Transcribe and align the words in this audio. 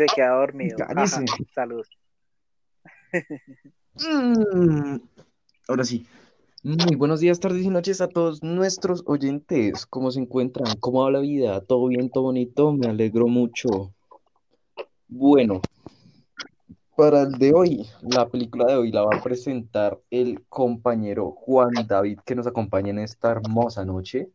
Se 0.00 0.06
queda 0.06 0.30
dormido. 0.30 0.78
Ajá, 0.88 1.06
salud. 1.54 1.84
Mm, 3.92 4.96
Ahora 5.68 5.84
sí. 5.84 6.06
Muy 6.62 6.96
buenos 6.96 7.20
días, 7.20 7.38
tardes 7.38 7.62
y 7.62 7.68
noches 7.68 8.00
a 8.00 8.08
todos 8.08 8.42
nuestros 8.42 9.02
oyentes. 9.04 9.84
¿Cómo 9.84 10.10
se 10.10 10.20
encuentran? 10.20 10.74
¿Cómo 10.80 11.02
va 11.02 11.10
la 11.10 11.18
vida? 11.18 11.60
¿Todo 11.60 11.88
bien, 11.88 12.08
todo 12.08 12.24
bonito? 12.24 12.72
Me 12.72 12.86
alegro 12.86 13.28
mucho. 13.28 13.92
Bueno, 15.06 15.60
para 16.96 17.20
el 17.20 17.32
de 17.32 17.52
hoy, 17.52 17.86
la 18.00 18.26
película 18.26 18.64
de 18.68 18.76
hoy 18.76 18.92
la 18.92 19.02
va 19.02 19.18
a 19.18 19.22
presentar 19.22 20.00
el 20.08 20.46
compañero 20.48 21.32
Juan 21.32 21.72
David 21.86 22.20
que 22.24 22.34
nos 22.34 22.46
acompaña 22.46 22.88
en 22.88 23.00
esta 23.00 23.32
hermosa 23.32 23.84
noche. 23.84 24.30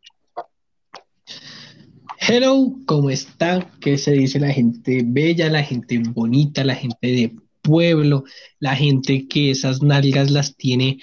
Hello, 2.27 2.73
¿cómo 2.87 3.11
está? 3.11 3.69
¿Qué 3.79 3.99
se 3.99 4.13
dice 4.13 4.39
la 4.39 4.49
gente 4.49 5.03
bella, 5.05 5.47
la 5.47 5.61
gente 5.61 5.99
bonita, 5.99 6.63
la 6.63 6.73
gente 6.73 7.07
de 7.07 7.35
pueblo, 7.61 8.23
la 8.59 8.75
gente 8.75 9.27
que 9.27 9.51
esas 9.51 9.83
nalgas 9.83 10.31
las 10.31 10.55
tiene 10.55 10.97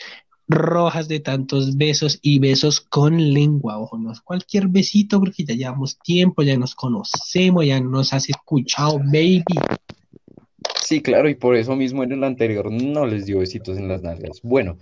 rojas 0.49 1.07
de 1.07 1.21
tantos 1.21 1.77
besos 1.77 2.19
y 2.23 2.41
besos 2.41 2.81
con 2.81 3.33
lengua? 3.33 3.79
Ojo, 3.79 3.99
no 3.99 4.11
es 4.11 4.21
cualquier 4.21 4.67
besito 4.67 5.21
porque 5.21 5.45
ya 5.45 5.55
llevamos 5.55 5.97
tiempo, 6.01 6.43
ya 6.43 6.57
nos 6.57 6.75
conocemos, 6.75 7.65
ya 7.65 7.79
nos 7.81 8.13
has 8.13 8.29
escuchado, 8.29 8.99
baby. 8.99 9.45
Sí, 10.81 11.03
claro, 11.03 11.29
y 11.29 11.37
por 11.37 11.55
eso 11.55 11.77
mismo 11.77 12.03
en 12.03 12.11
el 12.11 12.25
anterior 12.25 12.73
no 12.73 13.07
les 13.07 13.27
dio 13.27 13.39
besitos 13.39 13.79
en 13.79 13.87
las 13.87 14.03
nalgas. 14.03 14.41
Bueno, 14.43 14.77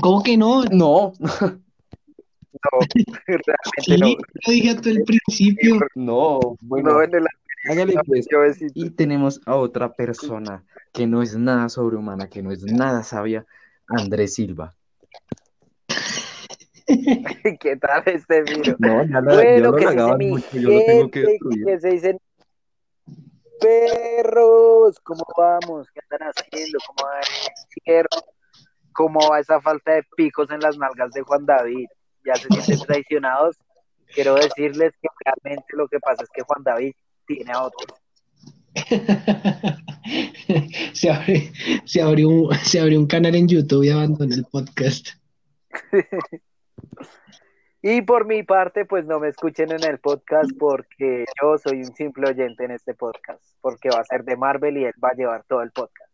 ¿Cómo 0.00 0.24
que 0.24 0.36
no? 0.36 0.64
no, 0.64 1.12
No, 2.62 2.78
Sí, 2.94 3.04
realmente 3.26 3.98
no. 3.98 4.06
lo 4.46 4.52
dije 4.52 4.70
hasta 4.70 4.90
el 4.90 5.02
principio. 5.04 5.80
no, 5.94 6.40
bueno, 6.60 6.92
No 6.92 7.02
en 7.02 7.14
el 7.14 7.26
hágale 7.70 7.94
pues. 8.06 8.26
Y 8.74 8.90
tenemos 8.90 9.40
a 9.46 9.56
otra 9.56 9.92
persona 9.92 10.64
que 10.92 11.06
no 11.06 11.22
es 11.22 11.36
nada 11.36 11.68
sobrehumana, 11.68 12.28
que 12.28 12.42
no 12.42 12.52
es 12.52 12.62
nada 12.64 13.02
sabia, 13.02 13.44
Andrés 13.88 14.34
Silva. 14.34 14.74
¿Qué 17.60 17.76
tal 17.76 18.02
este 18.06 18.42
miro? 18.42 18.76
No, 18.78 19.04
ya 19.04 19.20
la, 19.20 19.34
Bueno, 19.34 19.42
ya 19.42 19.58
lo 19.58 19.74
que 19.74 19.88
se 19.88 20.28
mucho, 20.28 20.58
yo 20.58 20.70
lo 20.70 20.80
tengo 20.84 21.10
que 21.10 21.18
gente, 21.20 21.30
destruir. 21.32 21.64
que 21.64 21.80
se 21.80 21.88
dicen 21.88 22.18
perros, 23.60 25.00
¿cómo 25.00 25.24
vamos? 25.36 25.88
¿Qué 25.90 26.00
andan 26.10 26.28
haciendo? 26.30 26.78
¿Cómo 26.86 27.08
va 27.08 27.18
el 27.20 27.26
encierro? 27.50 28.08
¿Cómo 28.92 29.20
va 29.30 29.40
esa 29.40 29.60
falta 29.60 29.94
de 29.94 30.04
picos 30.16 30.50
en 30.50 30.60
las 30.60 30.78
nalgas 30.78 31.10
de 31.12 31.22
Juan 31.22 31.44
David? 31.44 31.86
¿Ya 32.26 32.34
se 32.34 32.48
sienten 32.48 32.80
traicionados? 32.86 33.56
Quiero 34.14 34.34
decirles 34.34 34.92
que 35.00 35.08
realmente 35.24 35.66
lo 35.74 35.88
que 35.88 35.98
pasa 36.00 36.22
es 36.22 36.28
que 36.30 36.42
Juan 36.42 36.62
David 36.62 36.92
tiene 37.26 37.52
a 37.52 37.62
otros. 37.62 37.98
Se 40.92 41.10
abre, 41.10 41.50
se 41.84 42.00
abrió 42.00 42.28
un, 42.28 42.54
se 42.54 42.78
abrió 42.78 43.00
un 43.00 43.06
canal 43.06 43.34
en 43.34 43.48
YouTube 43.48 43.82
y 43.82 43.90
abandonó 43.90 44.34
el 44.34 44.44
podcast. 44.44 45.08
Y 47.88 48.02
por 48.02 48.26
mi 48.26 48.42
parte, 48.42 48.84
pues 48.84 49.06
no 49.06 49.20
me 49.20 49.28
escuchen 49.28 49.70
en 49.70 49.84
el 49.84 50.00
podcast 50.00 50.50
porque 50.58 51.24
yo 51.40 51.56
soy 51.56 51.84
un 51.84 51.94
simple 51.94 52.30
oyente 52.30 52.64
en 52.64 52.72
este 52.72 52.94
podcast, 52.94 53.40
porque 53.60 53.90
va 53.90 54.00
a 54.00 54.04
ser 54.04 54.24
de 54.24 54.36
Marvel 54.36 54.76
y 54.76 54.86
él 54.86 54.94
va 55.02 55.10
a 55.10 55.14
llevar 55.14 55.44
todo 55.46 55.62
el 55.62 55.70
podcast. 55.70 56.12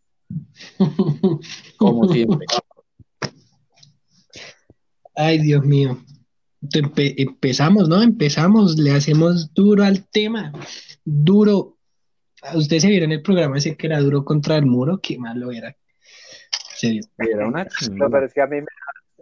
Como 1.78 2.06
siempre. 2.08 2.46
Ay, 5.14 5.38
Dios 5.38 5.64
mío. 5.64 5.98
Empe- 6.62 7.14
empezamos, 7.16 7.88
¿no? 7.88 8.02
Empezamos, 8.02 8.78
le 8.78 8.92
hacemos 8.92 9.52
duro 9.52 9.84
al 9.84 10.06
tema. 10.08 10.52
Duro. 11.04 11.76
Ustedes 12.54 12.82
se 12.82 12.88
vieron 12.88 13.12
el 13.12 13.22
programa 13.22 13.58
ese 13.58 13.76
que 13.76 13.86
era 13.86 14.00
duro 14.00 14.24
contra 14.24 14.56
el 14.56 14.66
muro, 14.66 14.98
qué 15.02 15.18
malo 15.18 15.50
era. 15.52 15.76
Serio. 16.74 17.02
Era 17.18 17.46
una 17.46 17.66
No, 17.92 18.10
pero 18.10 18.26
es 18.26 18.34
que 18.34 18.40
a 18.42 18.46
mí, 18.46 18.60
me 18.60 18.66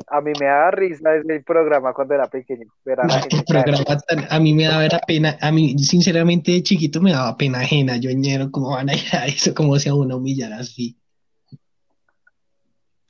a 0.07 0.21
mí 0.23 0.33
me 0.41 0.47
da 0.47 0.71
risa 0.71 1.15
el 1.15 1.45
programa 1.45 1.93
cuando 1.93 2.15
era 2.15 2.27
pequeño. 2.27 2.67
Ver 2.85 3.01
a 3.01 3.07
la 3.07 3.15
No, 3.17 3.21
gente 3.21 3.37
el 3.37 3.45
programa 3.45 3.85
tan- 4.09 4.27
a 4.31 4.41
mí 4.41 4.55
me 4.55 4.65
daba 4.65 4.85
era 4.87 4.99
pena, 5.01 5.37
a 5.41 5.53
mí 5.53 5.79
sinceramente 5.79 6.53
de 6.53 6.63
chiquito 6.63 7.01
me 7.03 7.13
daba 7.13 7.37
pena 7.37 7.61
ajena, 7.61 7.97
yo 7.99 8.11
ñero, 8.11 8.51
¿cómo 8.51 8.71
van 8.71 8.89
a 8.89 8.95
ir 8.95 9.05
a 9.13 9.27
eso? 9.27 9.55
¿Cómo 9.55 9.79
se 9.79 9.91
a 9.91 9.95
uno 9.95 10.17
humillar 10.17 10.53
así? 10.55 10.97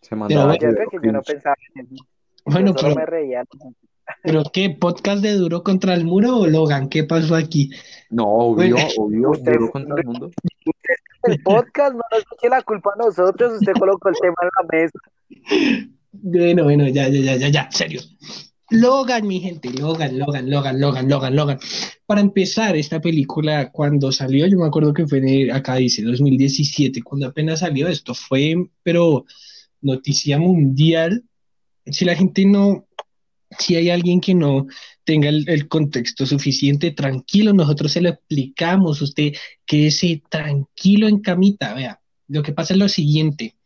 Se 0.01 0.17
mandaba 0.17 0.47
bueno, 0.47 0.73
Yo 0.73 0.91
pequeño 0.91 1.13
no 1.13 1.23
pensaba 1.23 1.57
en 1.75 1.87
eso. 1.95 2.05
Bueno, 2.45 2.75
pero, 2.75 2.95
me 2.95 3.07
reía. 3.07 3.45
pero 4.23 4.43
¿qué? 4.53 4.71
¿Podcast 4.71 5.23
de 5.23 5.33
duro 5.35 5.63
contra 5.63 5.95
el 5.95 6.05
muro 6.05 6.39
o 6.39 6.47
Logan? 6.47 6.89
¿Qué 6.89 7.05
pasó 7.05 7.35
aquí? 7.37 7.71
No, 8.11 8.25
obvio, 8.27 8.75
Bueno, 8.75 8.89
obvio, 8.97 9.31
usted- 9.31 9.53
duro 9.53 9.71
contra 9.71 9.95
el 9.97 10.07
mundo. 10.07 10.31
El 11.25 11.43
podcast 11.43 11.93
no 11.95 12.01
nos 12.11 12.25
eche 12.33 12.49
la 12.49 12.63
culpa 12.63 12.93
a 12.95 13.05
nosotros, 13.05 13.53
usted 13.61 13.73
colocó 13.79 14.09
el 14.09 14.15
tema 14.21 14.35
en 14.43 14.49
la 14.57 14.79
mesa. 14.79 15.91
Bueno, 16.13 16.65
bueno, 16.65 16.89
ya, 16.89 17.09
ya, 17.09 17.21
ya, 17.21 17.37
ya, 17.37 17.49
ya, 17.49 17.69
serio. 17.71 18.01
Logan, 18.71 19.27
mi 19.27 19.41
gente, 19.41 19.71
Logan, 19.71 20.19
Logan, 20.19 20.49
Logan, 20.49 20.81
Logan, 20.81 21.09
Logan, 21.09 21.37
Logan. 21.37 21.59
Para 22.07 22.21
empezar, 22.21 22.77
esta 22.77 23.01
película 23.01 23.71
cuando 23.71 24.13
salió, 24.13 24.47
yo 24.47 24.59
me 24.59 24.67
acuerdo 24.67 24.95
que 24.95 25.07
fue 25.07 25.21
de, 25.21 25.51
acá 25.53 25.75
dice 25.77 26.03
2017, 26.03 27.03
cuando 27.03 27.27
apenas 27.27 27.61
salió 27.61 27.89
esto, 27.89 28.15
fue, 28.15 28.55
pero 28.83 29.25
noticia 29.83 30.39
mundial. 30.39 31.25
Si 31.87 32.05
la 32.05 32.15
gente 32.15 32.45
no, 32.45 32.87
si 33.59 33.77
hay 33.77 33.91
alguien 33.91 34.21
que 34.21 34.35
no 34.35 34.67
tenga 35.05 35.29
el, 35.29 35.69
contexto 35.69 36.27
suficiente, 36.27 36.93
tranquilo, 36.93 37.53
nosotros 37.53 37.93
se 37.93 38.01
lo 38.01 38.11
explicamos, 38.11 39.03
usted 39.03 39.33
quédese 39.67 40.23
tranquilo 40.29 41.09
en 41.09 41.21
camita, 41.21 41.75
vea. 41.75 42.01
Lo 42.29 42.43
que 42.43 42.53
pasa 42.53 42.75
es 42.75 42.79
lo 42.79 42.89
siguiente. 42.89 43.57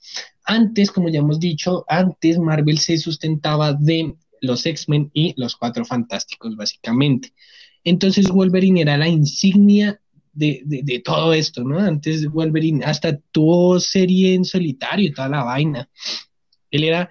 Antes, 0.44 0.90
como 0.90 1.08
ya 1.10 1.18
hemos 1.18 1.38
dicho, 1.38 1.84
antes 1.88 2.38
Marvel 2.38 2.78
se 2.78 2.96
sustentaba 2.96 3.74
de 3.74 4.14
los 4.40 4.64
X-Men 4.64 5.10
y 5.12 5.34
los 5.36 5.56
Cuatro 5.56 5.84
Fantásticos, 5.84 6.56
básicamente. 6.56 7.32
Entonces 7.82 8.28
Wolverine 8.28 8.80
era 8.80 8.96
la 8.96 9.08
insignia 9.08 10.00
de, 10.32 10.62
de, 10.64 10.82
de 10.82 10.98
todo 11.00 11.34
esto, 11.34 11.62
¿no? 11.62 11.78
Antes 11.78 12.26
Wolverine 12.26 12.84
hasta 12.84 13.18
tuvo 13.32 13.78
serie 13.80 14.34
en 14.34 14.44
solitario 14.44 15.08
y 15.08 15.12
toda 15.12 15.28
la 15.28 15.44
vaina. 15.44 15.88
Él 16.70 16.84
era, 16.84 17.10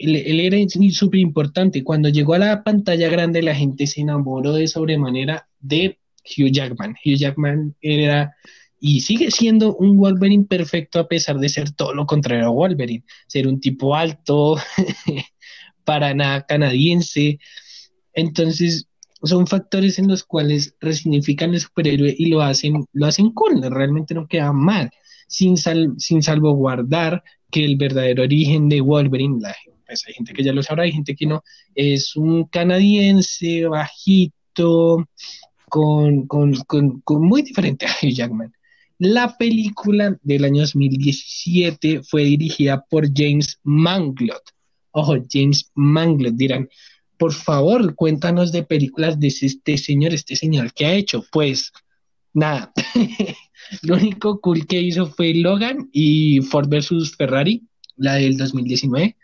él, 0.00 0.40
era 0.40 0.56
súper 0.90 1.20
importante. 1.20 1.84
Cuando 1.84 2.08
llegó 2.08 2.34
a 2.34 2.38
la 2.38 2.62
pantalla 2.64 3.08
grande, 3.08 3.42
la 3.42 3.54
gente 3.54 3.86
se 3.86 4.00
enamoró 4.00 4.54
de 4.54 4.66
sobremanera 4.66 5.48
de 5.60 5.98
Hugh 6.24 6.50
Jackman. 6.50 6.96
Hugh 7.04 7.16
Jackman 7.16 7.76
era 7.80 8.34
y 8.82 9.00
sigue 9.02 9.30
siendo 9.30 9.76
un 9.76 9.98
Wolverine 9.98 10.44
perfecto 10.44 10.98
a 11.00 11.06
pesar 11.06 11.38
de 11.38 11.50
ser 11.50 11.72
todo 11.72 11.92
lo 11.94 12.06
contrario 12.06 12.46
a 12.46 12.50
Wolverine, 12.50 13.04
ser 13.26 13.46
un 13.46 13.60
tipo 13.60 13.94
alto, 13.94 14.56
para 15.84 16.46
canadiense. 16.46 17.38
Entonces, 18.14 18.86
son 19.22 19.46
factores 19.46 19.98
en 19.98 20.08
los 20.08 20.24
cuales 20.24 20.76
resignifican 20.80 21.52
el 21.52 21.60
superhéroe 21.60 22.14
y 22.16 22.26
lo 22.26 22.42
hacen, 22.42 22.84
lo 22.92 23.06
hacen 23.06 23.32
cool, 23.32 23.60
realmente 23.70 24.14
no 24.14 24.26
queda 24.26 24.52
mal, 24.52 24.90
sin, 25.28 25.56
sal, 25.56 25.94
sin 25.98 26.22
salvaguardar 26.22 27.22
que 27.50 27.64
el 27.64 27.76
verdadero 27.76 28.22
origen 28.22 28.68
de 28.68 28.80
Wolverine, 28.80 29.40
la, 29.40 29.54
pues 29.90 30.04
hay 30.06 30.14
gente 30.14 30.32
que 30.32 30.44
ya 30.44 30.52
lo 30.52 30.62
sabrá, 30.62 30.84
hay 30.84 30.92
gente 30.92 31.16
que 31.16 31.26
no, 31.26 31.42
es 31.74 32.14
un 32.14 32.44
canadiense 32.44 33.66
bajito, 33.66 35.08
con, 35.68 36.26
con, 36.26 36.54
con, 36.66 37.00
con 37.00 37.24
muy 37.24 37.42
diferente 37.42 37.86
a 37.86 37.90
Hugh 37.90 38.12
Jackman. 38.12 38.52
La 38.98 39.36
película 39.36 40.16
del 40.22 40.44
año 40.44 40.60
2017 40.60 42.02
fue 42.04 42.22
dirigida 42.24 42.84
por 42.88 43.08
James 43.12 43.58
Manglot. 43.64 44.42
Ojo, 44.92 45.16
James 45.28 45.70
Manglot, 45.74 46.34
dirán, 46.34 46.68
por 47.18 47.32
favor, 47.32 47.94
cuéntanos 47.96 48.52
de 48.52 48.62
películas 48.62 49.18
de 49.18 49.28
este 49.28 49.76
señor, 49.76 50.14
este 50.14 50.36
señor, 50.36 50.72
¿qué 50.72 50.86
ha 50.86 50.94
hecho? 50.94 51.24
Pues 51.32 51.72
nada, 52.32 52.72
lo 53.82 53.96
único 53.96 54.40
cool 54.40 54.66
que 54.66 54.80
hizo 54.80 55.06
fue 55.06 55.34
Logan 55.34 55.88
y 55.92 56.40
Ford 56.42 56.68
vs. 56.68 57.16
Ferrari, 57.16 57.64
la 57.96 58.14
del 58.14 58.36
2019. 58.36 59.16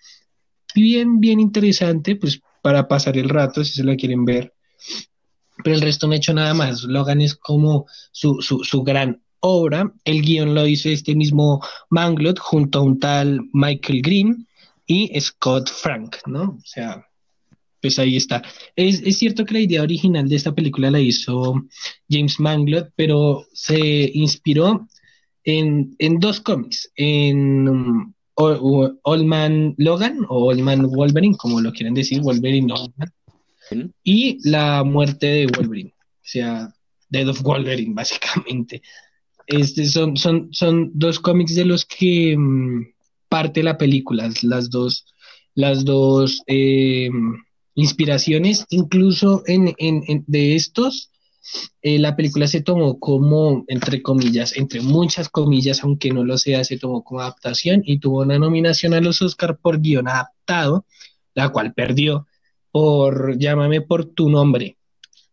Bien, 0.76 1.20
bien 1.20 1.40
interesante, 1.40 2.16
pues 2.16 2.42
para 2.60 2.86
pasar 2.86 3.16
el 3.16 3.30
rato, 3.30 3.64
si 3.64 3.72
se 3.72 3.82
la 3.82 3.96
quieren 3.96 4.26
ver. 4.26 4.52
Pero 5.64 5.74
el 5.74 5.80
resto 5.80 6.06
no 6.06 6.12
ha 6.12 6.16
hecho 6.16 6.34
nada 6.34 6.52
más. 6.52 6.82
Logan 6.82 7.22
es 7.22 7.34
como 7.34 7.86
su, 8.12 8.42
su, 8.42 8.82
gran 8.82 9.22
obra. 9.40 9.90
El 10.04 10.20
guion 10.20 10.54
lo 10.54 10.66
hizo 10.66 10.90
este 10.90 11.14
mismo 11.14 11.62
Manglot 11.88 12.38
junto 12.38 12.78
a 12.78 12.82
un 12.82 13.00
tal 13.00 13.40
Michael 13.54 14.02
Green 14.02 14.46
y 14.86 15.18
Scott 15.18 15.70
Frank, 15.70 16.16
¿no? 16.26 16.42
O 16.42 16.66
sea, 16.66 17.06
pues 17.80 17.98
ahí 17.98 18.16
está. 18.16 18.42
Es, 18.76 19.00
es, 19.00 19.16
cierto 19.16 19.46
que 19.46 19.54
la 19.54 19.60
idea 19.60 19.82
original 19.82 20.28
de 20.28 20.36
esta 20.36 20.54
película 20.54 20.90
la 20.90 21.00
hizo 21.00 21.54
James 22.10 22.38
Manglot, 22.38 22.92
pero 22.96 23.46
se 23.54 24.10
inspiró 24.12 24.86
en, 25.42 25.96
en 25.98 26.20
dos 26.20 26.42
cómics, 26.42 26.92
en 26.96 28.14
Old 28.36 29.24
Man 29.24 29.74
Logan 29.78 30.26
o 30.28 30.46
Old 30.46 30.60
Man 30.60 30.86
Wolverine, 30.86 31.36
como 31.36 31.60
lo 31.60 31.72
quieren 31.72 31.94
decir, 31.94 32.20
Wolverine 32.20 32.72
Man, 32.72 33.92
y 34.04 34.38
la 34.48 34.84
muerte 34.84 35.26
de 35.26 35.46
Wolverine, 35.46 35.94
o 35.98 36.20
sea, 36.22 36.74
Death 37.08 37.28
of 37.28 37.42
Wolverine, 37.42 37.94
básicamente. 37.94 38.82
Este 39.46 39.86
son, 39.86 40.16
son, 40.16 40.48
son 40.52 40.90
dos 40.94 41.20
cómics 41.20 41.54
de 41.54 41.64
los 41.64 41.84
que 41.84 42.36
mm, 42.36 42.86
parte 43.28 43.62
la 43.62 43.78
película, 43.78 44.30
las 44.42 44.70
dos, 44.70 45.06
las 45.54 45.84
dos 45.84 46.42
eh, 46.46 47.10
inspiraciones, 47.74 48.66
incluso 48.70 49.42
en, 49.46 49.74
en, 49.78 50.24
de 50.26 50.56
estos, 50.56 51.10
eh, 51.82 51.98
la 51.98 52.16
película 52.16 52.46
se 52.46 52.62
tomó 52.62 52.98
como, 52.98 53.64
entre 53.68 54.02
comillas, 54.02 54.56
entre 54.56 54.80
muchas 54.80 55.28
comillas, 55.28 55.82
aunque 55.82 56.10
no 56.10 56.24
lo 56.24 56.38
sea, 56.38 56.64
se 56.64 56.78
tomó 56.78 57.04
como 57.04 57.20
adaptación 57.20 57.82
y 57.84 57.98
tuvo 57.98 58.22
una 58.22 58.38
nominación 58.38 58.94
a 58.94 59.00
los 59.00 59.22
Oscar 59.22 59.58
por 59.58 59.80
guion 59.80 60.08
adaptado, 60.08 60.86
la 61.34 61.50
cual 61.50 61.74
perdió 61.74 62.26
por 62.70 63.38
Llámame 63.38 63.80
por 63.82 64.06
tu 64.06 64.28
nombre. 64.28 64.76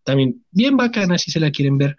También 0.04 0.44
bien 0.51 0.77
bacana 0.77 1.18
si 1.18 1.31
se 1.31 1.39
la 1.39 1.51
quieren 1.51 1.77
ver. 1.77 1.95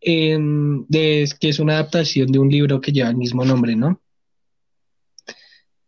Em, 0.00 0.86
de, 0.88 1.28
que 1.40 1.48
es 1.48 1.58
una 1.58 1.74
adaptación 1.74 2.30
de 2.30 2.38
un 2.38 2.48
libro 2.48 2.80
que 2.80 2.92
lleva 2.92 3.08
el 3.08 3.16
mismo 3.16 3.44
nombre, 3.44 3.74
¿no? 3.74 4.00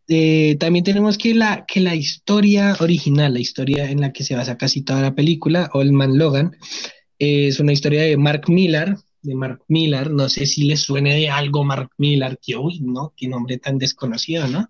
Eh, 0.09 0.57
también 0.59 0.85
tenemos 0.85 1.19
que 1.19 1.35
la, 1.35 1.67
que 1.67 1.81
la 1.81 1.95
historia 1.95 2.75
original, 2.81 3.35
la 3.35 3.41
historia 3.41 3.91
en 3.91 4.01
la 4.01 4.13
que 4.13 4.25
se 4.25 4.35
basa 4.35 4.57
casi 4.57 4.83
toda 4.83 5.03
la 5.03 5.15
película, 5.15 5.71
Old 5.75 5.93
Man 5.93 6.17
Logan, 6.17 6.57
es 7.19 7.61
una 7.61 7.73
historia 7.73 8.03
de 8.03 8.17
Mark 8.17 8.49
Millar, 8.49 8.97
de 9.23 9.35
Mark 9.35 9.63
Millar, 9.69 10.11
no 10.11 10.29
sé 10.29 10.47
si 10.47 10.65
le 10.65 10.77
suene 10.77 11.15
de 11.15 11.29
algo 11.29 11.65
Mark 11.65 11.91
Millar, 11.99 12.39
que 12.41 12.57
uy, 12.57 12.81
¿no? 12.81 13.13
Qué 13.17 13.29
nombre 13.29 13.59
tan 13.59 13.79
desconocido, 13.79 14.47
¿no? 14.49 14.69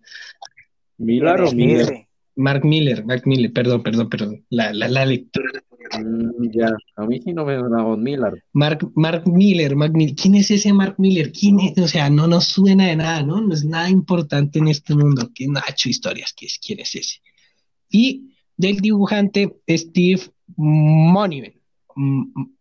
Millar 0.99 1.43
o 1.43 1.53
Miller. 1.53 2.07
Mark 2.37 2.65
Miller, 2.65 3.05
Mark 3.05 3.23
Miller, 3.27 3.53
perdón, 3.53 3.83
perdón, 3.83 4.09
perdón, 4.09 4.47
la, 4.51 4.73
la, 4.73 4.89
la 4.89 5.05
lectura. 5.05 5.61
Mm, 5.99 6.51
ya, 6.53 6.71
a 6.97 7.07
mí 7.07 7.21
sí 7.21 7.33
no 7.33 7.45
me 7.45 7.59
suena 7.59 7.83
Mark 7.83 7.99
Miller. 7.99 8.45
Mark, 8.53 8.93
Mark 8.95 9.27
Miller, 9.27 9.75
Mark 9.75 9.93
Miller, 9.95 10.15
¿quién 10.15 10.37
es 10.37 10.51
ese 10.51 10.73
Mark 10.73 10.95
Miller? 10.99 11.33
¿Quién 11.33 11.59
es? 11.61 11.77
O 11.79 11.89
sea, 11.89 12.09
no 12.11 12.27
nos 12.27 12.45
suena 12.45 12.87
de 12.87 12.97
nada, 12.97 13.23
¿no? 13.23 13.41
No 13.41 13.55
es 13.55 13.65
nada 13.65 13.91
importante 13.91 14.61
en 14.61 14.69
este 14.69 14.95
mundo. 14.95 15.31
¿Quién 15.35 15.57
ha 15.57 15.65
hecho 15.69 15.89
historias? 15.89 16.33
¿Quién 16.33 16.81
es 16.81 16.95
ese? 16.95 17.17
Y 17.91 18.35
del 18.57 18.77
dibujante 18.77 19.57
Steve 19.69 20.23
Moniven. 20.57 21.58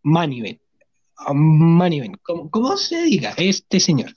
Maniven. 0.04 0.60
Maniven. 1.34 2.18
¿Cómo, 2.24 2.78
se 2.78 3.04
diga? 3.04 3.34
Este 3.38 3.80
señor. 3.80 4.12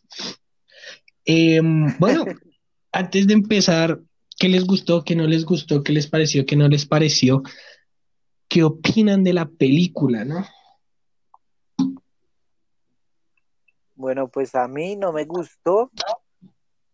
Em, 1.25 1.97
bueno, 1.99 2.25
antes 2.93 3.27
de 3.27 3.35
empezar, 3.35 4.01
¿qué 4.39 4.49
les 4.49 4.65
gustó? 4.65 5.05
¿Qué 5.05 5.15
no 5.15 5.27
les 5.27 5.45
gustó? 5.45 5.83
¿Qué 5.83 5.93
les 5.93 6.07
pareció? 6.07 6.47
¿Qué 6.47 6.57
no 6.57 6.69
les 6.69 6.87
pareció? 6.87 7.43
¿Qué 8.49 8.65
opinan 8.65 9.23
de 9.23 9.35
la 9.35 9.47
película, 9.47 10.25
no? 10.25 10.47
Bueno, 13.95 14.29
pues 14.29 14.55
a 14.55 14.67
mí 14.67 14.97
no 14.97 15.13
me 15.13 15.27
gustó 15.27 15.91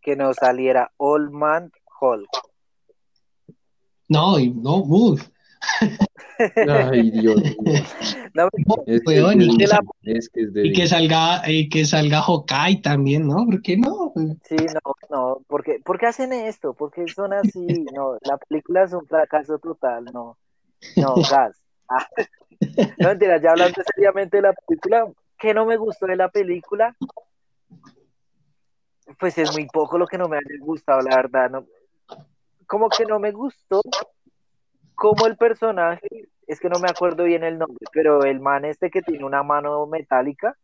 que 0.02 0.16
no 0.16 0.34
saliera 0.34 0.92
Old 0.96 1.30
Man 1.30 1.70
Hulk. 2.00 2.28
No, 4.08 4.38
no, 4.38 4.76
uff. 4.78 5.28
Ay, 6.68 7.10
Dios 7.10 7.40
No, 8.34 8.48
es 10.04 10.30
y, 10.34 10.72
que, 10.72 10.86
salga 10.86 11.42
y 11.46 11.68
que 11.68 11.84
salga 11.84 12.22
Hawkeye 12.22 12.82
también, 12.82 13.26
¿no? 13.26 13.46
¿Por 13.46 13.62
qué 13.62 13.76
no? 13.76 14.12
Sí, 14.44 14.56
no, 14.56 14.94
no, 15.10 15.40
porque 15.46 15.80
¿por 15.84 15.98
qué 15.98 16.06
hacen 16.06 16.32
esto? 16.32 16.74
Porque 16.74 17.06
son 17.08 17.32
así, 17.32 17.66
no, 17.94 18.18
la 18.22 18.36
película 18.38 18.84
es 18.84 18.92
un 18.92 19.06
fracaso 19.06 19.58
total, 19.58 20.04
no. 20.12 20.36
No, 20.96 21.14
gas. 21.30 21.60
Ah. 21.88 22.06
No 22.98 23.08
mentira, 23.10 23.38
ya 23.38 23.50
hablando 23.50 23.82
seriamente 23.94 24.38
de 24.38 24.44
la 24.44 24.54
película, 24.54 25.06
¿qué 25.38 25.52
no 25.52 25.66
me 25.66 25.76
gustó 25.76 26.06
de 26.06 26.16
la 26.16 26.30
película? 26.30 26.96
Pues 29.20 29.36
es 29.36 29.52
muy 29.52 29.66
poco 29.66 29.98
lo 29.98 30.06
que 30.06 30.16
no 30.16 30.26
me 30.26 30.38
haya 30.38 30.46
gustado, 30.60 31.02
la 31.02 31.16
verdad, 31.16 31.50
no. 31.50 31.66
Como 32.66 32.88
que 32.88 33.04
no 33.04 33.18
me 33.18 33.30
gustó 33.30 33.82
como 34.96 35.26
el 35.26 35.36
personaje, 35.36 36.08
es 36.46 36.58
que 36.58 36.68
no 36.68 36.80
me 36.80 36.88
acuerdo 36.88 37.24
bien 37.24 37.44
el 37.44 37.58
nombre, 37.58 37.84
pero 37.92 38.24
el 38.24 38.40
man 38.40 38.64
este 38.64 38.90
que 38.90 39.02
tiene 39.02 39.24
una 39.24 39.42
mano 39.42 39.86
metálica 39.86 40.56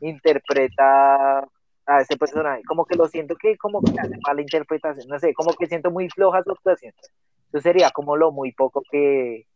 interpreta 0.00 1.46
a 1.86 2.00
ese 2.00 2.16
personaje, 2.16 2.62
como 2.64 2.84
que 2.84 2.96
lo 2.96 3.06
siento 3.06 3.36
que 3.36 3.56
como 3.56 3.80
que 3.80 3.92
hace 4.00 4.16
mala 4.26 4.40
interpretación, 4.40 5.06
no 5.08 5.18
sé, 5.20 5.34
como 5.34 5.52
que 5.52 5.66
siento 5.66 5.90
muy 5.90 6.08
floja 6.08 6.42
su 6.42 6.50
actuación. 6.50 6.92
Eso 7.52 7.60
sería 7.60 7.90
como 7.90 8.16
lo 8.16 8.32
muy 8.32 8.52
poco 8.52 8.82
que 8.90 9.46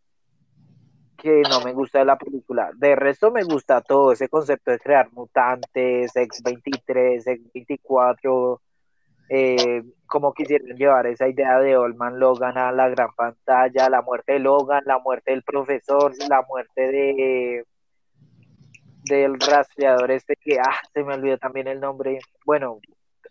que 1.20 1.42
no 1.42 1.60
me 1.60 1.72
gusta 1.72 1.98
de 1.98 2.06
la 2.06 2.16
película. 2.16 2.70
De 2.74 2.96
resto 2.96 3.30
me 3.30 3.44
gusta 3.44 3.82
todo 3.82 4.12
ese 4.12 4.28
concepto 4.28 4.70
de 4.70 4.78
crear 4.78 5.12
mutantes, 5.12 6.14
X23, 6.14 7.24
X24, 7.52 8.58
eh, 9.32 9.84
cómo 10.06 10.34
quisieron 10.34 10.76
llevar 10.76 11.06
esa 11.06 11.28
idea 11.28 11.60
de 11.60 11.76
Olman 11.76 12.18
Logan 12.18 12.58
a 12.58 12.72
la 12.72 12.88
gran 12.88 13.14
pantalla, 13.14 13.88
la 13.88 14.02
muerte 14.02 14.32
de 14.32 14.38
Logan, 14.40 14.82
la 14.86 14.98
muerte 14.98 15.30
del 15.30 15.44
profesor, 15.44 16.12
la 16.28 16.42
muerte 16.48 16.80
de 16.90 17.64
del 19.04 19.38
rastreador 19.40 20.10
este 20.10 20.34
que, 20.36 20.58
ah, 20.58 20.76
se 20.92 21.04
me 21.04 21.14
olvidó 21.14 21.38
también 21.38 21.68
el 21.68 21.80
nombre. 21.80 22.18
Bueno, 22.44 22.80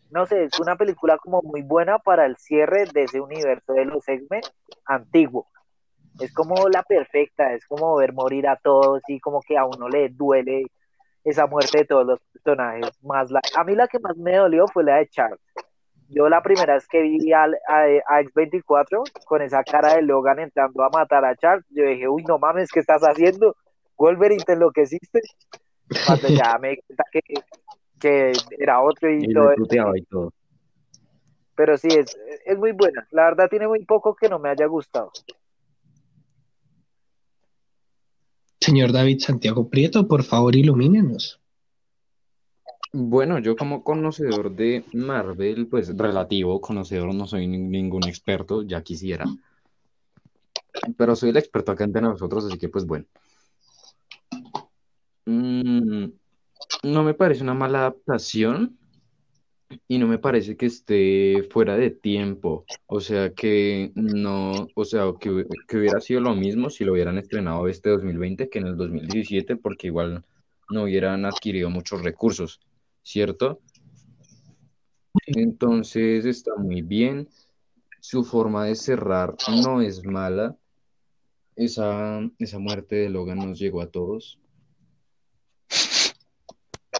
no 0.10 0.26
sé, 0.26 0.46
es 0.46 0.58
una 0.60 0.78
película 0.78 1.18
como 1.18 1.42
muy 1.42 1.64
buena 1.64 2.00
para 2.00 2.26
el 2.26 2.38
cierre 2.38 2.86
de 2.94 3.04
ese 3.04 3.20
universo 3.20 3.74
de 3.74 3.86
los 3.86 4.08
X-Men 4.08 4.42
antiguo. 4.86 5.48
Es 6.20 6.34
como 6.34 6.70
la 6.70 6.84
perfecta, 6.84 7.54
es 7.54 7.66
como 7.68 7.98
ver 7.98 8.14
morir 8.14 8.48
a 8.48 8.56
todos 8.56 9.02
y 9.10 9.20
como 9.20 9.42
que 9.42 9.58
a 9.58 9.66
uno 9.66 9.90
le 9.90 10.08
duele 10.10 10.66
esa 11.26 11.46
muerte 11.46 11.80
de 11.80 11.86
todos 11.86 12.06
los 12.08 12.20
personajes. 12.32 13.04
Más 13.04 13.30
la, 13.32 13.42
a 13.58 13.64
mí 13.66 13.76
la 13.76 13.88
que 13.90 14.00
más 14.00 14.16
me 14.16 14.38
dolió 14.38 14.66
fue 14.70 14.86
la 14.86 14.98
de 14.98 15.10
Charles 15.10 15.40
yo 16.10 16.28
la 16.28 16.42
primera 16.42 16.74
vez 16.74 16.88
que 16.88 17.02
vi 17.02 17.32
a, 17.34 17.48
X24 17.48 19.04
con 19.26 19.42
esa 19.42 19.64
cara 19.64 19.96
de 19.96 20.02
Logan 20.02 20.40
entrando 20.40 20.84
a 20.84 20.90
matar 20.90 21.24
a 21.24 21.36
Charles, 21.36 21.66
yo 21.70 21.86
dije, 21.86 22.08
uy, 22.08 22.24
no 22.28 22.40
mames, 22.40 22.72
¿qué 22.72 22.80
estás 22.80 23.02
haciendo? 23.04 23.56
Wolverine, 23.98 24.44
te 24.44 24.54
enloqueciste. 24.54 25.22
Cuando 26.06 26.28
ya 26.30 26.58
me 26.60 26.70
di 26.70 26.78
cuenta 26.78 27.04
que, 28.02 28.32
era 28.58 28.82
otro 28.82 29.12
y, 29.12 29.34
todo, 29.34 30.32
Pero 31.56 31.78
sí, 31.78 31.90
es, 31.90 32.18
es 32.46 32.58
muy 32.58 32.72
buena. 32.72 33.08
La 33.12 33.26
verdad 33.26 33.50
tiene 33.50 33.68
muy 33.68 33.84
poco 33.86 34.16
que 34.16 34.30
no 34.30 34.40
me 34.40 34.50
haya 34.50 34.66
gustado. 34.66 35.12
Señor 38.60 38.92
David 38.92 39.20
Santiago 39.20 39.70
Prieto, 39.70 40.08
por 40.08 40.24
favor, 40.24 40.56
ilumínenos. 40.56 41.39
Bueno, 42.92 43.38
yo 43.38 43.56
como 43.56 43.84
conocedor 43.84 44.56
de 44.56 44.84
Marvel, 44.94 45.68
pues 45.68 45.96
relativo 45.96 46.60
conocedor, 46.60 47.14
no 47.14 47.28
soy 47.28 47.46
ningún 47.46 48.08
experto, 48.08 48.64
ya 48.64 48.82
quisiera. 48.82 49.26
Pero 50.98 51.16
soy 51.16 51.30
el 51.30 51.38
experto 51.38 51.72
acá 51.72 51.84
entre 51.84 52.02
nosotros, 52.02 52.46
así 52.46 52.58
que 52.58 52.70
pues 52.70 52.86
bueno. 52.86 53.06
Mm, 55.26 56.06
no 56.84 57.04
me 57.04 57.14
parece 57.14 57.44
una 57.44 57.54
mala 57.54 57.80
adaptación 57.80 58.80
y 59.88 60.00
no 60.00 60.08
me 60.08 60.18
parece 60.18 60.58
que 60.58 60.66
esté 60.66 61.44
fuera 61.52 61.78
de 61.78 61.92
tiempo. 61.92 62.66
O 62.88 63.02
sea 63.02 63.34
que 63.34 63.92
no, 63.94 64.68
o 64.74 64.86
sea, 64.86 65.14
que, 65.20 65.46
que 65.68 65.78
hubiera 65.78 66.02
sido 66.02 66.22
lo 66.22 66.34
mismo 66.34 66.72
si 66.72 66.86
lo 66.86 66.94
hubieran 66.94 67.20
estrenado 67.20 67.68
este 67.68 67.92
2020 67.92 68.50
que 68.50 68.58
en 68.58 68.68
el 68.68 68.78
2017, 68.78 69.58
porque 69.58 69.88
igual 69.88 70.26
no 70.72 70.84
hubieran 70.84 71.26
adquirido 71.26 71.70
muchos 71.70 72.02
recursos. 72.02 72.60
¿Cierto? 73.04 73.62
Entonces 75.26 76.26
está 76.26 76.56
muy 76.56 76.82
bien. 76.82 77.28
Su 78.00 78.24
forma 78.24 78.66
de 78.66 78.76
cerrar 78.76 79.36
no 79.64 79.82
es 79.82 80.06
mala. 80.06 80.58
Esa, 81.56 82.22
esa 82.40 82.60
muerte 82.60 82.96
de 82.96 83.10
Logan 83.10 83.40
nos 83.40 83.60
llegó 83.60 83.82
a 83.82 83.92
todos. 83.92 84.40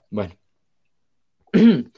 Bueno. 0.10 0.36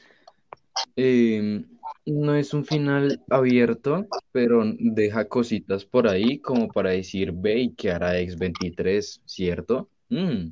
Em, 0.96 1.78
no 2.06 2.34
es 2.34 2.52
un 2.52 2.64
final 2.64 3.22
abierto, 3.30 4.06
pero 4.32 4.62
deja 4.78 5.28
cositas 5.28 5.84
por 5.84 6.08
ahí 6.08 6.38
como 6.38 6.68
para 6.68 6.90
decir, 6.90 7.32
ve 7.32 7.60
y 7.60 7.74
que 7.74 7.90
hará 7.90 8.20
X23, 8.20 9.22
¿cierto? 9.24 9.88
Mm. 10.08 10.48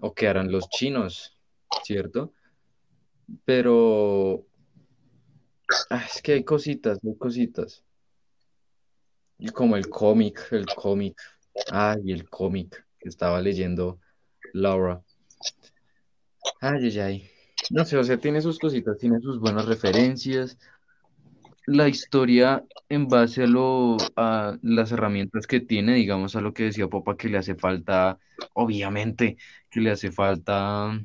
O 0.00 0.14
qué 0.14 0.28
harán 0.28 0.52
los 0.52 0.68
chinos, 0.70 1.37
¿cierto? 1.84 2.32
Pero 3.44 4.46
ah, 5.90 6.04
es 6.04 6.22
que 6.22 6.32
hay 6.32 6.44
cositas, 6.44 6.98
hay 7.04 7.16
cositas. 7.16 7.84
Y 9.38 9.48
como 9.50 9.76
el 9.76 9.88
cómic, 9.88 10.48
el 10.50 10.66
cómic. 10.66 11.20
Ay, 11.70 12.12
el 12.12 12.28
cómic 12.28 12.86
que 12.98 13.08
estaba 13.08 13.40
leyendo 13.40 14.00
Laura. 14.52 15.02
Ay, 16.60 16.86
ay, 16.86 16.98
ay. 16.98 17.30
No 17.70 17.84
sé, 17.84 17.96
o 17.96 18.04
sea, 18.04 18.18
tiene 18.18 18.40
sus 18.40 18.58
cositas, 18.58 18.98
tiene 18.98 19.20
sus 19.20 19.38
buenas 19.40 19.66
referencias. 19.66 20.58
La 21.66 21.88
historia 21.88 22.64
en 22.88 23.08
base 23.08 23.42
a 23.42 23.46
lo, 23.46 23.96
a 24.16 24.56
las 24.62 24.90
herramientas 24.90 25.46
que 25.46 25.60
tiene, 25.60 25.94
digamos, 25.94 26.34
a 26.34 26.40
lo 26.40 26.54
que 26.54 26.64
decía 26.64 26.88
Popa, 26.88 27.16
que 27.16 27.28
le 27.28 27.38
hace 27.38 27.54
falta, 27.54 28.18
obviamente, 28.54 29.36
que 29.70 29.80
le 29.80 29.90
hace 29.90 30.10
falta 30.10 30.98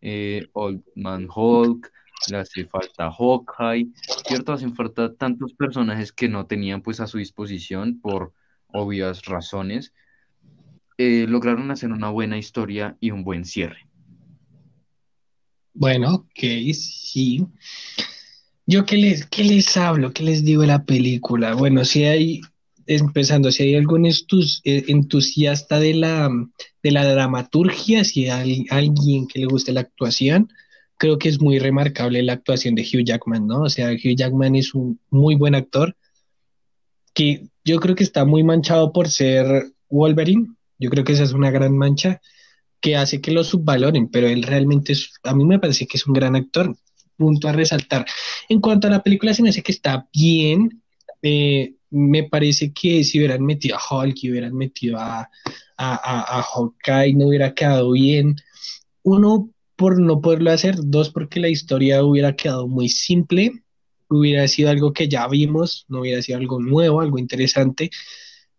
eh, 0.00 0.48
Old 0.52 0.82
Man 0.94 1.28
Hulk, 1.34 1.90
le 2.30 2.38
hace 2.38 2.66
falta 2.66 3.10
Hawkeye, 3.10 3.88
¿cierto? 4.26 4.52
Hacen 4.52 4.74
falta 4.74 5.14
tantos 5.14 5.54
personajes 5.54 6.12
que 6.12 6.28
no 6.28 6.46
tenían 6.46 6.82
pues 6.82 7.00
a 7.00 7.06
su 7.06 7.18
disposición 7.18 8.00
por 8.00 8.32
obvias 8.68 9.24
razones. 9.24 9.92
Eh, 10.98 11.26
lograron 11.28 11.70
hacer 11.70 11.92
una 11.92 12.10
buena 12.10 12.38
historia 12.38 12.96
y 13.00 13.12
un 13.12 13.22
buen 13.22 13.44
cierre. 13.44 13.88
Bueno, 15.72 16.14
ok, 16.14 16.40
sí. 16.72 17.46
Yo 18.66 18.84
qué 18.84 18.96
les, 18.96 19.24
qué 19.26 19.44
les 19.44 19.76
hablo, 19.76 20.12
qué 20.12 20.24
les 20.24 20.44
digo 20.44 20.62
de 20.62 20.68
la 20.68 20.84
película. 20.84 21.54
Bueno, 21.54 21.84
si 21.84 22.04
hay, 22.04 22.40
empezando, 22.88 23.52
si 23.52 23.62
hay 23.62 23.74
algún 23.76 24.06
eh, 24.06 24.12
entusiasta 24.88 25.78
de 25.78 25.94
la, 25.94 26.30
de 26.82 26.90
la 26.90 27.04
dramaturgia, 27.04 28.04
si 28.04 28.28
hay 28.28 28.66
alguien 28.70 29.28
que 29.28 29.40
le 29.40 29.46
guste 29.46 29.72
la 29.72 29.80
actuación, 29.80 30.48
creo 30.96 31.18
que 31.18 31.28
es 31.28 31.40
muy 31.40 31.58
remarcable 31.58 32.22
la 32.22 32.32
actuación 32.32 32.74
de 32.74 32.82
Hugh 32.82 33.04
Jackman, 33.04 33.46
¿no? 33.46 33.62
O 33.62 33.68
sea, 33.68 33.92
Hugh 33.92 34.16
Jackman 34.16 34.56
es 34.56 34.74
un 34.74 34.98
muy 35.10 35.36
buen 35.36 35.54
actor 35.54 35.96
que 37.14 37.48
yo 37.64 37.78
creo 37.80 37.94
que 37.94 38.04
está 38.04 38.24
muy 38.24 38.42
manchado 38.42 38.92
por 38.92 39.08
ser 39.08 39.72
Wolverine. 39.90 40.48
Yo 40.78 40.90
creo 40.90 41.04
que 41.04 41.12
esa 41.12 41.24
es 41.24 41.32
una 41.32 41.50
gran 41.50 41.76
mancha 41.76 42.20
que 42.80 42.96
hace 42.96 43.20
que 43.20 43.32
lo 43.32 43.44
subvaloren, 43.44 44.08
pero 44.08 44.28
él 44.28 44.42
realmente 44.42 44.92
es, 44.92 45.12
a 45.24 45.34
mí 45.34 45.44
me 45.44 45.58
parece 45.58 45.86
que 45.86 45.96
es 45.96 46.06
un 46.06 46.14
gran 46.14 46.36
actor. 46.36 46.76
Punto 47.16 47.48
a 47.48 47.52
resaltar. 47.52 48.06
En 48.48 48.60
cuanto 48.60 48.86
a 48.86 48.90
la 48.90 49.02
película, 49.02 49.34
se 49.34 49.42
me 49.42 49.48
hace 49.48 49.62
que 49.62 49.72
está 49.72 50.08
bien. 50.12 50.82
Eh, 51.20 51.74
me 51.90 52.24
parece 52.24 52.72
que 52.72 53.04
si 53.04 53.18
hubieran 53.18 53.44
metido 53.44 53.76
a 53.76 53.80
Hulk, 53.80 54.16
y 54.22 54.30
hubieran 54.30 54.54
metido 54.54 54.98
a, 54.98 55.28
a, 55.76 56.38
a, 56.38 56.42
Hawkeye, 56.42 57.14
no 57.14 57.28
hubiera 57.28 57.54
quedado 57.54 57.92
bien. 57.92 58.36
Uno, 59.02 59.50
por 59.78 60.00
no 60.00 60.20
poderlo 60.20 60.50
hacer. 60.50 60.76
Dos, 60.76 61.10
porque 61.10 61.40
la 61.40 61.48
historia 61.48 62.04
hubiera 62.04 62.34
quedado 62.34 62.66
muy 62.66 62.88
simple. 62.88 63.52
Hubiera 64.08 64.48
sido 64.48 64.70
algo 64.70 64.92
que 64.92 65.08
ya 65.08 65.28
vimos, 65.28 65.86
no 65.88 66.00
hubiera 66.00 66.20
sido 66.20 66.38
algo 66.38 66.60
nuevo, 66.60 67.00
algo 67.00 67.18
interesante. 67.18 67.90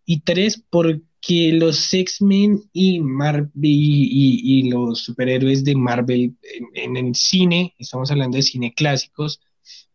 Y 0.06 0.22
tres, 0.22 0.64
porque 0.70 1.52
los 1.54 1.94
X-Men 1.94 2.62
y, 2.72 3.02
Mar 3.02 3.50
y, 3.62 4.62
y, 4.62 4.70
los 4.70 5.00
superhéroes 5.00 5.64
de 5.66 5.76
Marvel 5.76 6.36
en, 6.74 6.96
el 6.96 7.14
cine, 7.16 7.76
estamos 7.78 8.10
hablando 8.12 8.38
de 8.38 8.44
cine 8.44 8.74
clásicos, 8.74 9.42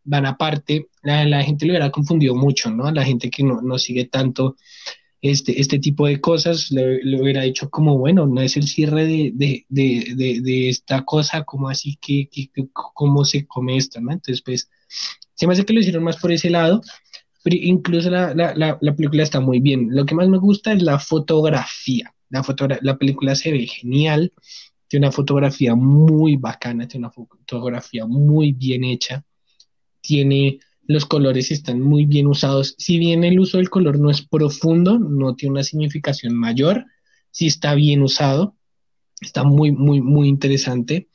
van 0.04 0.26
aparte. 0.26 0.88
La, 1.02 1.24
la 1.24 1.42
gente 1.42 1.66
lo 1.66 1.72
hubiera 1.72 1.90
confundido 1.90 2.34
mucho, 2.34 2.70
¿no? 2.70 2.90
La 2.90 3.04
gente 3.04 3.30
que 3.30 3.42
no, 3.42 3.60
no 3.62 3.78
sigue 3.78 4.06
tanto 4.06 4.56
este, 5.20 5.58
este 5.60 5.78
tipo 5.78 6.06
de 6.06 6.20
cosas 6.20 6.70
le, 6.70 7.00
hubiera 7.18 7.42
dicho 7.42 7.70
como, 7.70 7.96
bueno, 7.96 8.26
no 8.26 8.42
es 8.42 8.56
el 8.56 8.64
cierre 8.64 9.06
de, 9.06 9.32
de, 9.34 9.64
de, 9.68 10.40
de 10.42 10.68
esta 10.68 11.02
cosa, 11.04 11.44
como 11.44 11.68
así 11.68 11.96
que, 12.00 12.28
que, 12.30 12.48
que, 12.52 12.68
cómo 12.72 13.24
se 13.24 13.46
come 13.46 13.76
esto, 13.76 14.00
¿no? 14.00 14.12
Entonces, 14.12 14.42
pues, 14.42 14.68
se 15.34 15.46
me 15.46 15.54
hace 15.54 15.64
que 15.64 15.72
lo 15.72 15.80
hicieron 15.80 16.04
más 16.04 16.18
por 16.18 16.30
ese 16.30 16.50
lado 16.50 16.82
pero 17.44 17.56
incluso 17.60 18.08
la, 18.08 18.34
la, 18.34 18.54
la, 18.54 18.78
la, 18.80 18.96
película 18.96 19.22
está 19.22 19.38
muy 19.38 19.60
bien. 19.60 19.88
Lo 19.90 20.06
que 20.06 20.14
más 20.14 20.26
me 20.28 20.38
gusta 20.38 20.72
es 20.72 20.82
la 20.82 20.98
fotografía. 20.98 22.14
La, 22.30 22.42
fotogra 22.42 22.78
la 22.80 22.96
película 22.96 23.34
se 23.34 23.52
ve 23.52 23.66
genial, 23.66 24.32
tiene 24.88 25.06
una 25.06 25.12
fotografía 25.12 25.74
muy 25.74 26.36
bacana, 26.36 26.88
tiene 26.88 27.06
una 27.06 27.12
fotografía 27.12 28.06
muy 28.06 28.52
bien 28.52 28.82
hecha, 28.82 29.26
tiene 30.04 30.60
los 30.86 31.06
colores 31.06 31.50
están 31.50 31.80
muy 31.80 32.04
bien 32.04 32.26
usados. 32.26 32.74
Si 32.78 32.98
bien 32.98 33.24
el 33.24 33.40
uso 33.40 33.56
del 33.56 33.70
color 33.70 33.98
no 33.98 34.10
es 34.10 34.22
profundo, 34.22 34.98
no 34.98 35.34
tiene 35.34 35.52
una 35.52 35.64
significación 35.64 36.34
mayor, 36.34 36.84
sí 37.30 37.46
está 37.46 37.74
bien 37.74 38.02
usado, 38.02 38.54
está 39.20 39.44
muy, 39.44 39.72
muy, 39.72 40.02
muy 40.02 40.28
interesante. 40.28 41.08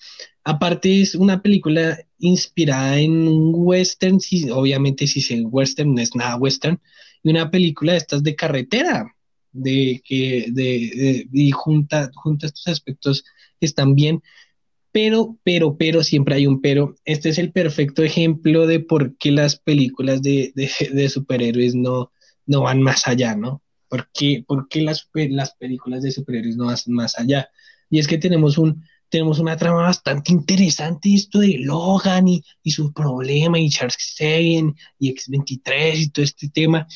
Aparte 0.43 1.01
es 1.01 1.13
una 1.13 1.41
película 1.41 2.00
inspirada 2.17 3.00
en 3.00 3.27
un 3.27 3.53
western, 3.55 4.19
si, 4.19 4.50
obviamente 4.50 5.05
si 5.05 5.19
es 5.19 5.41
western 5.46 5.93
no 5.93 6.01
es 6.01 6.15
nada 6.15 6.36
western, 6.38 6.81
y 7.22 7.29
una 7.29 7.51
película 7.51 7.91
de 7.91 8.00
estas 8.00 8.24
de 8.24 8.36
carretera, 8.36 9.15
de 9.51 10.01
que 10.03 10.48
de, 10.50 11.27
y 11.31 11.51
junta, 11.51 12.10
junta 12.15 12.48
estos 12.48 12.67
aspectos 12.67 13.24
están 13.60 13.93
bien, 13.93 14.24
pero, 14.91 15.38
pero, 15.43 15.77
pero, 15.77 16.03
siempre 16.03 16.36
hay 16.36 16.48
un 16.48 16.62
pero. 16.62 16.96
Este 17.05 17.29
es 17.29 17.38
el 17.38 17.51
perfecto 17.51 18.03
ejemplo 18.03 18.67
de 18.67 18.79
por 18.79 19.17
qué 19.17 19.31
las 19.31 19.60
películas 19.60 20.22
de, 20.22 20.51
de, 20.55 20.69
de 20.93 21.10
superhéroes 21.10 21.75
no, 21.75 22.12
no 22.46 22.62
van 22.62 22.81
más 22.81 23.08
allá, 23.08 23.36
¿no? 23.36 23.62
¿Por 23.88 24.10
qué, 24.13 24.43
por 24.48 24.67
qué 24.67 24.81
las, 24.81 25.10
las 25.13 25.55
películas 25.55 26.03
de 26.03 26.12
superhéroes 26.12 26.58
no 26.58 26.65
van 26.65 26.77
más 26.88 27.17
allá? 27.17 27.50
Y 27.89 28.00
es 28.00 28.08
que 28.08 28.17
tenemos 28.17 28.58
un, 28.58 28.84
tenemos 29.10 29.39
una 29.39 29.58
trama 29.58 29.81
bastante 29.81 30.31
interesante, 30.31 31.13
esto 31.13 31.39
de 31.39 31.58
Logan 31.60 32.27
y, 32.27 32.43
y 32.63 32.72
su 32.72 32.93
problema, 32.93 33.60
y 33.60 33.69
Charles 33.69 33.98
Xavier 33.98 34.74
y 35.00 35.13
X23 35.13 35.98
y 35.98 36.10
todo 36.10 36.24
este 36.24 36.50
tema, 36.50 36.88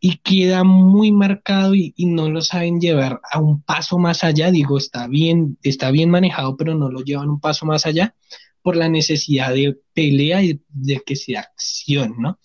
y 0.00 0.18
queda 0.18 0.62
muy 0.64 1.10
marcado 1.10 1.74
y, 1.74 1.92
no 1.98 2.30
lo 2.30 2.40
saben 2.40 2.80
llevar 2.80 3.20
a 3.30 3.40
un 3.40 3.62
paso 3.62 3.98
más 3.98 4.22
allá, 4.22 4.50
digo, 4.50 4.78
está 4.78 5.08
bien, 5.08 5.58
está 5.62 5.90
bien 5.90 6.10
manejado, 6.10 6.56
pero 6.56 6.74
no 6.74 6.90
lo 6.90 7.00
llevan 7.00 7.30
un 7.30 7.40
paso 7.40 7.66
más 7.66 7.84
allá 7.84 8.14
por 8.62 8.76
la 8.76 8.88
necesidad 8.88 9.52
de 9.54 9.76
pelea 9.94 10.42
y 10.42 10.60
de 10.68 11.00
que 11.04 11.16
sea 11.16 11.40
acción, 11.40 12.14
¿no? 12.18 12.38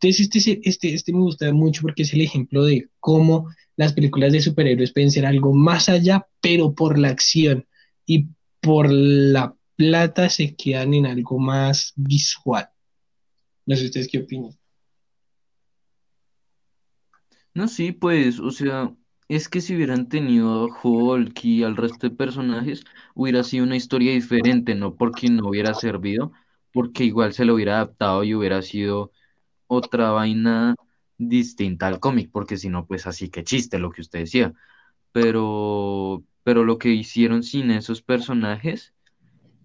Entonces, 0.00 0.28
este, 0.34 0.60
este, 0.68 0.94
este 0.94 1.12
me 1.12 1.20
gusta 1.20 1.52
mucho 1.52 1.82
porque 1.82 2.02
es 2.02 2.12
el 2.12 2.20
ejemplo 2.20 2.64
de 2.64 2.88
cómo 3.00 3.48
las 3.76 3.92
películas 3.92 4.32
de 4.32 4.40
superhéroes 4.40 4.92
pueden 4.92 5.10
ser 5.10 5.26
algo 5.26 5.54
más 5.54 5.88
allá, 5.88 6.26
pero 6.40 6.74
por 6.74 6.98
la 6.98 7.08
acción 7.08 7.66
y 8.04 8.28
por 8.60 8.90
la 8.90 9.54
plata 9.76 10.28
se 10.28 10.54
quedan 10.54 10.94
en 10.94 11.06
algo 11.06 11.38
más 11.38 11.92
visual. 11.94 12.68
No 13.64 13.76
sé 13.76 13.86
ustedes 13.86 14.08
qué 14.08 14.18
opinan. 14.18 14.56
No, 17.56 17.68
sí, 17.68 17.92
pues, 17.92 18.38
o 18.38 18.50
sea, 18.50 18.94
es 19.28 19.48
que 19.48 19.60
si 19.62 19.74
hubieran 19.74 20.08
tenido 20.10 20.64
a 20.64 20.68
Hulk 20.82 21.42
y 21.44 21.62
al 21.62 21.76
resto 21.76 22.06
de 22.08 22.14
personajes, 22.14 22.84
hubiera 23.14 23.42
sido 23.44 23.64
una 23.64 23.76
historia 23.76 24.12
diferente, 24.12 24.74
no 24.74 24.94
porque 24.94 25.30
no 25.30 25.48
hubiera 25.48 25.72
servido, 25.74 26.32
porque 26.72 27.04
igual 27.04 27.32
se 27.32 27.46
lo 27.46 27.54
hubiera 27.54 27.76
adaptado 27.76 28.24
y 28.24 28.34
hubiera 28.34 28.60
sido 28.60 29.10
otra 29.68 30.10
vaina 30.12 30.76
distinta 31.18 31.88
al 31.88 32.00
cómic, 32.00 32.30
porque 32.32 32.58
si 32.58 32.68
no, 32.70 32.86
pues 32.86 33.06
así 33.06 33.30
que 33.30 33.44
chiste 33.44 33.78
lo 33.78 33.90
que 33.92 34.02
usted 34.02 34.20
decía. 34.20 34.54
Pero, 35.12 36.24
pero 36.44 36.64
lo 36.64 36.78
que 36.78 36.90
hicieron 36.90 37.42
sin 37.44 37.70
esos 37.72 38.02
personajes 38.02 38.94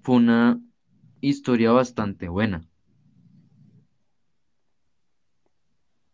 fue 0.04 0.18
una 0.18 0.60
historia 1.22 1.72
bastante 1.74 2.30
buena. 2.30 2.68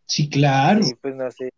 Sí, 0.05 0.29
claro. 0.29 0.84
Sí, 0.84 0.96
pues 1.01 1.15
no 1.15 1.29
sé. 1.31 1.51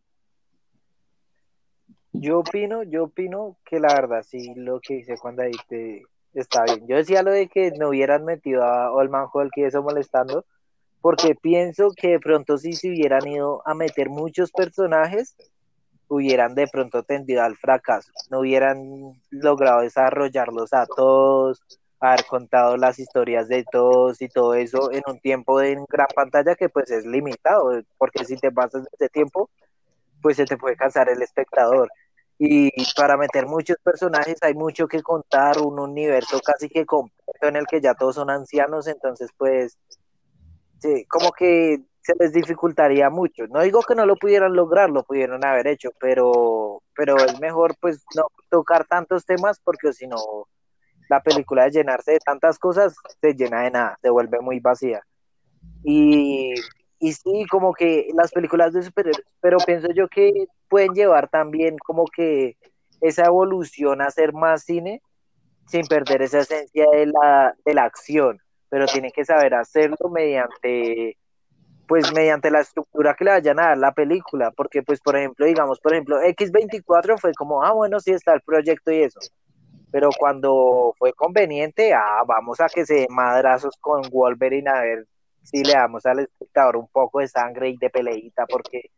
Yo 2.21 2.39
opino, 2.39 2.83
yo 2.83 3.05
opino 3.05 3.57
que 3.65 3.79
la 3.79 3.93
verdad 3.93 4.23
sí 4.27 4.53
lo 4.55 4.79
que 4.79 4.95
hice 4.95 5.15
cuando 5.17 5.43
ahí 5.43 5.51
te 5.67 6.03
está 6.33 6.63
bien. 6.63 6.87
Yo 6.87 6.97
decía 6.97 7.23
lo 7.23 7.31
de 7.31 7.47
que 7.47 7.71
no 7.71 7.89
hubieran 7.89 8.25
metido 8.25 8.63
a 8.63 8.91
Olman 8.91 9.27
Hulk 9.33 9.51
y 9.55 9.63
eso 9.63 9.81
molestando, 9.81 10.45
porque 11.01 11.35
pienso 11.35 11.91
que 11.95 12.09
de 12.09 12.19
pronto 12.19 12.57
si 12.57 12.73
se 12.73 12.89
hubieran 12.89 13.27
ido 13.27 13.61
a 13.65 13.73
meter 13.73 14.09
muchos 14.09 14.51
personajes, 14.51 15.35
hubieran 16.09 16.55
de 16.55 16.67
pronto 16.67 17.03
tendido 17.03 17.43
al 17.43 17.55
fracaso, 17.55 18.11
no 18.29 18.39
hubieran 18.39 19.13
logrado 19.29 19.81
desarrollarlos 19.81 20.73
a 20.73 20.85
todos, 20.87 21.61
haber 21.99 22.25
contado 22.25 22.77
las 22.77 22.99
historias 22.99 23.47
de 23.47 23.63
todos 23.71 24.21
y 24.21 24.27
todo 24.27 24.55
eso 24.55 24.91
en 24.91 25.03
un 25.07 25.19
tiempo 25.19 25.59
de 25.59 25.77
gran 25.87 26.07
pantalla 26.15 26.55
que 26.55 26.69
pues 26.69 26.89
es 26.91 27.05
limitado, 27.05 27.81
porque 27.97 28.25
si 28.25 28.37
te 28.37 28.51
pasas 28.51 28.87
de 28.97 29.09
tiempo, 29.09 29.49
pues 30.21 30.37
se 30.37 30.45
te 30.45 30.57
puede 30.57 30.75
cansar 30.75 31.09
el 31.09 31.21
espectador. 31.21 31.89
Y 32.41 32.71
para 32.95 33.17
meter 33.17 33.47
muchos 33.47 33.75
personajes 33.83 34.37
hay 34.41 34.53
mucho 34.53 34.87
que 34.87 35.01
contar, 35.01 35.59
un 35.59 35.77
universo 35.77 36.39
casi 36.39 36.69
que 36.69 36.85
completo 36.85 37.47
en 37.47 37.57
el 37.57 37.67
que 37.67 37.81
ya 37.81 37.93
todos 37.95 38.15
son 38.15 38.29
ancianos, 38.29 38.87
entonces 38.87 39.29
pues 39.37 39.77
sí, 40.79 41.05
como 41.09 41.33
que 41.33 41.81
se 42.01 42.13
les 42.17 42.31
dificultaría 42.31 43.09
mucho. 43.09 43.45
No 43.47 43.61
digo 43.61 43.81
que 43.81 43.93
no 43.93 44.05
lo 44.05 44.15
pudieran 44.15 44.55
lograr, 44.55 44.89
lo 44.89 45.03
pudieron 45.03 45.45
haber 45.45 45.67
hecho, 45.67 45.89
pero, 45.99 46.81
pero 46.95 47.17
es 47.17 47.39
mejor 47.41 47.75
pues 47.81 48.05
no 48.15 48.27
tocar 48.49 48.85
tantos 48.85 49.25
temas 49.25 49.59
porque 49.59 49.91
si 49.91 50.07
no 50.07 50.47
la 51.09 51.21
película 51.21 51.65
de 51.65 51.71
llenarse 51.71 52.13
de 52.13 52.19
tantas 52.19 52.57
cosas 52.57 52.95
se 53.19 53.33
llena 53.33 53.63
de 53.63 53.71
nada, 53.71 53.97
se 54.01 54.09
vuelve 54.09 54.39
muy 54.39 54.61
vacía. 54.61 55.01
Y, 55.83 56.53
y 56.99 57.13
sí, 57.13 57.45
como 57.49 57.73
que 57.73 58.09
las 58.13 58.31
películas 58.31 58.73
de 58.73 58.83
superhéroes, 58.83 59.25
pero 59.41 59.57
pienso 59.65 59.87
yo 59.93 60.07
que 60.07 60.47
pueden 60.67 60.93
llevar 60.93 61.29
también 61.29 61.77
como 61.77 62.05
que 62.05 62.57
esa 63.01 63.25
evolución 63.25 64.01
a 64.01 64.11
ser 64.11 64.33
más 64.33 64.63
cine 64.63 65.01
sin 65.65 65.85
perder 65.87 66.21
esa 66.21 66.39
esencia 66.39 66.85
de 66.91 67.05
la, 67.07 67.55
de 67.63 67.73
la 67.73 67.83
acción, 67.83 68.39
pero 68.69 68.85
tienen 68.85 69.11
que 69.11 69.23
saber 69.23 69.53
hacerlo 69.53 70.09
mediante 70.11 71.17
pues 71.87 72.13
mediante 72.13 72.51
la 72.51 72.59
estructura 72.59 73.15
que 73.15 73.23
le 73.25 73.31
vayan 73.31 73.59
a 73.59 73.69
dar 73.69 73.77
la 73.79 73.91
película, 73.93 74.51
porque 74.51 74.83
pues 74.83 74.99
por 75.01 75.17
ejemplo, 75.17 75.47
digamos, 75.47 75.79
por 75.79 75.93
ejemplo, 75.93 76.21
X24 76.21 77.19
fue 77.19 77.33
como, 77.33 77.63
ah, 77.63 77.71
bueno, 77.71 77.99
sí 77.99 78.11
está 78.11 78.33
el 78.35 78.41
proyecto 78.41 78.91
y 78.91 79.01
eso, 79.01 79.19
pero 79.91 80.09
cuando 80.17 80.93
fue 80.99 81.13
conveniente, 81.13 81.93
ah, 81.95 82.23
vamos 82.27 82.61
a 82.61 82.67
que 82.67 82.85
se 82.85 82.93
den 82.93 83.07
madrazos 83.09 83.75
con 83.81 84.03
Wolverine 84.11 84.69
a 84.69 84.81
ver 84.81 85.07
si 85.43 85.63
le 85.63 85.73
damos 85.73 86.05
al 86.05 86.19
espectador 86.19 86.77
un 86.77 86.87
poco 86.87 87.19
de 87.19 87.27
sangre 87.27 87.69
y 87.69 87.77
de 87.77 87.89
peleita, 87.89 88.45
porque, 88.45 88.91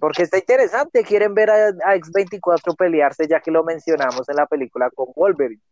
porque 0.00 0.22
está 0.22 0.38
interesante, 0.38 1.04
quieren 1.04 1.34
ver 1.34 1.50
a, 1.50 1.68
a 1.68 1.96
X24 1.96 2.76
pelearse 2.76 3.26
ya 3.28 3.40
que 3.40 3.50
lo 3.50 3.64
mencionamos 3.64 4.28
en 4.28 4.36
la 4.36 4.46
película 4.46 4.90
con 4.90 5.06
Wolverine. 5.14 5.62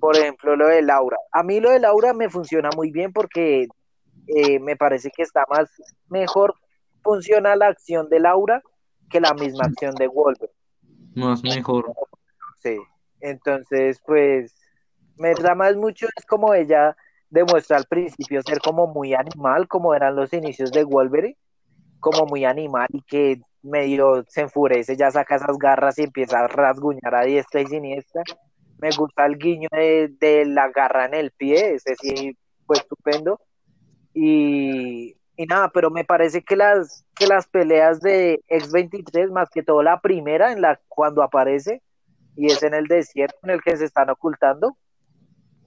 Por 0.00 0.16
ejemplo, 0.16 0.56
lo 0.56 0.66
de 0.66 0.82
Laura. 0.82 1.16
A 1.30 1.42
mí 1.42 1.60
lo 1.60 1.70
de 1.70 1.78
Laura 1.78 2.12
me 2.12 2.28
funciona 2.28 2.70
muy 2.74 2.90
bien 2.90 3.12
porque 3.12 3.68
eh, 4.26 4.58
me 4.58 4.76
parece 4.76 5.10
que 5.10 5.22
está 5.22 5.44
más, 5.48 5.70
mejor 6.08 6.54
funciona 7.02 7.56
la 7.56 7.68
acción 7.68 8.08
de 8.08 8.20
Laura 8.20 8.62
que 9.10 9.20
la 9.20 9.34
misma 9.34 9.64
acción 9.66 9.94
de 9.94 10.08
Wolverine. 10.08 10.52
Más 11.14 11.42
mejor. 11.42 11.92
Sí. 12.62 12.78
Entonces, 13.20 14.00
pues, 14.04 14.54
me 15.16 15.34
más 15.54 15.76
mucho 15.76 16.06
es 16.16 16.26
como 16.26 16.54
ella 16.54 16.96
demuestra 17.32 17.78
al 17.78 17.86
principio 17.86 18.42
ser 18.42 18.60
como 18.60 18.86
muy 18.86 19.14
animal, 19.14 19.66
como 19.66 19.94
eran 19.94 20.14
los 20.14 20.32
inicios 20.34 20.70
de 20.70 20.84
Wolverine, 20.84 21.36
como 21.98 22.26
muy 22.26 22.44
animal 22.44 22.88
y 22.92 23.00
que 23.02 23.40
medio 23.62 24.24
se 24.28 24.42
enfurece, 24.42 24.96
ya 24.96 25.10
saca 25.10 25.36
esas 25.36 25.56
garras 25.56 25.98
y 25.98 26.02
empieza 26.02 26.40
a 26.40 26.48
rasguñar 26.48 27.14
a 27.14 27.24
diestra 27.24 27.62
y 27.62 27.66
siniestra. 27.66 28.22
Me 28.78 28.90
gusta 28.90 29.24
el 29.24 29.38
guiño 29.38 29.68
de, 29.72 30.12
de 30.20 30.44
la 30.44 30.68
garra 30.68 31.06
en 31.06 31.14
el 31.14 31.30
pie, 31.30 31.74
ese 31.74 31.94
sí 31.96 32.36
fue 32.66 32.76
estupendo. 32.76 33.40
Y, 34.12 35.16
y 35.36 35.46
nada, 35.46 35.70
pero 35.72 35.90
me 35.90 36.04
parece 36.04 36.42
que 36.42 36.56
las, 36.56 37.06
que 37.14 37.26
las 37.26 37.46
peleas 37.46 38.00
de 38.00 38.42
X23, 38.48 39.30
más 39.30 39.48
que 39.48 39.62
todo 39.62 39.82
la 39.82 40.00
primera, 40.00 40.52
en 40.52 40.60
la 40.60 40.78
cuando 40.88 41.22
aparece, 41.22 41.80
y 42.36 42.50
es 42.52 42.62
en 42.62 42.74
el 42.74 42.88
desierto 42.88 43.38
en 43.44 43.50
el 43.50 43.62
que 43.62 43.76
se 43.76 43.86
están 43.86 44.10
ocultando, 44.10 44.76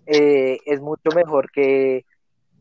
eh, 0.05 0.59
es 0.65 0.81
mucho 0.81 1.09
mejor 1.15 1.51
que, 1.51 2.05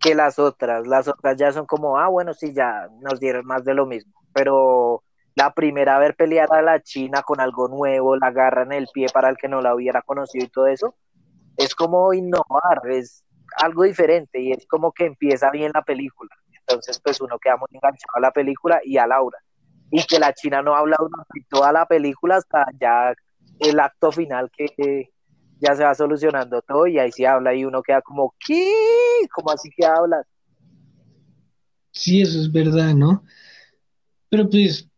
que 0.00 0.14
las 0.14 0.38
otras. 0.38 0.86
Las 0.86 1.08
otras 1.08 1.36
ya 1.36 1.52
son 1.52 1.66
como, 1.66 1.98
ah, 1.98 2.08
bueno, 2.08 2.34
sí, 2.34 2.52
ya 2.54 2.88
nos 3.00 3.20
dieron 3.20 3.46
más 3.46 3.64
de 3.64 3.74
lo 3.74 3.86
mismo. 3.86 4.12
Pero 4.32 5.02
la 5.34 5.52
primera, 5.52 5.98
ver 5.98 6.14
pelear 6.14 6.52
a 6.52 6.62
la 6.62 6.80
China 6.80 7.22
con 7.22 7.40
algo 7.40 7.68
nuevo, 7.68 8.16
la 8.16 8.30
garra 8.30 8.62
en 8.62 8.72
el 8.72 8.88
pie 8.92 9.06
para 9.12 9.28
el 9.28 9.36
que 9.36 9.48
no 9.48 9.60
la 9.60 9.74
hubiera 9.74 10.02
conocido 10.02 10.44
y 10.44 10.48
todo 10.48 10.66
eso, 10.66 10.94
es 11.56 11.74
como 11.74 12.12
innovar, 12.12 12.82
es 12.90 13.24
algo 13.56 13.84
diferente 13.84 14.40
y 14.40 14.52
es 14.52 14.66
como 14.66 14.92
que 14.92 15.06
empieza 15.06 15.50
bien 15.50 15.72
la 15.74 15.82
película. 15.82 16.30
Entonces, 16.66 17.00
pues 17.00 17.20
uno 17.20 17.38
queda 17.38 17.56
muy 17.56 17.68
enganchado 17.72 18.16
a 18.16 18.20
la 18.20 18.30
película 18.30 18.80
y 18.84 18.96
a 18.96 19.06
Laura. 19.06 19.38
Y 19.90 20.04
que 20.06 20.18
la 20.18 20.32
China 20.32 20.62
no 20.62 20.74
habla 20.74 20.96
durante 20.98 21.46
toda 21.48 21.72
la 21.72 21.86
película 21.86 22.36
hasta 22.36 22.66
ya 22.80 23.14
el 23.60 23.78
acto 23.80 24.10
final 24.10 24.50
que 24.50 25.13
ya 25.60 25.74
se 25.74 25.84
va 25.84 25.94
solucionando 25.94 26.62
todo 26.62 26.86
y 26.86 26.98
ahí 26.98 27.10
sí 27.12 27.24
habla 27.24 27.54
y 27.54 27.64
uno 27.64 27.82
queda 27.82 28.02
como, 28.02 28.34
¿qué? 28.44 28.72
¿Cómo 29.34 29.50
así 29.50 29.70
que 29.70 29.84
hablas? 29.84 30.26
Sí, 31.90 32.20
eso 32.20 32.40
es 32.40 32.50
verdad, 32.50 32.94
¿no? 32.94 33.22
Pero 34.28 34.50
pues 34.50 34.88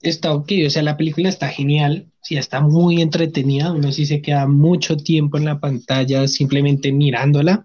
está 0.00 0.32
ok, 0.32 0.52
o 0.66 0.70
sea, 0.70 0.82
la 0.82 0.96
película 0.96 1.28
está 1.28 1.48
genial, 1.48 2.10
sí, 2.22 2.36
está 2.36 2.60
muy 2.60 3.02
entretenida, 3.02 3.72
uno 3.72 3.92
sí 3.92 4.06
se 4.06 4.22
queda 4.22 4.46
mucho 4.46 4.96
tiempo 4.96 5.36
en 5.36 5.44
la 5.44 5.60
pantalla 5.60 6.26
simplemente 6.28 6.92
mirándola. 6.92 7.64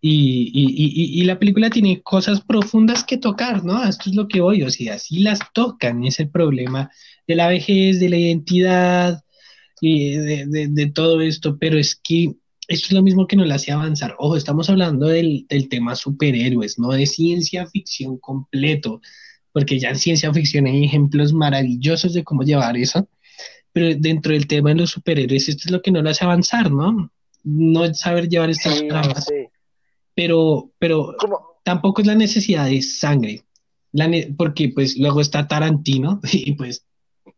Y, 0.00 0.52
y, 0.54 1.20
y, 1.20 1.24
la 1.24 1.40
película 1.40 1.70
tiene 1.70 2.02
cosas 2.02 2.40
profundas 2.40 3.02
que 3.02 3.18
tocar, 3.18 3.64
¿no? 3.64 3.82
Esto 3.82 4.10
es 4.10 4.14
lo 4.14 4.28
que 4.28 4.40
voy, 4.40 4.62
o 4.62 4.70
sea, 4.70 4.96
sí 4.96 5.18
las 5.18 5.40
tocan, 5.52 6.04
es 6.04 6.20
el 6.20 6.30
problema 6.30 6.88
de 7.26 7.34
la 7.34 7.48
vejez, 7.48 7.98
de 7.98 8.08
la 8.08 8.16
identidad, 8.16 9.24
y 9.80 10.16
de, 10.16 10.68
de, 10.68 10.86
todo 10.90 11.20
esto, 11.20 11.58
pero 11.58 11.78
es 11.78 11.96
que 11.96 12.34
esto 12.68 12.86
es 12.88 12.92
lo 12.92 13.02
mismo 13.02 13.26
que 13.26 13.36
nos 13.36 13.46
la 13.46 13.54
hace 13.54 13.72
avanzar. 13.72 14.14
Ojo, 14.18 14.36
estamos 14.36 14.68
hablando 14.68 15.06
del, 15.06 15.46
del, 15.48 15.68
tema 15.68 15.94
superhéroes, 15.94 16.78
no 16.78 16.90
de 16.90 17.06
ciencia 17.06 17.66
ficción 17.66 18.18
completo, 18.18 19.00
porque 19.52 19.78
ya 19.78 19.90
en 19.90 19.96
ciencia 19.96 20.32
ficción 20.32 20.66
hay 20.66 20.84
ejemplos 20.84 21.32
maravillosos 21.32 22.12
de 22.12 22.24
cómo 22.24 22.42
llevar 22.42 22.76
eso, 22.76 23.08
pero 23.72 23.94
dentro 23.98 24.32
del 24.32 24.46
tema 24.46 24.70
de 24.70 24.76
los 24.76 24.90
superhéroes, 24.90 25.48
esto 25.48 25.62
es 25.66 25.70
lo 25.70 25.82
que 25.82 25.90
nos 25.90 26.02
lo 26.02 26.10
hace 26.10 26.24
avanzar, 26.24 26.70
¿no? 26.70 27.10
No 27.44 27.94
saber 27.94 28.28
llevar 28.28 28.50
estas 28.50 28.86
tramas, 28.86 29.26
pero, 30.14 30.72
pero 30.78 31.14
tampoco 31.62 32.00
es 32.00 32.06
la 32.06 32.14
necesidad 32.14 32.66
de 32.66 32.82
sangre, 32.82 33.44
la 33.92 34.10
porque 34.36 34.70
pues 34.70 34.98
luego 34.98 35.20
está 35.20 35.48
Tarantino, 35.48 36.20
y 36.32 36.52
pues 36.52 36.84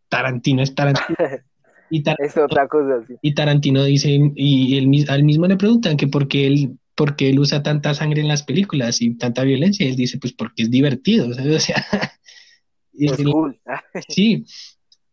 Tarantino 0.09 0.63
es 0.63 0.75
Tarantino. 0.75 1.17
Y 1.91 2.03
es 2.19 2.37
otra 2.37 2.69
cosa. 2.69 3.05
Y 3.21 3.35
Tarantino 3.35 3.85
dice, 3.85 4.19
y 4.37 4.79
él, 4.79 5.05
al 5.09 5.25
mismo 5.25 5.47
le 5.47 5.57
preguntan 5.57 5.97
que 5.97 6.07
por 6.07 6.29
qué 6.29 6.47
él, 6.47 6.79
porque 6.95 7.31
él 7.31 7.41
usa 7.41 7.63
tanta 7.63 7.95
sangre 7.95 8.21
en 8.21 8.29
las 8.29 8.43
películas 8.43 9.03
y 9.03 9.17
tanta 9.17 9.43
violencia. 9.43 9.85
Y 9.85 9.91
él 9.91 9.97
dice, 9.97 10.19
pues 10.19 10.33
porque 10.33 10.63
es 10.63 10.71
divertido. 10.71 11.29
O 11.31 11.59
sea, 11.59 13.17
es 13.17 13.25
cool. 13.25 13.59
sí, 14.09 14.45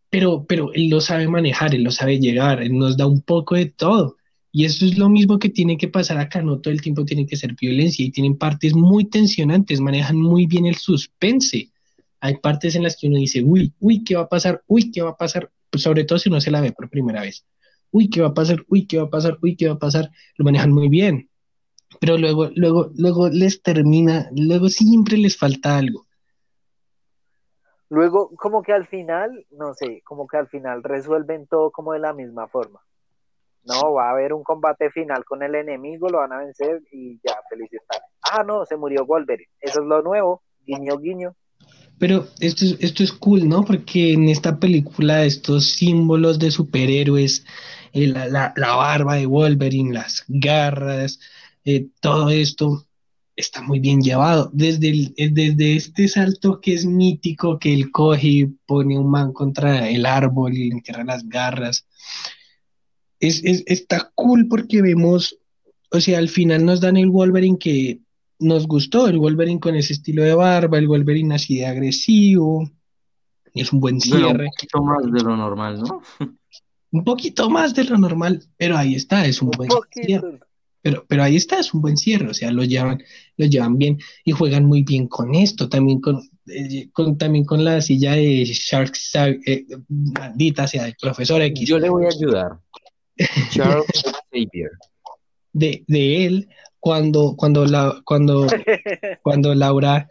pero, 0.09 0.45
pero 0.47 0.73
él 0.73 0.89
lo 0.89 1.01
sabe 1.01 1.27
manejar, 1.27 1.73
él 1.75 1.83
lo 1.83 1.91
sabe 1.91 2.19
llegar, 2.19 2.61
él 2.61 2.77
nos 2.77 2.97
da 2.97 3.07
un 3.07 3.21
poco 3.21 3.55
de 3.55 3.67
todo. 3.67 4.17
Y 4.51 4.65
eso 4.65 4.85
es 4.85 4.97
lo 4.97 5.09
mismo 5.09 5.37
que 5.37 5.49
tiene 5.49 5.77
que 5.77 5.87
pasar 5.87 6.17
acá, 6.17 6.41
no 6.41 6.59
todo 6.59 6.73
el 6.73 6.81
tiempo 6.81 7.05
tiene 7.05 7.25
que 7.25 7.35
ser 7.35 7.55
violencia 7.55 8.03
y 8.03 8.11
tienen 8.11 8.37
partes 8.37 8.73
muy 8.73 9.05
tensionantes, 9.05 9.81
manejan 9.81 10.17
muy 10.17 10.47
bien 10.47 10.65
el 10.65 10.75
suspense. 10.75 11.69
Hay 12.19 12.37
partes 12.37 12.75
en 12.75 12.83
las 12.83 12.97
que 12.97 13.07
uno 13.07 13.17
dice, 13.17 13.43
uy, 13.43 13.71
uy, 13.79 14.03
¿qué 14.03 14.15
va 14.15 14.23
a 14.23 14.29
pasar? 14.29 14.63
Uy, 14.67 14.91
¿qué 14.91 15.01
va 15.01 15.11
a 15.11 15.17
pasar? 15.17 15.51
Pues, 15.69 15.83
sobre 15.83 16.03
todo 16.05 16.19
si 16.19 16.29
uno 16.29 16.41
se 16.41 16.51
la 16.51 16.61
ve 16.61 16.71
por 16.71 16.89
primera 16.89 17.21
vez. 17.21 17.45
Uy, 17.91 18.09
¿qué 18.09 18.21
va 18.21 18.29
a 18.29 18.33
pasar? 18.33 18.63
Uy, 18.67 18.87
¿qué 18.87 18.97
va 18.97 19.05
a 19.05 19.09
pasar? 19.09 19.37
Uy, 19.41 19.55
¿qué 19.55 19.67
va 19.67 19.75
a 19.75 19.79
pasar? 19.79 20.09
Lo 20.37 20.45
manejan 20.45 20.71
muy 20.71 20.89
bien. 20.89 21.29
Pero 21.99 22.17
luego, 22.17 22.49
luego, 22.55 22.91
luego 22.95 23.29
les 23.29 23.61
termina, 23.61 24.29
luego 24.35 24.67
siempre 24.69 25.17
les 25.17 25.37
falta 25.37 25.77
algo. 25.77 26.05
Luego, 27.89 28.35
como 28.35 28.61
que 28.61 28.73
al 28.73 28.85
final, 28.87 29.45
no 29.51 29.73
sé, 29.73 30.01
como 30.03 30.27
que 30.27 30.37
al 30.37 30.49
final 30.49 30.83
resuelven 30.83 31.47
todo 31.47 31.71
como 31.71 31.93
de 31.93 31.99
la 31.99 32.13
misma 32.13 32.47
forma. 32.47 32.81
No, 33.63 33.93
va 33.93 34.09
a 34.09 34.11
haber 34.11 34.33
un 34.33 34.43
combate 34.43 34.91
final 34.91 35.23
con 35.25 35.43
el 35.43 35.55
enemigo, 35.55 36.09
lo 36.09 36.19
van 36.19 36.33
a 36.33 36.39
vencer 36.39 36.81
y 36.91 37.19
ya, 37.23 37.37
felicidades. 37.49 38.03
Ah, 38.21 38.43
no, 38.43 38.65
se 38.65 38.75
murió 38.75 39.05
Wolverine. 39.05 39.49
Eso 39.59 39.81
es 39.81 39.85
lo 39.85 40.01
nuevo, 40.01 40.43
guiño, 40.65 40.97
guiño. 40.97 41.35
Pero 41.99 42.27
esto 42.39 42.65
es, 42.65 42.75
esto 42.79 43.03
es 43.03 43.11
cool, 43.11 43.47
¿no? 43.47 43.63
Porque 43.63 44.13
en 44.13 44.29
esta 44.29 44.59
película 44.59 45.25
estos 45.25 45.71
símbolos 45.71 46.37
de 46.37 46.51
superhéroes, 46.51 47.43
eh, 47.93 48.07
la, 48.07 48.53
barba 48.55 49.15
de 49.15 49.25
Wolverine, 49.25 49.93
las 49.93 50.23
garras, 50.27 51.19
eh, 51.65 51.87
todo 51.99 52.29
esto 52.29 52.87
está 53.35 53.61
muy 53.61 53.79
bien 53.79 54.01
llevado. 54.01 54.51
Desde, 54.53 54.89
eh, 55.17 55.29
desde 55.31 55.75
este 55.75 56.07
salto 56.07 56.61
que 56.61 56.73
es 56.73 56.85
mítico, 56.85 57.57
que 57.57 57.73
él 57.73 57.91
coge 57.91 58.49
pone 58.65 58.97
un 58.97 59.09
man 59.09 59.33
contra 59.33 59.89
el 59.89 60.05
árbol 60.05 60.53
y 60.53 60.69
le 60.69 60.75
entierra 60.75 61.03
las 61.03 61.27
garras. 61.27 61.87
Es, 63.19 63.43
es, 63.43 63.63
está 63.65 64.11
cool 64.13 64.47
porque 64.47 64.83
vemos, 64.83 65.39
o 65.91 65.99
sea, 65.99 66.19
al 66.19 66.29
final 66.29 66.65
nos 66.65 66.81
dan 66.81 66.97
el 66.97 67.09
Wolverine 67.09 67.57
que 67.57 68.01
nos 68.39 68.67
gustó 68.67 69.07
el 69.07 69.17
Wolverine 69.17 69.59
con 69.59 69.75
ese 69.75 69.93
estilo 69.93 70.23
de 70.23 70.35
barba, 70.35 70.77
el 70.77 70.87
Wolverine 70.87 71.35
así 71.35 71.57
de 71.57 71.65
agresivo. 71.65 72.69
Es 73.53 73.73
un 73.73 73.79
buen 73.79 73.99
cierre. 73.99 74.45
un 74.45 74.51
poquito 74.51 74.83
más 74.83 75.11
de 75.11 75.23
lo 75.23 75.37
normal, 75.37 75.81
¿no? 75.81 76.01
un 76.91 77.03
poquito 77.03 77.49
más 77.49 77.73
de 77.73 77.83
lo 77.85 77.97
normal, 77.97 78.43
pero 78.57 78.77
ahí 78.77 78.95
está, 78.95 79.25
es 79.25 79.41
un, 79.41 79.51
buen 79.51 79.69
cierre. 79.91 80.39
Pero, 80.81 81.05
pero 81.07 81.23
ahí 81.23 81.35
está, 81.35 81.59
es 81.59 81.73
un 81.73 81.81
buen 81.81 81.97
cierre, 81.97 82.29
o 82.29 82.33
sea, 82.33 82.51
lo 82.51 82.63
llevan, 82.63 83.03
lo 83.35 83.45
llevan 83.45 83.77
bien 83.77 83.99
y 84.23 84.31
juegan 84.31 84.65
muy 84.65 84.83
bien 84.83 85.07
con 85.07 85.35
esto, 85.35 85.67
también 85.67 85.99
con, 85.99 86.21
eh, 86.47 86.89
con 86.93 87.17
también 87.17 87.45
con 87.45 87.63
la 87.63 87.81
silla 87.81 88.13
de 88.13 88.45
Shark, 88.45 88.93
eh, 89.45 89.65
maldita 89.89 90.67
sea, 90.67 90.87
el 90.87 90.95
profesor 91.01 91.41
X. 91.41 91.67
Yo 91.67 91.79
le 91.79 91.89
voy 91.89 92.05
a 92.05 92.09
ayudar. 92.09 92.59
Charles 93.51 93.85
Xavier. 94.31 94.71
De, 95.51 95.83
de 95.87 96.25
él, 96.25 96.49
cuando, 96.79 97.35
cuando, 97.35 97.65
la, 97.65 98.01
cuando, 98.05 98.47
cuando 99.23 99.55
Laura 99.55 100.07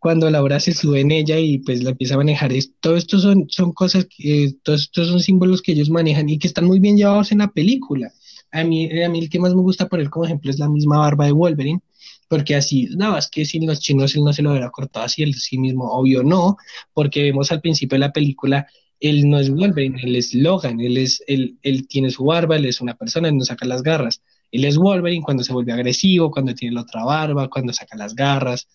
cuando 0.00 0.30
Laura 0.30 0.58
se 0.58 0.72
sube 0.72 1.00
en 1.00 1.12
ella 1.12 1.38
y 1.38 1.58
pues 1.58 1.84
la 1.84 1.90
empieza 1.90 2.14
a 2.14 2.16
manejar. 2.16 2.52
Es, 2.52 2.72
todo 2.80 2.96
esto 2.96 3.18
son, 3.20 3.46
son 3.50 3.72
cosas, 3.72 4.06
que, 4.06 4.54
todos 4.62 4.82
estos 4.82 5.08
son 5.08 5.20
símbolos 5.20 5.60
que 5.62 5.72
ellos 5.72 5.90
manejan 5.90 6.28
y 6.28 6.38
que 6.38 6.48
están 6.48 6.64
muy 6.64 6.80
bien 6.80 6.96
llevados 6.96 7.30
en 7.32 7.38
la 7.38 7.48
película. 7.48 8.10
A 8.50 8.64
mí, 8.64 8.90
a 9.02 9.08
mí 9.10 9.18
el 9.20 9.28
que 9.28 9.38
más 9.38 9.54
me 9.54 9.60
gusta 9.60 9.88
poner 9.88 10.08
como 10.08 10.24
ejemplo 10.24 10.50
es 10.50 10.58
la 10.58 10.70
misma 10.70 10.98
barba 10.98 11.26
de 11.26 11.32
Wolverine, 11.32 11.82
porque 12.28 12.56
así, 12.56 12.88
no, 12.96 13.16
es 13.16 13.28
que 13.28 13.44
sin 13.44 13.66
los 13.66 13.80
chinos 13.80 14.14
él 14.16 14.24
no 14.24 14.32
se 14.32 14.42
lo 14.42 14.50
hubiera 14.52 14.70
cortado 14.70 15.04
así, 15.04 15.22
él 15.22 15.34
sí 15.34 15.58
mismo, 15.58 15.84
obvio 15.92 16.22
no, 16.22 16.56
porque 16.94 17.22
vemos 17.22 17.52
al 17.52 17.60
principio 17.60 17.96
de 17.96 18.00
la 18.00 18.12
película, 18.12 18.66
él 19.00 19.28
no 19.28 19.38
es 19.38 19.50
Wolverine, 19.50 20.00
él 20.02 20.16
es 20.16 20.34
Logan, 20.34 20.80
él, 20.80 20.96
es, 20.96 21.22
él, 21.26 21.58
él 21.62 21.86
tiene 21.86 22.10
su 22.10 22.24
barba, 22.24 22.56
él 22.56 22.64
es 22.64 22.80
una 22.80 22.94
persona, 22.94 23.28
él 23.28 23.36
no 23.36 23.44
saca 23.44 23.66
las 23.66 23.82
garras. 23.82 24.22
Él 24.52 24.64
es 24.64 24.76
Wolverine 24.76 25.22
cuando 25.22 25.44
se 25.44 25.52
vuelve 25.52 25.72
agresivo, 25.72 26.30
cuando 26.30 26.54
tiene 26.54 26.74
la 26.74 26.82
otra 26.82 27.04
barba, 27.04 27.48
cuando 27.48 27.72
saca 27.72 27.96
las 27.96 28.14
garras, 28.14 28.68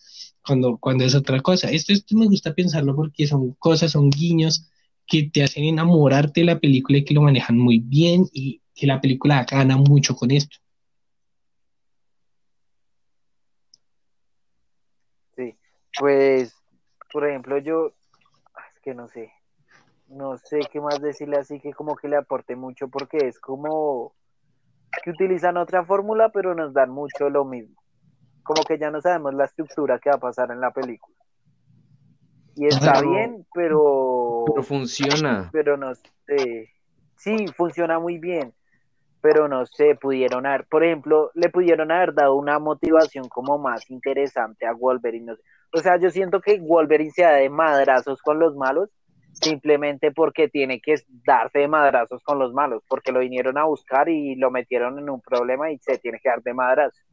cuando, 0.45 0.77
cuando 0.77 1.03
es 1.03 1.15
otra 1.15 1.41
cosa. 1.41 1.69
Esto, 1.69 1.93
esto 1.93 2.15
me 2.15 2.27
gusta 2.27 2.53
pensarlo 2.53 2.95
porque 2.95 3.27
son 3.27 3.53
cosas, 3.53 3.91
son 3.91 4.09
guiños 4.09 4.69
que 5.07 5.29
te 5.31 5.43
hacen 5.43 5.65
enamorarte 5.65 6.41
de 6.41 6.45
la 6.47 6.59
película 6.59 6.97
y 6.97 7.05
que 7.05 7.13
lo 7.13 7.21
manejan 7.21 7.57
muy 7.57 7.79
bien 7.79 8.25
y 8.31 8.61
que 8.73 8.87
la 8.87 9.01
película 9.01 9.45
gana 9.49 9.77
mucho 9.77 10.15
con 10.15 10.31
esto. 10.31 10.57
Sí, 15.35 15.55
pues, 15.99 16.55
por 17.11 17.27
ejemplo, 17.27 17.57
yo, 17.59 17.93
es 18.73 18.81
que 18.81 18.93
no 18.93 19.07
sé, 19.07 19.31
no 20.07 20.37
sé 20.37 20.61
qué 20.71 20.79
más 20.79 21.01
decirle 21.01 21.37
así 21.37 21.59
que 21.59 21.73
como 21.73 21.95
que 21.95 22.07
le 22.07 22.17
aporte 22.17 22.55
mucho 22.55 22.87
porque 22.87 23.17
es 23.17 23.39
como 23.39 24.14
que 25.03 25.11
utilizan 25.11 25.57
otra 25.57 25.83
fórmula 25.85 26.29
pero 26.29 26.55
nos 26.55 26.73
dan 26.73 26.89
mucho 26.89 27.29
lo 27.29 27.45
mismo. 27.45 27.81
Como 28.43 28.63
que 28.63 28.77
ya 28.77 28.91
no 28.91 29.01
sabemos 29.01 29.33
la 29.33 29.45
estructura 29.45 29.99
que 29.99 30.09
va 30.09 30.15
a 30.15 30.19
pasar 30.19 30.51
en 30.51 30.61
la 30.61 30.71
película. 30.71 31.15
Y 32.55 32.67
está 32.67 33.01
bien, 33.01 33.45
pero... 33.53 34.45
Pero 34.47 34.63
funciona. 34.63 35.49
Pero 35.51 35.75
no 35.77 35.93
sé. 35.95 36.69
Sí, 37.17 37.47
funciona 37.55 37.99
muy 37.99 38.17
bien. 38.17 38.53
Pero 39.21 39.47
no 39.47 39.65
sé, 39.65 39.95
pudieron 39.95 40.45
haber, 40.45 40.65
por 40.67 40.83
ejemplo, 40.83 41.31
le 41.33 41.49
pudieron 41.49 41.91
haber 41.91 42.13
dado 42.13 42.35
una 42.35 42.59
motivación 42.59 43.27
como 43.27 43.57
más 43.57 43.89
interesante 43.89 44.67
a 44.67 44.73
Wolverine. 44.73 45.33
O 45.73 45.79
sea, 45.79 45.97
yo 45.97 46.11
siento 46.11 46.39
que 46.39 46.59
Wolverine 46.59 47.11
se 47.11 47.23
da 47.23 47.31
de 47.31 47.49
madrazos 47.49 48.21
con 48.21 48.39
los 48.39 48.55
malos 48.55 48.89
simplemente 49.41 50.11
porque 50.11 50.47
tiene 50.47 50.79
que 50.79 50.95
darse 51.25 51.59
de 51.59 51.67
madrazos 51.67 52.23
con 52.23 52.39
los 52.39 52.53
malos, 52.53 52.83
porque 52.87 53.11
lo 53.11 53.19
vinieron 53.19 53.57
a 53.57 53.65
buscar 53.65 54.09
y 54.09 54.35
lo 54.35 54.49
metieron 54.49 54.97
en 54.97 55.09
un 55.09 55.21
problema 55.21 55.71
y 55.71 55.77
se 55.79 55.97
tiene 55.97 56.19
que 56.19 56.29
dar 56.29 56.41
de 56.41 56.53
madrazos. 56.53 57.03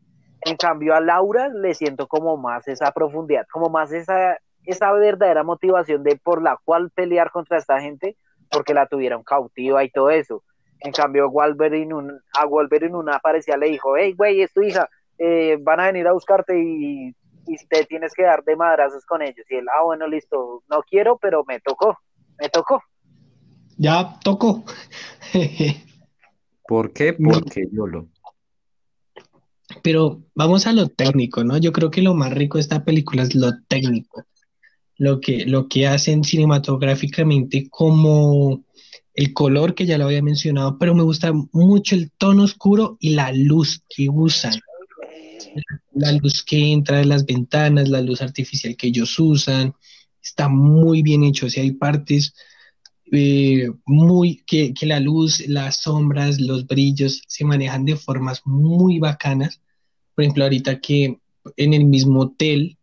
En 0.44 0.56
cambio 0.56 0.94
a 0.94 1.00
Laura 1.00 1.48
le 1.48 1.74
siento 1.74 2.06
como 2.06 2.36
más 2.36 2.66
esa 2.68 2.92
profundidad, 2.92 3.46
como 3.52 3.68
más 3.68 3.92
esa, 3.92 4.38
esa 4.64 4.92
verdadera 4.92 5.42
motivación 5.42 6.02
de 6.02 6.16
por 6.16 6.42
la 6.42 6.58
cual 6.64 6.90
pelear 6.90 7.30
contra 7.30 7.58
esta 7.58 7.80
gente, 7.80 8.16
porque 8.50 8.74
la 8.74 8.86
tuvieron 8.86 9.22
cautiva 9.22 9.84
y 9.84 9.90
todo 9.90 10.10
eso. 10.10 10.42
En 10.80 10.92
cambio, 10.92 11.30
Wolverine, 11.30 11.94
un, 11.94 12.20
a 12.34 12.46
Wolverine 12.46 12.96
una 12.96 13.18
parecía 13.20 13.56
le 13.56 13.68
dijo, 13.68 13.96
hey, 13.96 14.14
güey, 14.16 14.42
es 14.42 14.52
tu 14.52 14.62
hija, 14.62 14.88
eh, 15.18 15.58
van 15.60 15.80
a 15.80 15.86
venir 15.86 16.08
a 16.08 16.12
buscarte 16.12 16.58
y, 16.58 17.14
y 17.46 17.56
te 17.68 17.84
tienes 17.84 18.12
que 18.14 18.24
dar 18.24 18.42
de 18.42 18.56
madrazos 18.56 19.04
con 19.06 19.22
ellos. 19.22 19.48
Y 19.48 19.56
él, 19.56 19.66
ah, 19.72 19.84
bueno, 19.84 20.08
listo, 20.08 20.62
no 20.68 20.82
quiero, 20.82 21.18
pero 21.18 21.44
me 21.46 21.60
tocó 21.60 21.98
me 22.40 22.48
tocó. 22.48 22.82
Ya 23.76 24.18
tocó. 24.22 24.64
¿Por 26.66 26.92
qué? 26.92 27.12
Porque 27.14 27.68
yo 27.72 27.86
lo. 27.86 28.08
Pero 29.82 30.22
vamos 30.34 30.66
a 30.66 30.72
lo 30.72 30.88
técnico, 30.88 31.44
¿no? 31.44 31.58
Yo 31.58 31.72
creo 31.72 31.90
que 31.90 32.02
lo 32.02 32.14
más 32.14 32.32
rico 32.32 32.58
de 32.58 32.62
esta 32.62 32.84
película 32.84 33.22
es 33.22 33.34
lo 33.34 33.52
técnico. 33.68 34.24
Lo 34.98 35.20
que, 35.20 35.46
lo 35.46 35.68
que 35.68 35.86
hacen 35.86 36.22
cinematográficamente 36.22 37.68
como 37.70 38.64
el 39.14 39.32
color 39.32 39.74
que 39.74 39.86
ya 39.86 39.98
lo 39.98 40.06
había 40.06 40.22
mencionado, 40.22 40.78
pero 40.78 40.94
me 40.94 41.02
gusta 41.02 41.32
mucho 41.52 41.94
el 41.94 42.10
tono 42.12 42.44
oscuro 42.44 42.96
y 43.00 43.10
la 43.10 43.32
luz 43.32 43.82
que 43.88 44.08
usan. 44.08 44.54
La 45.92 46.12
luz 46.12 46.42
que 46.42 46.72
entra 46.72 46.98
de 46.98 47.04
las 47.04 47.26
ventanas, 47.26 47.88
la 47.88 48.00
luz 48.00 48.22
artificial 48.22 48.76
que 48.76 48.88
ellos 48.88 49.18
usan, 49.18 49.74
está 50.22 50.48
muy 50.48 51.02
bien 51.02 51.24
hecho. 51.24 51.46
O 51.46 51.50
sea, 51.50 51.62
hay 51.62 51.72
partes 51.72 52.34
eh, 53.10 53.70
muy 53.84 54.42
que, 54.46 54.72
la 54.82 55.00
luz, 55.00 55.46
las 55.46 55.82
sombras, 55.82 56.40
los 56.40 56.66
brillos 56.66 57.22
se 57.26 57.44
manejan 57.44 57.84
de 57.84 57.96
formas 57.96 58.40
muy 58.46 58.98
bacanas. 58.98 59.60
Por 60.14 60.24
ejemplo, 60.24 60.44
ahorita 60.44 60.80
que 60.80 61.18
en 61.56 61.74
el 61.74 61.84
mismo 61.84 62.20
hotel, 62.20 62.78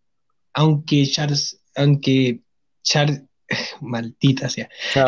aunque 0.53 1.07
Charles, 1.07 1.61
aunque 1.75 2.41
Charles, 2.83 3.23
maldita 3.81 4.49
sea, 4.49 4.69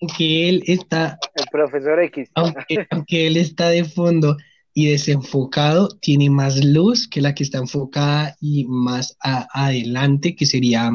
aunque 0.00 0.48
él 0.48 0.62
está, 0.66 1.18
el 1.34 1.46
profesor 1.50 2.02
X, 2.02 2.28
aunque, 2.34 2.86
aunque 2.90 3.26
él 3.26 3.36
está 3.38 3.70
de 3.70 3.84
fondo 3.84 4.36
y 4.74 4.86
desenfocado 4.86 5.88
tiene 6.00 6.30
más 6.30 6.64
luz 6.64 7.08
que 7.08 7.20
la 7.20 7.34
que 7.34 7.42
está 7.42 7.58
enfocada 7.58 8.36
y 8.40 8.64
más 8.66 9.16
adelante, 9.20 10.36
que 10.36 10.46
sería 10.46 10.90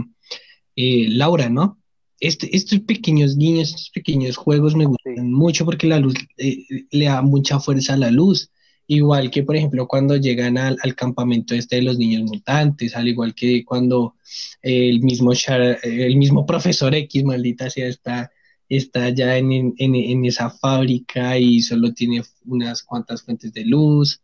eh, 0.75 1.07
Laura, 1.09 1.49
¿no? 1.49 1.79
Este, 2.19 2.55
estos 2.55 2.79
pequeños 2.81 3.38
guiños, 3.38 3.69
estos 3.69 3.89
pequeños 3.89 4.38
juegos 4.38 4.75
me 4.75 4.86
gustan 4.86 5.31
mucho 5.33 5.65
porque 5.65 5.88
la 5.88 5.99
luz 5.99 6.15
eh, 6.38 6.65
le 6.91 7.05
da 7.05 7.21
mucha 7.21 7.59
fuerza 7.59 7.93
a 7.93 7.97
la 7.97 8.12
luz. 8.12 8.49
Igual 8.88 9.31
que, 9.31 9.43
por 9.43 9.55
ejemplo, 9.55 9.88
cuando 9.88 10.17
llegan 10.17 10.57
al, 10.57 10.77
campamento 10.95 11.55
este 11.55 11.77
de 11.77 11.83
los 11.83 11.97
niños 11.97 12.23
mutantes, 12.23 12.95
al 12.95 13.07
igual 13.07 13.33
que 13.33 13.63
cuando 13.63 14.15
el 14.62 15.01
mismo, 15.01 15.31
el 15.83 16.15
mismo 16.17 16.45
profesor 16.45 16.93
X, 16.93 17.23
maldita 17.23 17.69
sea, 17.69 17.88
está 17.88 18.31
está 18.69 19.10
ya 19.10 19.38
en, 19.38 19.76
esa 20.26 20.49
fábrica 20.49 21.38
y 21.38 21.62
solo 21.62 21.93
tiene 21.93 22.23
unas 22.45 22.84
cuantas 22.84 23.23
fuentes 23.23 23.54
de 23.54 23.65
luz. 23.65 24.21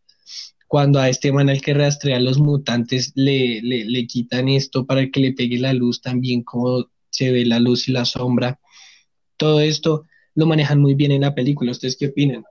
Cuando 0.68 1.00
a 1.00 1.10
este 1.10 1.32
man 1.32 1.50
al 1.50 1.62
que 1.62 1.74
rastrea 1.74 2.18
a 2.18 2.22
los 2.22 2.38
mutantes 2.38 3.12
le, 3.16 3.62
le, 3.62 4.08
quitan 4.08 4.50
esto 4.50 4.86
para 4.86 5.10
que 5.10 5.20
le 5.20 5.34
pegue 5.34 5.58
la 5.58 5.74
luz 5.74 6.02
también, 6.02 6.44
como 6.44 6.90
se 7.10 7.32
ve 7.32 7.46
la 7.46 7.60
luz 7.60 7.88
y 7.90 7.92
la 7.92 8.06
sombra. 8.06 8.60
Todo 9.38 9.62
esto 9.62 10.06
lo 10.36 10.46
manejan 10.46 10.80
muy 10.80 10.94
bien 10.94 11.12
en 11.12 11.22
la 11.22 11.34
película. 11.34 11.72
¿Ustedes 11.72 11.98
qué 11.98 12.08
opinan? 12.08 12.44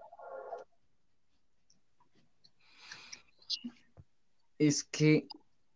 Es 4.59 4.83
que 4.83 5.29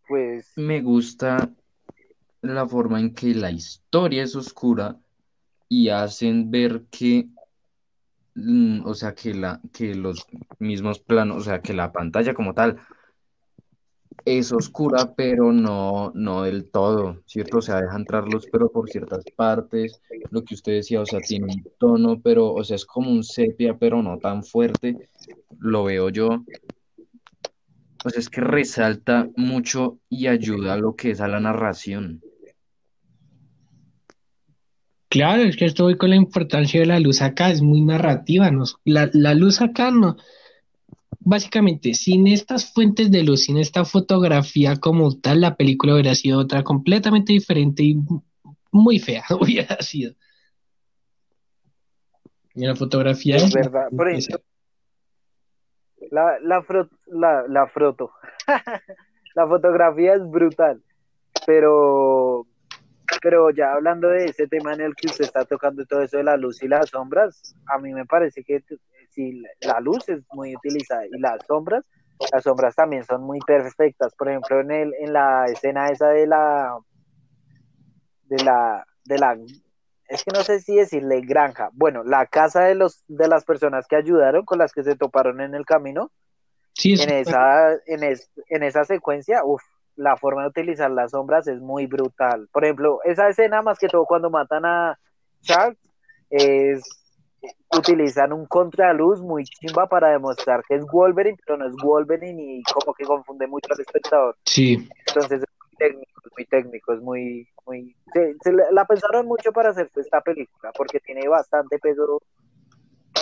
pues 0.09 0.51
me 0.57 0.83
gusta 0.83 1.55
la 2.43 2.67
forma 2.67 2.99
en 2.99 3.15
que 3.15 3.35
la 3.35 3.53
historia 3.53 4.25
es 4.25 4.35
oscura 4.35 5.01
y 5.73 5.89
hacen 5.89 6.51
ver 6.51 6.85
que, 6.91 7.29
mm, 8.35 8.85
o 8.85 8.93
sea, 8.93 9.15
que, 9.15 9.33
la, 9.33 9.59
que 9.73 9.95
los 9.95 10.27
mismos 10.59 11.01
planos, 11.01 11.39
o 11.39 11.41
sea, 11.41 11.63
que 11.63 11.73
la 11.73 11.93
pantalla 11.93 12.35
como 12.35 12.53
tal 12.53 12.79
es 14.27 14.53
oscura, 14.53 15.15
pero 15.17 15.51
no, 15.51 16.13
no 16.15 16.43
del 16.43 16.71
todo, 16.71 17.23
¿cierto? 17.25 17.59
O 17.59 17.63
sea, 17.63 17.81
deja 17.81 17.97
entrar 17.97 18.29
luz, 18.29 18.47
pero 18.53 18.71
por 18.71 18.91
ciertas 18.91 19.25
partes, 19.35 20.03
lo 20.31 20.45
que 20.45 20.57
usted 20.57 20.73
decía, 20.73 21.01
o 21.01 21.07
sea, 21.07 21.21
tiene 21.21 21.47
un 21.47 21.65
tono, 21.79 22.21
pero, 22.21 22.53
o 22.53 22.63
sea, 22.63 22.77
es 22.77 22.85
como 22.85 23.11
un 23.11 23.25
sepia, 23.25 23.79
pero 23.79 24.03
no 24.03 24.19
tan 24.19 24.45
fuerte, 24.45 25.09
lo 25.59 25.85
veo 25.85 26.11
yo. 26.11 26.45
O 28.05 28.11
sea, 28.11 28.21
es 28.21 28.29
que 28.29 28.43
resalta 28.43 29.31
mucho 29.37 30.01
y 30.11 30.27
ayuda 30.27 30.75
a 30.75 30.77
lo 30.77 30.97
que 30.97 31.13
es 31.13 31.23
a 31.23 31.29
la 31.29 31.41
narración. 31.41 32.21
Claro, 35.13 35.43
es 35.43 35.59
que 35.59 35.67
estoy 35.67 35.99
con 35.99 36.09
la 36.09 36.17
importancia 36.17 36.81
de 36.81 36.87
la 36.87 36.99
luz 36.99 37.21
acá, 37.21 37.51
es 37.51 37.61
muy 37.61 37.83
narrativa, 37.83 38.51
¿no? 38.51 38.65
La, 38.83 39.35
luz 39.35 39.61
acá 39.61 39.91
no. 39.91 40.17
Básicamente, 41.21 41.93
sin 41.93 42.27
estas 42.27 42.73
fuentes 42.73 43.11
de 43.11 43.23
luz, 43.23 43.43
sin 43.43 43.59
esta 43.59 43.85
fotografía 43.85 44.77
como 44.77 45.15
tal, 45.21 45.43
la 45.43 45.55
película 45.55 45.93
hubiera 45.93 46.15
sido 46.15 46.39
otra 46.39 46.63
completamente 46.63 47.35
diferente 47.35 47.83
y 47.83 47.99
muy 48.71 49.01
fea, 49.01 49.23
hubiera 49.39 49.77
sido. 49.83 50.15
Y 52.55 52.65
la 52.65 52.75
fotografía 52.75 53.37
es. 53.37 53.53
verdad, 53.53 53.89
por 53.95 54.09
ejemplo. 54.09 54.41
La, 56.11 56.39
la, 56.41 56.65
la, 57.09 57.45
la 57.49 57.67
froto. 57.67 58.13
la 59.35 59.47
fotografía 59.47 60.15
es 60.15 60.27
brutal, 60.31 60.83
pero 61.45 62.47
pero 63.23 63.51
ya 63.51 63.73
hablando 63.73 64.09
de 64.09 64.27
ese 64.27 64.49
tema 64.49 64.73
en 64.75 64.81
el 64.81 64.97
que 64.97 65.07
usted 65.07 65.25
está 65.25 65.45
tocando 65.45 65.87
todo 65.87 66.03
eso 66.03 66.17
de 66.17 66.25
la 66.25 66.37
luz 66.37 66.63
y 66.63 66.69
las 66.69 66.91
sombras, 66.91 67.55
a 67.67 67.79
mí 67.79 67.95
me 67.95 68.05
parece 68.05 68.43
que 68.43 68.63
si 69.11 69.43
la 69.61 69.79
luz 69.81 70.09
es 70.09 70.21
muy 70.33 70.57
utilizada 70.57 71.07
y 71.07 71.21
las 71.21 71.39
sombras, 71.47 71.85
las 72.33 72.43
sombras 72.43 72.75
también 72.75 73.05
son 73.05 73.23
muy 73.23 73.39
perfectas. 73.41 74.15
Por 74.15 74.29
ejemplo, 74.29 74.61
en 74.61 74.71
el, 74.73 74.95
en 74.99 75.13
la 75.13 75.47
escena 75.47 75.87
esa 75.89 76.09
de 76.09 76.27
la 76.27 76.77
de 78.25 78.43
la 78.43 78.85
de 79.05 79.19
la 79.19 79.37
es 80.09 80.25
que 80.25 80.33
no 80.35 80.43
sé 80.43 80.61
si 80.61 80.77
decirle 80.77 81.21
granja, 81.21 81.71
bueno, 81.73 82.03
la 82.05 82.27
casa 82.27 82.65
de 82.65 82.75
los 82.75 83.05
de 83.07 83.29
las 83.29 83.45
personas 83.45 83.87
que 83.87 83.97
ayudaron 83.97 84.45
con 84.45 84.59
las 84.59 84.73
que 84.73 84.83
se 84.83 84.97
toparon 84.97 85.41
en 85.41 85.55
el 85.55 85.65
camino. 85.65 86.11
Sí, 86.75 86.95
en 86.95 87.11
esa 87.11 87.73
en, 87.87 88.03
en 88.03 88.63
esa 88.63 88.85
secuencia, 88.85 89.45
uff, 89.45 89.63
la 89.97 90.17
forma 90.17 90.43
de 90.43 90.49
utilizar 90.49 90.91
las 90.91 91.11
sombras 91.11 91.47
es 91.47 91.61
muy 91.61 91.87
brutal. 91.87 92.49
Por 92.53 92.65
ejemplo, 92.65 93.01
esa 93.05 93.29
escena, 93.29 93.63
más 93.63 93.79
que 93.79 93.89
todo 93.89 94.05
cuando 94.07 94.31
matan 94.31 94.65
a 94.65 94.99
Charles, 95.43 95.79
es 96.31 96.83
utilizan 97.77 98.33
un 98.33 98.47
contraluz 98.47 99.21
muy 99.21 99.45
chimba 99.45 99.87
para 99.87 100.11
demostrar 100.11 100.63
que 100.69 100.77
es 100.77 100.85
Wolverine, 100.87 101.39
pero 101.45 101.59
no 101.59 101.67
es 101.67 101.75
Wolverine 101.83 102.41
y 102.41 102.63
como 102.63 102.95
que 102.95 103.05
confunde 103.05 103.47
mucho 103.47 103.73
al 103.73 103.81
espectador. 103.81 104.37
Sí. 104.45 104.89
Entonces 105.07 105.43
es 105.43 105.49
muy 105.59 105.77
técnico, 105.77 106.21
es 106.25 106.33
muy 106.37 106.47
técnico, 106.47 106.93
es 106.93 107.01
muy, 107.01 107.49
muy, 107.67 107.97
se, 108.13 108.53
la 108.71 108.85
pensaron 108.85 109.27
mucho 109.27 109.53
para 109.53 109.71
hacer 109.71 109.91
esta 109.97 110.21
película, 110.21 110.71
porque 110.77 111.01
tiene 111.01 111.27
bastante 111.29 111.79
peso 111.79 112.23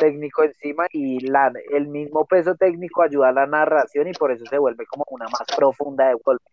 técnico 0.00 0.44
encima 0.44 0.86
y 0.92 1.20
la, 1.28 1.52
el 1.72 1.88
mismo 1.88 2.26
peso 2.26 2.56
técnico 2.56 3.02
ayuda 3.04 3.30
a 3.30 3.32
la 3.32 3.46
narración 3.46 4.08
y 4.08 4.14
por 4.14 4.32
eso 4.32 4.46
se 4.50 4.58
vuelve 4.58 4.86
como 4.86 5.04
una 5.10 5.26
más 5.26 5.46
profunda 5.56 6.08
de 6.08 6.16
Wolverine 6.16 6.50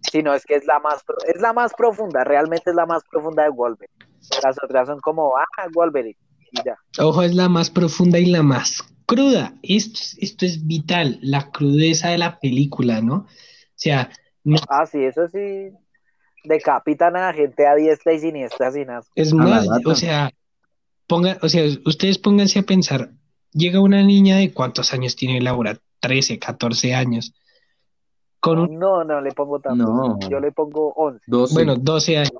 sino 0.00 0.34
es 0.34 0.44
que 0.44 0.54
es 0.56 0.64
la 0.66 0.78
más 0.80 1.02
es 1.26 1.40
la 1.40 1.52
más 1.52 1.72
profunda, 1.74 2.24
realmente 2.24 2.70
es 2.70 2.76
la 2.76 2.86
más 2.86 3.02
profunda 3.10 3.42
de 3.44 3.50
Wolverine. 3.50 3.92
Las 4.42 4.56
otras 4.62 4.86
son 4.86 5.00
como, 5.00 5.36
ah, 5.36 5.44
Wolverine, 5.74 6.16
y 6.52 6.62
ya. 6.64 6.76
Ojo, 7.00 7.22
es 7.22 7.34
la 7.34 7.48
más 7.48 7.70
profunda 7.70 8.18
y 8.18 8.26
la 8.26 8.42
más 8.42 8.82
cruda. 9.06 9.54
Esto, 9.62 9.98
es- 10.00 10.16
esto 10.20 10.46
es 10.46 10.66
vital, 10.66 11.18
la 11.22 11.50
crudeza 11.50 12.10
de 12.10 12.18
la 12.18 12.38
película, 12.38 13.00
¿no? 13.00 13.14
O 13.16 13.26
sea, 13.74 14.10
no, 14.44 14.56
Ah, 14.68 14.86
sí, 14.86 15.02
eso 15.04 15.28
sí. 15.28 15.70
Decapitan 16.44 17.16
a 17.16 17.26
la 17.28 17.32
gente 17.32 17.66
a 17.66 17.74
diestra 17.74 18.12
y 18.12 18.18
siniestra 18.18 18.70
sin 18.70 18.90
asco. 18.90 19.12
es 19.16 19.32
más, 19.32 19.66
o 19.86 19.94
sea, 19.94 20.30
ponga, 21.06 21.38
o 21.42 21.48
sea, 21.48 21.64
ustedes 21.84 22.18
pónganse 22.18 22.58
a 22.60 22.62
pensar, 22.62 23.10
llega 23.52 23.80
una 23.80 24.02
niña 24.02 24.36
de 24.38 24.52
cuántos 24.52 24.92
años 24.92 25.16
tiene 25.16 25.40
Laura, 25.40 25.78
13, 26.00 26.38
14 26.38 26.94
años, 26.94 27.32
con 28.40 28.58
un, 28.58 28.78
No, 28.78 29.04
no 29.04 29.20
le 29.20 29.32
pongo 29.32 29.58
tanto. 29.60 29.84
No. 29.84 30.18
Yo 30.28 30.38
le 30.40 30.52
pongo 30.52 30.92
11. 30.94 31.20
12. 31.26 31.54
bueno, 31.54 31.76
12 31.76 32.18
años, 32.18 32.32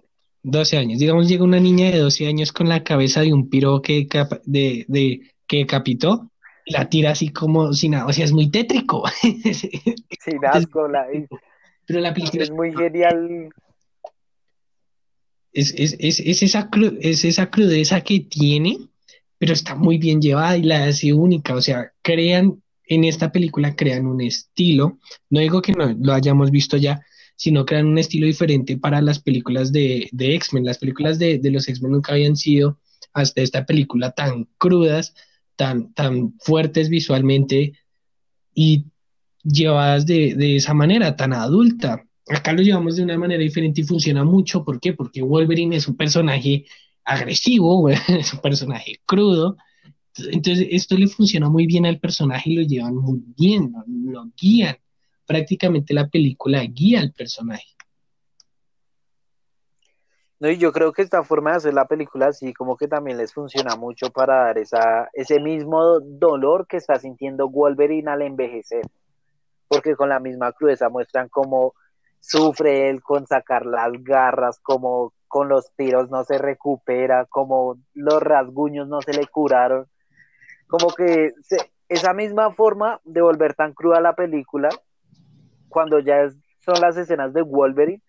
12 0.42 0.77
años, 0.77 0.98
digamos, 0.98 1.29
llega 1.29 1.44
una 1.44 1.61
niña 1.61 1.90
de 1.90 1.98
12 1.98 2.27
años 2.27 2.53
con 2.53 2.68
la 2.68 2.83
cabeza 2.85 3.22
de 3.22 3.33
un 3.33 3.48
piro 3.48 3.81
que, 3.81 4.07
capa- 4.07 4.40
de, 4.44 4.85
de, 4.88 5.20
que 5.46 5.59
decapitó, 5.59 6.31
y 6.66 6.72
la 6.72 6.88
tira 6.88 7.11
así 7.12 7.29
como 7.31 7.72
sin 7.72 7.92
nada, 7.92 8.07
o 8.07 8.12
sea, 8.12 8.24
es 8.24 8.33
muy 8.33 8.50
tétrico. 8.50 9.05
Sin 9.22 10.44
asco. 10.46 10.88
La, 10.88 11.07
Pero 11.87 12.00
la 12.00 12.14
película 12.14 12.42
es 12.42 12.50
muy 12.50 12.72
genial. 12.74 13.50
Es, 15.54 15.72
es, 15.76 15.96
es, 15.98 16.20
es 16.20 16.42
esa 16.42 16.68
es 17.00 17.24
esa 17.24 17.50
crudeza 17.50 18.00
que 18.02 18.20
tiene, 18.20 18.78
pero 19.38 19.52
está 19.52 19.74
muy 19.76 19.98
bien 19.98 20.20
llevada 20.20 20.56
y 20.56 20.62
la 20.62 20.84
hace 20.84 21.12
única. 21.12 21.54
O 21.54 21.62
sea, 21.62 21.92
crean, 22.02 22.62
en 22.86 23.04
esta 23.04 23.32
película 23.32 23.76
crean 23.76 24.06
un 24.06 24.20
estilo, 24.20 24.98
no 25.30 25.40
digo 25.40 25.62
que 25.62 25.72
no 25.72 25.96
lo 25.98 26.12
hayamos 26.12 26.50
visto 26.50 26.76
ya, 26.76 27.00
sino 27.36 27.64
crean 27.64 27.86
un 27.86 27.98
estilo 27.98 28.26
diferente 28.26 28.76
para 28.76 29.00
las 29.00 29.20
películas 29.20 29.72
de, 29.72 30.08
de 30.12 30.34
X-Men. 30.34 30.64
Las 30.64 30.78
películas 30.78 31.18
de, 31.18 31.38
de 31.38 31.50
los 31.50 31.68
X-Men 31.68 31.92
nunca 31.92 32.12
habían 32.12 32.36
sido 32.36 32.78
hasta 33.12 33.42
esta 33.42 33.64
película 33.64 34.10
tan 34.10 34.48
crudas, 34.58 35.14
tan, 35.56 35.94
tan 35.94 36.34
fuertes 36.40 36.88
visualmente 36.88 37.74
y 38.54 38.86
llevadas 39.42 40.04
de, 40.06 40.34
de 40.34 40.56
esa 40.56 40.74
manera 40.74 41.16
tan 41.16 41.32
adulta. 41.32 42.04
Acá 42.28 42.52
lo 42.52 42.62
llevamos 42.62 42.96
de 42.96 43.02
una 43.02 43.18
manera 43.18 43.42
diferente 43.42 43.82
y 43.82 43.84
funciona 43.84 44.24
mucho. 44.24 44.64
¿Por 44.64 44.80
qué? 44.80 44.94
Porque 44.94 45.22
Wolverine 45.22 45.76
es 45.76 45.88
un 45.88 45.96
personaje 45.96 46.64
agresivo, 47.04 47.88
es 48.08 48.32
un 48.32 48.40
personaje 48.40 49.00
crudo. 49.04 49.56
Entonces, 50.16 50.68
esto 50.70 50.96
le 50.96 51.08
funciona 51.08 51.48
muy 51.48 51.66
bien 51.66 51.87
al 51.87 51.98
personaje 51.98 52.50
y 52.50 52.54
lo 52.54 52.62
llevan 52.62 52.96
muy 52.96 53.22
bien, 53.37 53.72
lo, 53.87 54.26
guían. 54.37 54.76
Prácticamente 55.26 55.92
la 55.92 56.08
película 56.08 56.62
guía 56.62 57.00
al 57.00 57.12
personaje. 57.12 57.66
No, 60.38 60.50
y 60.50 60.58
yo 60.58 60.72
creo 60.72 60.92
que 60.92 61.02
esta 61.02 61.22
forma 61.24 61.50
de 61.50 61.56
hacer 61.56 61.74
la 61.74 61.87
película 61.87 62.26
así 62.26 62.52
como 62.52 62.76
que 62.76 62.87
también 62.87 63.16
les 63.16 63.32
funciona 63.32 63.76
mucho 63.76 64.10
para 64.10 64.44
dar 64.44 64.58
esa, 64.58 65.08
ese 65.14 65.40
mismo 65.40 66.00
dolor 66.00 66.66
que 66.66 66.76
está 66.76 66.98
sintiendo 66.98 67.48
Wolverine 67.48 68.10
al 68.10 68.22
envejecer. 68.22 68.82
Porque 69.68 69.96
con 69.96 70.10
la 70.10 70.20
misma 70.20 70.52
crudeza 70.52 70.88
muestran 70.88 71.28
cómo 71.28 71.74
sufre 72.26 72.88
él 72.88 73.02
con 73.02 73.26
sacar 73.26 73.66
las 73.66 73.92
garras, 74.02 74.58
como 74.60 75.12
con 75.28 75.48
los 75.48 75.70
tiros 75.76 76.10
no 76.10 76.24
se 76.24 76.38
recupera, 76.38 77.26
como 77.26 77.76
los 77.92 78.22
rasguños 78.22 78.88
no 78.88 79.02
se 79.02 79.12
le 79.12 79.26
curaron. 79.26 79.87
Como 80.68 80.88
que 80.94 81.32
se- 81.42 81.70
esa 81.88 82.14
misma 82.14 82.52
forma 82.54 83.00
de 83.04 83.20
volver 83.20 83.54
tan 83.54 83.74
cruda 83.74 84.00
la 84.00 84.14
película, 84.14 84.70
cuando 85.68 85.98
ya 85.98 86.28
son 86.60 86.80
las 86.80 86.96
escenas 86.96 87.32
de 87.34 87.42
Wolverine, 87.42 88.02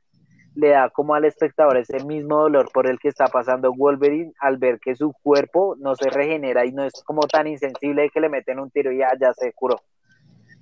le 0.55 0.69
da 0.69 0.89
como 0.89 1.15
al 1.15 1.25
espectador 1.25 1.77
ese 1.77 2.03
mismo 2.05 2.37
dolor 2.37 2.69
por 2.73 2.87
el 2.87 2.97
que 2.99 3.09
está 3.09 3.27
pasando 3.27 3.73
Wolverine 3.73 4.31
al 4.39 4.57
ver 4.57 4.79
que 4.79 4.95
su 4.95 5.13
cuerpo 5.21 5.75
no 5.79 5.95
se 5.95 6.09
regenera 6.09 6.65
y 6.65 6.71
no 6.71 6.85
es 6.85 7.03
como 7.03 7.21
tan 7.27 7.47
insensible 7.47 8.09
que 8.09 8.21
le 8.21 8.29
meten 8.29 8.59
un 8.59 8.71
tiro 8.71 8.91
y 8.91 8.99
ya 8.99 9.33
se 9.33 9.51
curó, 9.51 9.81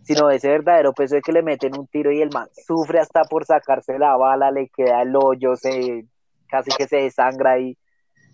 sino 0.03 0.29
ese 0.29 0.49
verdadero 0.49 0.93
peso 0.93 1.15
de 1.15 1.21
que 1.21 1.31
le 1.31 1.41
meten 1.43 1.77
un 1.77 1.87
tiro 1.87 2.11
y 2.11 2.21
el 2.21 2.29
man 2.31 2.47
sufre 2.67 2.99
hasta 2.99 3.23
por 3.23 3.45
sacarse 3.45 3.97
la 3.97 4.15
bala, 4.17 4.51
le 4.51 4.69
queda 4.69 5.01
el 5.01 5.15
hoyo, 5.15 5.55
se 5.55 6.05
casi 6.47 6.71
que 6.77 6.87
se 6.87 6.97
desangra 6.97 7.59
y 7.59 7.77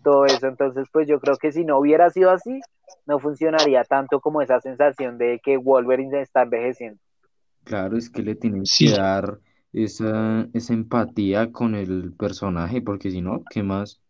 todo 0.04 0.26
eso. 0.26 0.48
Entonces, 0.48 0.88
pues 0.92 1.08
yo 1.08 1.20
creo 1.20 1.38
que 1.38 1.52
si 1.52 1.64
no 1.64 1.80
hubiera 1.80 2.10
sido 2.10 2.32
así, 2.32 2.60
no 3.06 3.20
funcionaría 3.20 3.84
tanto 3.84 4.20
como 4.20 4.42
esa 4.42 4.60
sensación 4.60 5.18
de 5.18 5.40
que 5.44 5.58
Wolverine 5.58 6.12
se 6.12 6.22
está 6.22 6.42
envejeciendo. 6.44 7.00
Claro, 7.64 7.98
es 7.98 8.10
que 8.10 8.22
le 8.24 8.36
tienen 8.36 8.66
Sí. 8.66 8.88
que 8.88 8.98
dar 8.98 9.40
esa, 9.74 10.48
esa 10.54 10.74
empatía 10.74 11.52
con 11.52 11.76
el 11.76 12.14
personaje, 12.14 12.82
porque 12.82 13.12
si 13.12 13.22
no, 13.22 13.44
¿qué 13.50 13.64
más? 13.64 14.02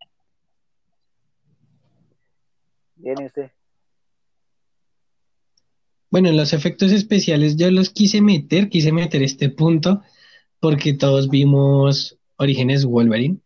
Viene 2.95 3.26
usted. 3.28 3.52
Bueno, 6.12 6.30
en 6.30 6.38
los 6.38 6.54
efectos 6.54 6.91
especiales 6.91 7.56
yo 7.56 7.69
los 7.69 7.89
quise 7.91 8.22
meter, 8.22 8.69
quise 8.69 8.91
meter 8.91 9.22
este 9.22 9.50
punto 9.50 10.02
porque 10.60 10.93
todos 10.93 11.30
vimos 11.30 12.17
Orígenes 12.38 12.86
Wolverine, 12.86 13.38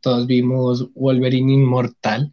todos 0.00 0.26
vimos 0.26 0.92
Wolverine 0.94 1.52
Inmortal 1.52 2.32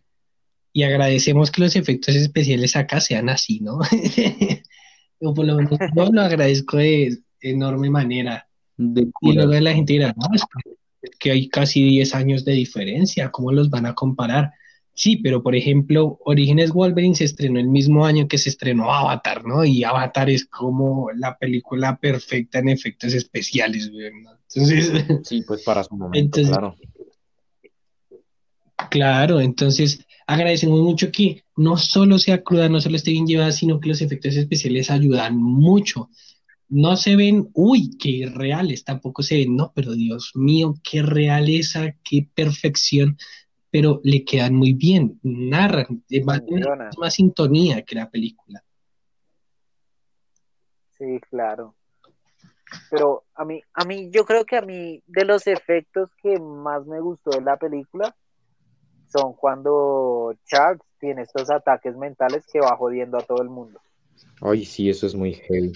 y 0.73 0.83
agradecemos 0.83 1.51
que 1.51 1.61
los 1.61 1.75
efectos 1.75 2.15
especiales 2.15 2.75
acá 2.75 3.01
sean 3.01 3.29
así, 3.29 3.59
¿no? 3.59 3.79
o 5.19 5.33
por 5.33 5.45
lo 5.45 5.55
menos 5.55 5.77
yo 5.95 6.05
lo 6.11 6.21
agradezco 6.21 6.77
de 6.77 7.19
enorme 7.41 7.89
manera. 7.89 8.47
De 8.77 9.07
Y 9.21 9.33
luego 9.33 9.51
la 9.51 9.73
gente 9.73 9.93
dirá, 9.93 10.13
no, 10.15 10.27
es 10.33 10.43
que 11.19 11.31
hay 11.31 11.49
casi 11.49 11.83
10 11.83 12.15
años 12.15 12.45
de 12.45 12.53
diferencia, 12.53 13.31
¿cómo 13.31 13.51
los 13.51 13.69
van 13.69 13.85
a 13.85 13.95
comparar? 13.95 14.53
Sí, 14.93 15.17
pero 15.17 15.41
por 15.41 15.55
ejemplo, 15.55 16.19
Orígenes 16.25 16.71
Wolverine 16.71 17.15
se 17.15 17.23
estrenó 17.23 17.59
el 17.59 17.67
mismo 17.69 18.05
año 18.05 18.27
que 18.27 18.37
se 18.37 18.49
estrenó 18.49 18.93
Avatar, 18.93 19.45
¿no? 19.45 19.63
Y 19.63 19.83
Avatar 19.83 20.29
es 20.29 20.45
como 20.45 21.09
la 21.15 21.37
película 21.37 21.97
perfecta 21.97 22.59
en 22.59 22.69
efectos 22.69 23.13
especiales, 23.13 23.89
¿no? 23.91 23.99
Entonces, 24.53 24.91
Sí, 25.23 25.43
pues 25.47 25.63
para 25.63 25.83
su 25.83 25.95
momento, 25.95 26.39
Entonces- 26.39 26.49
claro. 26.49 26.75
claro, 28.89 29.39
entonces 29.39 30.05
agradecemos 30.27 30.81
mucho 30.81 31.11
que 31.11 31.43
no 31.55 31.77
solo 31.77 32.19
sea 32.19 32.43
cruda, 32.43 32.69
no 32.69 32.81
solo 32.81 32.95
esté 32.95 33.11
bien 33.11 33.27
llevada, 33.27 33.51
sino 33.51 33.79
que 33.79 33.89
los 33.89 34.01
efectos 34.01 34.35
especiales 34.35 34.89
ayudan 34.89 35.37
mucho. 35.37 36.09
No 36.69 36.95
se 36.95 37.15
ven, 37.17 37.49
uy, 37.53 37.97
qué 37.97 38.31
reales, 38.33 38.83
tampoco 38.85 39.23
se 39.23 39.35
ven, 39.37 39.55
no, 39.57 39.71
pero 39.75 39.93
Dios 39.93 40.31
mío, 40.35 40.75
qué 40.89 41.01
realeza, 41.01 41.95
qué 42.03 42.27
perfección, 42.33 43.17
pero 43.71 44.01
le 44.03 44.25
quedan 44.25 44.53
muy 44.53 44.73
bien, 44.73 45.19
narran, 45.23 46.03
eh, 46.09 46.21
van 46.23 46.43
en 46.47 46.59
la 46.59 46.75
misma 46.75 47.09
sintonía 47.09 47.81
que 47.83 47.95
la 47.95 48.09
película. 48.09 48.61
Sí, 50.97 51.19
claro. 51.29 51.73
Pero 52.89 53.23
a 53.33 53.45
mí, 53.45 53.61
a 53.73 53.85
mí, 53.85 54.09
yo 54.11 54.25
creo 54.25 54.45
que 54.45 54.57
a 54.57 54.61
mí, 54.61 55.01
de 55.07 55.25
los 55.25 55.47
efectos 55.47 56.09
que 56.21 56.37
más 56.39 56.85
me 56.85 56.99
gustó 56.99 57.31
de 57.31 57.41
la 57.41 57.57
película, 57.57 58.15
son 59.07 59.33
cuando 59.33 60.33
Charles 60.45 60.81
tiene 60.99 61.23
estos 61.23 61.49
ataques 61.49 61.95
mentales 61.97 62.45
que 62.51 62.59
va 62.59 62.75
jodiendo 62.77 63.17
a 63.17 63.23
todo 63.23 63.41
el 63.41 63.49
mundo. 63.49 63.79
Ay, 64.41 64.65
sí, 64.65 64.89
eso 64.89 65.07
es 65.07 65.15
muy 65.15 65.33
heavy. 65.33 65.73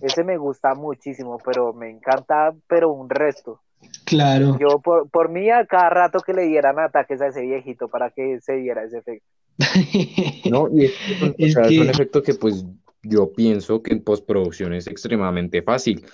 Ese 0.00 0.24
me 0.24 0.38
gusta 0.38 0.74
muchísimo, 0.74 1.38
pero 1.44 1.72
me 1.72 1.90
encanta, 1.90 2.54
pero 2.66 2.90
un 2.90 3.10
resto. 3.10 3.60
Claro, 4.04 4.58
Yo, 4.58 4.80
por, 4.80 5.08
por 5.08 5.28
mí, 5.30 5.50
a 5.50 5.64
cada 5.66 5.88
rato 5.90 6.20
que 6.20 6.32
le 6.32 6.42
dieran 6.42 6.78
ataques 6.78 7.20
a 7.20 7.28
ese 7.28 7.42
viejito 7.42 7.88
para 7.88 8.10
que 8.10 8.40
se 8.40 8.54
diera 8.56 8.84
ese 8.84 8.98
efecto. 8.98 9.26
No, 10.50 10.68
y 10.72 10.86
es, 10.86 10.92
que 10.96 11.12
es 11.14 11.22
un- 11.56 11.62
o 11.64 11.82
es 11.82 11.88
efecto 11.88 12.22
que 12.22 12.34
pues 12.34 12.64
yo 13.02 13.32
pienso 13.32 13.82
que 13.82 13.92
en 13.92 14.02
postproducción 14.02 14.74
es 14.74 14.86
extremadamente 14.86 15.62
fácil. 15.62 16.04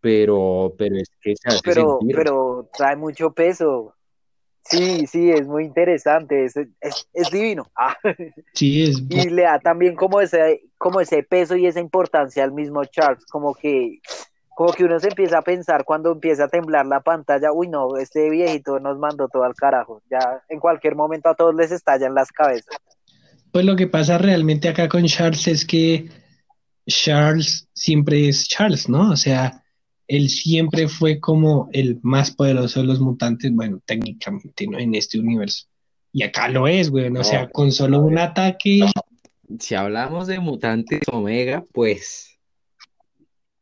Pero, 0.00 0.74
pero 0.76 0.96
es 0.96 1.10
que 1.20 1.34
se 1.36 1.48
hace 1.48 1.60
Pero, 1.64 1.98
sentir. 1.98 2.16
pero 2.16 2.68
trae 2.76 2.96
mucho 2.96 3.32
peso. 3.32 3.94
Sí, 4.62 5.06
sí, 5.06 5.30
es 5.30 5.46
muy 5.46 5.64
interesante, 5.64 6.44
es, 6.44 6.56
es, 6.56 7.08
es 7.12 7.30
divino. 7.30 7.70
Ah. 7.76 7.96
sí, 8.54 8.82
es 8.84 9.02
y 9.10 9.28
le 9.30 9.42
da 9.42 9.58
también 9.58 9.94
como 9.94 10.20
ese, 10.20 10.62
como 10.78 11.00
ese 11.00 11.22
peso 11.22 11.56
y 11.56 11.66
esa 11.66 11.80
importancia 11.80 12.44
al 12.44 12.52
mismo 12.52 12.84
Charles, 12.86 13.26
como 13.26 13.54
que, 13.54 13.98
como 14.56 14.72
que 14.72 14.84
uno 14.84 14.98
se 15.00 15.08
empieza 15.08 15.38
a 15.38 15.42
pensar 15.42 15.84
cuando 15.84 16.12
empieza 16.12 16.44
a 16.44 16.48
temblar 16.48 16.86
la 16.86 17.00
pantalla, 17.00 17.52
uy 17.52 17.68
no, 17.68 17.96
este 17.96 18.30
viejito 18.30 18.78
nos 18.80 18.98
mandó 18.98 19.28
todo 19.28 19.44
al 19.44 19.54
carajo, 19.54 20.02
ya 20.10 20.42
en 20.48 20.60
cualquier 20.60 20.94
momento 20.94 21.28
a 21.28 21.34
todos 21.34 21.54
les 21.54 21.72
estallan 21.72 22.14
las 22.14 22.30
cabezas. 22.30 22.76
Pues 23.52 23.64
lo 23.64 23.76
que 23.76 23.86
pasa 23.86 24.18
realmente 24.18 24.68
acá 24.68 24.88
con 24.88 25.04
Charles 25.06 25.46
es 25.46 25.64
que 25.64 26.08
Charles 26.86 27.68
siempre 27.72 28.28
es 28.28 28.48
Charles, 28.48 28.88
¿no? 28.88 29.10
O 29.10 29.16
sea, 29.16 29.62
él 30.08 30.28
siempre 30.28 30.88
fue 30.88 31.18
como 31.20 31.68
el 31.72 31.98
más 32.02 32.30
poderoso 32.30 32.80
de 32.80 32.86
los 32.86 33.00
mutantes, 33.00 33.52
bueno, 33.54 33.80
técnicamente, 33.86 34.66
¿no? 34.66 34.78
En 34.78 34.94
este 34.94 35.18
universo. 35.18 35.66
Y 36.12 36.22
acá 36.22 36.48
lo 36.48 36.68
es, 36.68 36.90
güey, 36.90 37.08
o 37.16 37.24
sea, 37.24 37.42
No. 37.44 37.50
con 37.50 37.72
solo 37.72 38.00
un 38.00 38.18
ataque, 38.18 38.84
Si 39.58 39.74
hablamos 39.74 40.26
de 40.26 40.40
mutantes 40.40 41.00
Omega, 41.12 41.64
pues 41.72 42.33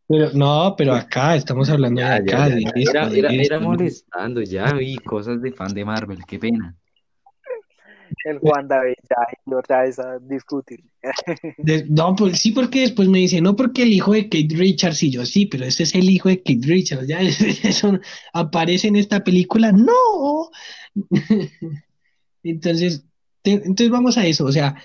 pero 0.09 0.31
no, 0.35 0.75
pero 0.77 0.95
acá 0.95 1.37
estamos 1.37 1.71
hablando 1.71 2.01
de 2.01 2.07
ya, 2.07 2.19
ya, 2.19 2.25
acá, 2.25 2.49
ya, 2.49 2.55
de 2.55 2.61
ya. 2.61 2.71
esto, 2.75 2.91
Era, 2.91 3.09
de 3.09 3.45
era, 3.45 3.61
molestando 3.61 4.43
ya, 4.43 4.81
y 4.81 4.97
cosas 4.99 5.41
de 5.41 5.53
fan 5.53 5.75
de 5.75 5.85
Marvel, 5.85 6.19
qué 6.27 6.39
pena. 6.39 6.77
El 8.25 8.39
Juan 8.39 8.69
David, 8.69 8.95
ya, 9.09 9.17
y 9.47 9.55
otra 9.55 9.83
vez 9.83 9.99
a 9.99 10.19
discutir. 10.19 10.81
De- 11.59 11.85
no, 11.89 12.15
pues 12.17 12.41
sí, 12.41 12.53
porque 12.53 12.81
después 12.81 13.09
me 13.09 13.19
dice, 13.19 13.41
no 13.41 13.55
porque 13.57 13.83
el 13.85 13.93
hijo 13.93 14.13
de 14.13 14.25
Kate 14.25 14.49
Richards 14.51 15.03
y 15.03 15.11
yo, 15.11 15.25
sí, 15.25 15.47
pero 15.47 15.65
ese 15.65 15.85
es 15.85 15.95
el 15.95 16.09
hijo 16.11 16.29
de 16.29 16.39
Kate 16.43 16.61
Richards, 16.67 17.07
ya, 17.07 17.21
eso 17.63 17.99
aparece 18.33 18.89
en 18.89 18.97
esta 18.97 19.23
película, 19.25 19.73
no. 19.73 20.51
Entonces, 22.43 23.05
te- 23.43 23.53
entonces 23.53 23.91
vamos 23.91 24.19
a 24.19 24.27
eso, 24.27 24.45
o 24.47 24.53
sea, 24.53 24.77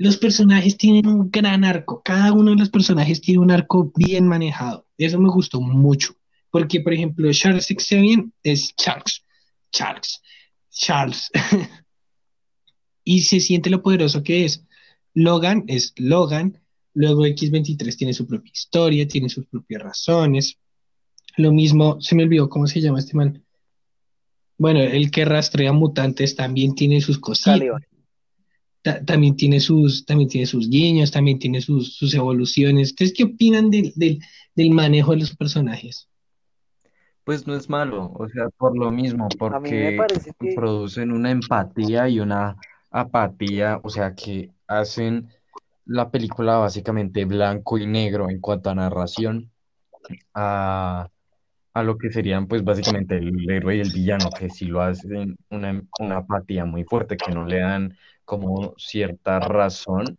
los 0.00 0.16
personajes 0.16 0.78
tienen 0.78 1.06
un 1.06 1.30
gran 1.30 1.62
arco, 1.62 2.00
cada 2.02 2.32
uno 2.32 2.52
de 2.52 2.56
los 2.56 2.70
personajes 2.70 3.20
tiene 3.20 3.40
un 3.40 3.50
arco 3.50 3.92
bien 3.94 4.26
manejado, 4.26 4.86
eso 4.96 5.20
me 5.20 5.28
gustó 5.28 5.60
mucho, 5.60 6.14
porque 6.50 6.80
por 6.80 6.94
ejemplo, 6.94 7.30
Charles 7.32 7.68
Xavier 7.68 8.24
es 8.42 8.74
Charles, 8.76 9.22
Charles, 9.70 10.22
Charles, 10.70 11.30
y 13.04 13.20
se 13.20 13.40
siente 13.40 13.68
lo 13.68 13.82
poderoso 13.82 14.22
que 14.22 14.46
es. 14.46 14.64
Logan 15.12 15.64
es 15.66 15.92
Logan, 15.98 16.58
luego 16.94 17.26
X23 17.26 17.94
tiene 17.94 18.14
su 18.14 18.26
propia 18.26 18.52
historia, 18.54 19.06
tiene 19.06 19.28
sus 19.28 19.44
propias 19.48 19.82
razones. 19.82 20.56
Lo 21.36 21.52
mismo, 21.52 22.00
se 22.00 22.14
me 22.14 22.22
olvidó 22.22 22.48
cómo 22.48 22.66
se 22.66 22.80
llama 22.80 23.00
este 23.00 23.18
man. 23.18 23.44
Bueno, 24.56 24.80
el 24.80 25.10
que 25.10 25.26
rastrea 25.26 25.74
mutantes 25.74 26.36
también 26.36 26.74
tiene 26.74 27.02
sus 27.02 27.20
Caliban. 27.20 27.84
Ta- 28.82 29.04
también 29.04 29.36
tiene 29.36 29.60
sus, 29.60 30.04
también 30.06 30.28
tiene 30.30 30.46
sus 30.46 30.68
guiños, 30.68 31.10
también 31.10 31.38
tiene 31.38 31.60
sus, 31.60 31.94
sus 31.96 32.14
evoluciones. 32.14 32.90
¿Ustedes 32.90 33.12
qué 33.14 33.24
opinan 33.24 33.70
del, 33.70 33.92
del, 33.96 34.20
del 34.54 34.70
manejo 34.70 35.12
de 35.12 35.18
los 35.18 35.36
personajes? 35.36 36.08
Pues 37.24 37.46
no 37.46 37.54
es 37.54 37.68
malo, 37.68 38.10
o 38.14 38.28
sea, 38.28 38.48
por 38.50 38.76
lo 38.76 38.90
mismo, 38.90 39.36
porque 39.38 39.92
parece 39.92 40.32
que 40.38 40.48
producen 40.54 41.12
una 41.12 41.30
empatía 41.30 42.08
y 42.08 42.18
una 42.18 42.56
apatía, 42.90 43.78
o 43.84 43.88
sea, 43.90 44.14
que 44.14 44.50
hacen 44.66 45.28
la 45.84 46.10
película 46.10 46.56
básicamente 46.56 47.24
blanco 47.26 47.78
y 47.78 47.86
negro 47.86 48.30
en 48.30 48.40
cuanto 48.40 48.70
a 48.70 48.74
narración, 48.74 49.52
a, 50.34 51.08
a 51.74 51.82
lo 51.82 51.98
que 51.98 52.10
serían 52.12 52.48
pues 52.48 52.64
básicamente 52.64 53.16
el 53.18 53.50
héroe 53.50 53.76
y 53.76 53.80
el 53.80 53.90
villano, 53.90 54.34
que 54.34 54.50
sí 54.50 54.66
lo 54.66 54.82
hacen 54.82 55.36
una, 55.50 55.82
una 55.98 56.18
apatía 56.18 56.64
muy 56.64 56.84
fuerte, 56.84 57.20
que 57.20 57.32
no 57.32 57.46
le 57.46 57.60
dan 57.60 57.96
como 58.30 58.74
cierta 58.78 59.40
razón 59.40 60.16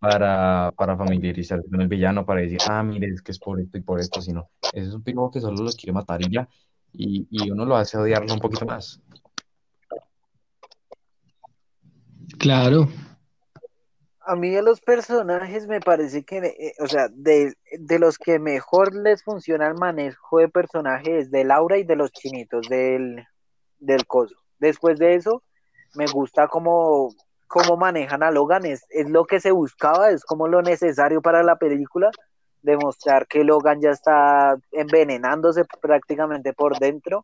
para, 0.00 0.72
para 0.76 0.96
familiarizarse 0.96 1.70
con 1.70 1.80
el 1.80 1.86
villano, 1.86 2.26
para 2.26 2.40
decir, 2.40 2.58
ah, 2.68 2.82
mire, 2.82 3.06
es 3.06 3.22
que 3.22 3.30
es 3.30 3.38
por 3.38 3.60
esto 3.60 3.78
y 3.78 3.80
por 3.80 4.00
esto, 4.00 4.20
sino 4.20 4.50
ese 4.72 4.88
es 4.88 4.94
un 4.94 5.04
piloto 5.04 5.30
que 5.30 5.40
solo 5.40 5.62
los 5.62 5.76
quiere 5.76 5.92
matar 5.92 6.20
y 6.20 6.32
ya, 6.32 6.48
y, 6.92 7.28
y 7.30 7.48
uno 7.52 7.64
lo 7.64 7.76
hace 7.76 7.96
odiarlo 7.96 8.34
un 8.34 8.40
poquito 8.40 8.66
más. 8.66 9.00
Claro, 12.40 12.88
a 14.26 14.34
mí 14.34 14.50
de 14.50 14.62
los 14.62 14.80
personajes 14.80 15.68
me 15.68 15.78
parece 15.78 16.24
que, 16.24 16.38
eh, 16.38 16.74
o 16.80 16.88
sea, 16.88 17.08
de, 17.08 17.54
de 17.78 17.98
los 18.00 18.18
que 18.18 18.40
mejor 18.40 18.96
les 18.96 19.22
funciona 19.22 19.68
el 19.68 19.74
manejo 19.74 20.38
de 20.38 20.48
personajes 20.48 21.26
es 21.26 21.30
de 21.30 21.44
Laura 21.44 21.78
y 21.78 21.84
de 21.84 21.94
los 21.94 22.10
chinitos 22.10 22.68
del, 22.68 23.24
del 23.78 24.06
coso. 24.06 24.34
Después 24.58 24.98
de 24.98 25.14
eso, 25.14 25.44
me 25.94 26.06
gusta 26.06 26.48
cómo, 26.48 27.10
cómo 27.54 27.76
manejan 27.76 28.24
a 28.24 28.32
Logan, 28.32 28.66
es, 28.66 28.84
es 28.90 29.08
lo 29.08 29.26
que 29.26 29.38
se 29.38 29.52
buscaba, 29.52 30.10
es 30.10 30.24
como 30.24 30.48
lo 30.48 30.60
necesario 30.60 31.22
para 31.22 31.44
la 31.44 31.54
película, 31.54 32.10
demostrar 32.62 33.28
que 33.28 33.44
Logan 33.44 33.80
ya 33.80 33.90
está 33.90 34.56
envenenándose 34.72 35.64
prácticamente 35.80 36.52
por 36.52 36.76
dentro. 36.80 37.22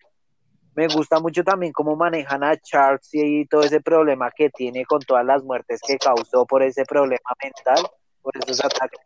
Me 0.76 0.86
gusta 0.86 1.18
mucho 1.18 1.42
también 1.42 1.72
cómo 1.72 1.96
manejan 1.96 2.44
a 2.44 2.56
Charles 2.56 3.08
y 3.10 3.44
todo 3.46 3.62
ese 3.62 3.80
problema 3.80 4.30
que 4.30 4.50
tiene 4.50 4.84
con 4.84 5.00
todas 5.00 5.26
las 5.26 5.42
muertes 5.42 5.80
que 5.84 5.98
causó 5.98 6.46
por 6.46 6.62
ese 6.62 6.84
problema 6.84 7.32
mental, 7.42 7.90
por 8.22 8.36
esos 8.36 8.64
ataques. 8.64 9.00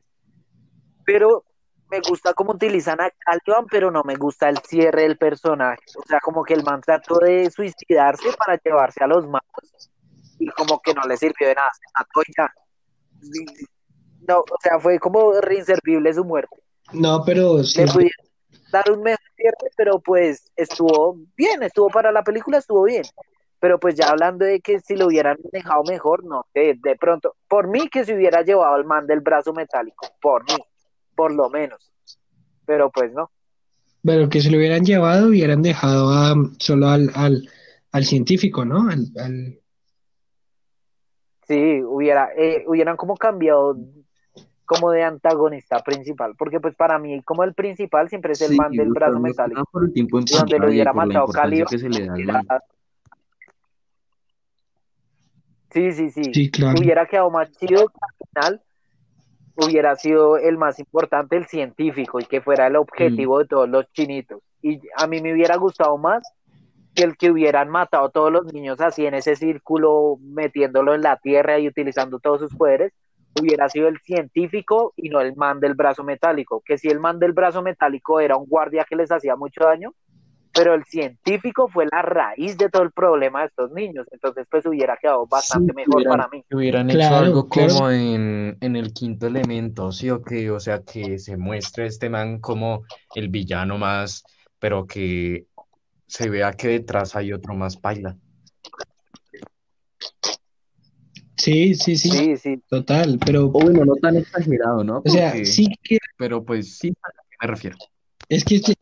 Pero 1.07 1.43
me 1.91 2.01
gusta 2.07 2.35
cómo 2.35 2.53
utilizan 2.53 3.01
a 3.01 3.09
Caliban, 3.09 3.65
pero 3.71 3.91
no 3.91 4.03
me 4.05 4.17
gusta 4.17 4.51
el 4.51 4.59
cierre 4.59 5.05
del 5.05 5.17
personaje. 5.17 5.85
O 5.97 6.07
sea, 6.07 6.21
como 6.21 6.45
que 6.45 6.53
el 6.53 6.65
man 6.65 6.83
trató 6.83 7.19
de 7.19 7.51
suicidarse 7.51 8.29
para 8.37 8.61
llevarse 8.63 9.03
a 9.03 9.07
los 9.07 9.27
malos 9.27 9.91
y 10.39 10.47
como 10.49 10.81
que 10.81 10.95
no 10.95 11.03
le 11.03 11.17
sirvió 11.17 11.49
de 11.49 11.55
nada, 11.55 11.71
se 11.75 11.87
mató 11.99 12.23
y 12.27 12.33
ya. 12.37 12.53
No, 14.27 14.39
o 14.41 14.57
sea, 14.63 14.79
fue 14.81 14.99
como 14.99 15.33
reinservible 15.41 16.13
su 16.15 16.25
muerte. 16.25 16.57
no, 16.93 17.23
pero 17.25 17.59
Le 17.59 17.65
siempre, 17.65 17.93
pudieron 17.93 18.27
dar 18.73 18.91
un 18.91 19.03
mejor 19.03 19.21
cierre, 19.37 19.71
pero 19.77 20.01
pues 20.01 20.51
estuvo 20.57 21.19
bien, 21.37 21.63
estuvo 21.63 21.89
para 21.91 22.11
la 22.13 22.23
película, 22.23 22.59
estuvo 22.59 22.85
bien. 22.85 23.05
Pero 23.61 23.79
pues 23.81 23.95
ya 23.95 24.09
hablando 24.09 24.45
de 24.45 24.61
que 24.61 24.81
si 24.81 24.95
lo 24.97 25.07
hubieran 25.07 25.39
dejado 25.53 25.83
mejor, 25.85 26.25
no 26.25 26.45
sé, 26.53 26.75
de 26.83 26.97
pronto, 26.97 27.37
por 27.49 27.69
mí 27.69 27.89
que 27.89 28.05
se 28.05 28.15
hubiera 28.15 28.43
llevado 28.43 28.77
el 28.77 28.85
man 28.85 29.07
del 29.07 29.21
brazo 29.21 29.53
metálico, 29.55 30.07
por 30.21 30.45
mí, 30.45 30.57
por 31.15 31.33
lo 31.33 31.49
menos. 31.51 31.91
Pero 32.67 32.91
pues 32.91 33.13
no. 33.13 33.31
pero 34.03 34.29
que 34.29 34.41
se 34.43 34.51
lo 34.51 34.59
hubieran 34.59 34.85
llevado, 34.85 35.29
hubieran 35.29 35.63
dejado 35.63 36.11
a- 36.11 36.35
solo 36.59 36.89
al, 36.89 37.11
al, 37.15 37.49
al 37.93 38.05
científico, 38.05 38.65
¿no? 38.65 38.89
Al, 38.91 39.07
al- 39.19 39.59
Sí, 41.47 41.83
hubiera, 41.83 42.31
eh, 42.37 42.65
hubieran 42.67 42.97
como 42.97 43.17
cambiado 43.17 43.77
como 44.67 44.91
de 44.93 45.03
antagonista 45.03 45.79
principal, 45.81 46.35
porque 46.39 46.59
pues 46.59 46.75
para 46.75 46.99
mí 46.99 47.23
como 47.23 47.45
el 47.45 47.53
principal 47.53 48.09
siempre 48.09 48.33
es 48.33 48.41
el 48.41 48.49
Sí, 48.53 48.57
man 48.57 48.73
del 48.73 48.89
brazo 48.91 49.21
metálico. 49.21 49.63
por 49.71 49.85
el 49.85 49.93
tiempo 49.93 50.19
en 50.19 50.25
Y 50.27 50.37
donde 50.39 50.59
lo 50.59 50.69
hubiera 50.69 50.93
matado 50.95 51.27
man. 51.27 51.35
Sí, 55.71 55.93
sí, 55.93 56.11
sí. 56.11 56.23
Sí, 56.33 56.51
claro. 56.51 56.79
Hubiera 56.81 57.07
quedado 57.07 57.31
más 57.31 57.51
chido 57.53 57.89
que 57.89 57.99
al 58.01 58.29
final 58.29 58.63
hubiera 59.57 59.97
sido 59.97 60.37
el 60.37 60.57
más 60.57 60.79
importante, 60.79 61.37
el 61.37 61.47
científico, 61.47 62.21
y 62.21 62.25
que 62.25 62.41
fuera 62.41 62.67
el 62.67 62.77
objetivo 62.77 63.41
de 63.41 63.47
todos 63.47 63.69
los 63.69 63.91
chinitos. 63.93 64.41
Y 64.63 64.81
a 64.97 65.07
mí 65.07 65.21
me 65.21 65.33
hubiera 65.33 65.57
gustado 65.57 65.99
más 65.99 66.23
que 66.95 67.03
el 67.05 67.17
que 67.17 67.31
hubieran 67.31 67.69
matado 67.71 68.07
a 68.07 68.11
todos 68.11 68.33
los 68.33 68.53
niños 68.53 68.81
así 68.81 69.07
en 69.07 69.15
ese 69.15 69.37
círculo, 69.37 70.17
metiéndolo 70.21 70.95
en 70.95 71.03
la 71.03 71.17
tierra 71.19 71.59
y 71.59 71.69
utilizando 71.69 72.19
todos 72.21 72.41
sus 72.41 72.55
poderes, 72.55 72.93
hubiera 73.41 73.69
sido 73.69 73.89
el 73.89 73.99
científico 74.01 74.93
y 74.97 75.09
no 75.09 75.21
el 75.21 75.35
man 75.37 75.59
del 75.61 75.75
brazo 75.75 76.05
metálico. 76.05 76.63
Que 76.65 76.79
si 76.79 76.89
el 76.89 77.01
man 77.01 77.19
del 77.19 77.33
brazo 77.33 77.63
metálico 77.63 78.21
era 78.21 78.37
un 78.37 78.47
guardia 78.47 78.87
que 78.89 78.97
les 78.97 79.11
hacía 79.11 79.35
mucho 79.37 79.65
daño, 79.65 79.93
pero 80.53 80.75
el 80.75 80.85
científico 80.85 81.69
fue 81.69 81.87
la 81.91 82.01
raíz 82.03 82.57
de 82.57 82.69
todo 82.69 82.85
el 82.85 82.93
problema 82.93 83.41
de 83.41 83.47
estos 83.47 83.73
niños. 83.73 84.07
Entonces, 84.13 84.47
pues 84.49 84.65
hubiera 84.67 84.97
quedado 84.97 85.27
bastante 85.27 85.73
Sí, 85.73 85.77
mejor 85.77 85.97
hubieran- 85.97 86.17
para 86.19 86.29
mí. 86.29 86.45
que 86.49 86.57
hubieran 86.57 86.91
hecho 86.91 86.99
Claro, 86.99 87.17
algo 87.17 87.49
claro. 87.49 87.75
como 87.75 87.91
en, 87.91 88.57
en 88.61 88.77
el 88.77 88.93
quinto 88.93 89.27
elemento, 89.27 89.91
sí 89.91 90.11
o 90.11 90.23
qué, 90.23 90.49
o 90.53 90.61
sea, 90.61 90.83
que 90.85 91.19
se 91.19 91.37
muestre 91.37 91.87
este 91.87 92.09
man 92.09 92.39
como 92.41 92.85
el 93.17 93.31
villano 93.31 93.79
más, 93.79 94.23
pero 94.61 94.87
que 94.87 95.47
se 96.07 96.29
vea 96.31 96.53
que 96.53 96.69
detrás 96.69 97.17
hay 97.17 97.33
otro 97.33 97.55
más 97.55 97.77
paila. 97.77 98.17
Sí, 101.37 101.75
sí, 101.75 101.97
sí, 101.97 102.11
Sí, 102.11 102.37
sí. 102.37 102.63
total, 102.69 103.19
pero, 103.25 103.47
O 103.47 103.51
bueno, 103.51 103.85
no 103.85 103.95
tan 103.97 104.17
exagerado, 104.17 104.85
¿no? 104.85 105.03
o 105.05 105.11
sea, 105.11 105.33
sí 105.45 105.67
que 105.83 105.99
pero 106.17 106.45
pues 106.45 106.79
sí, 106.79 106.89
a 107.03 107.11
que 107.11 107.37
me 107.43 107.49
refiero. 107.49 107.77
Es 108.29 108.45
que 108.45 108.55
este, 108.57 108.75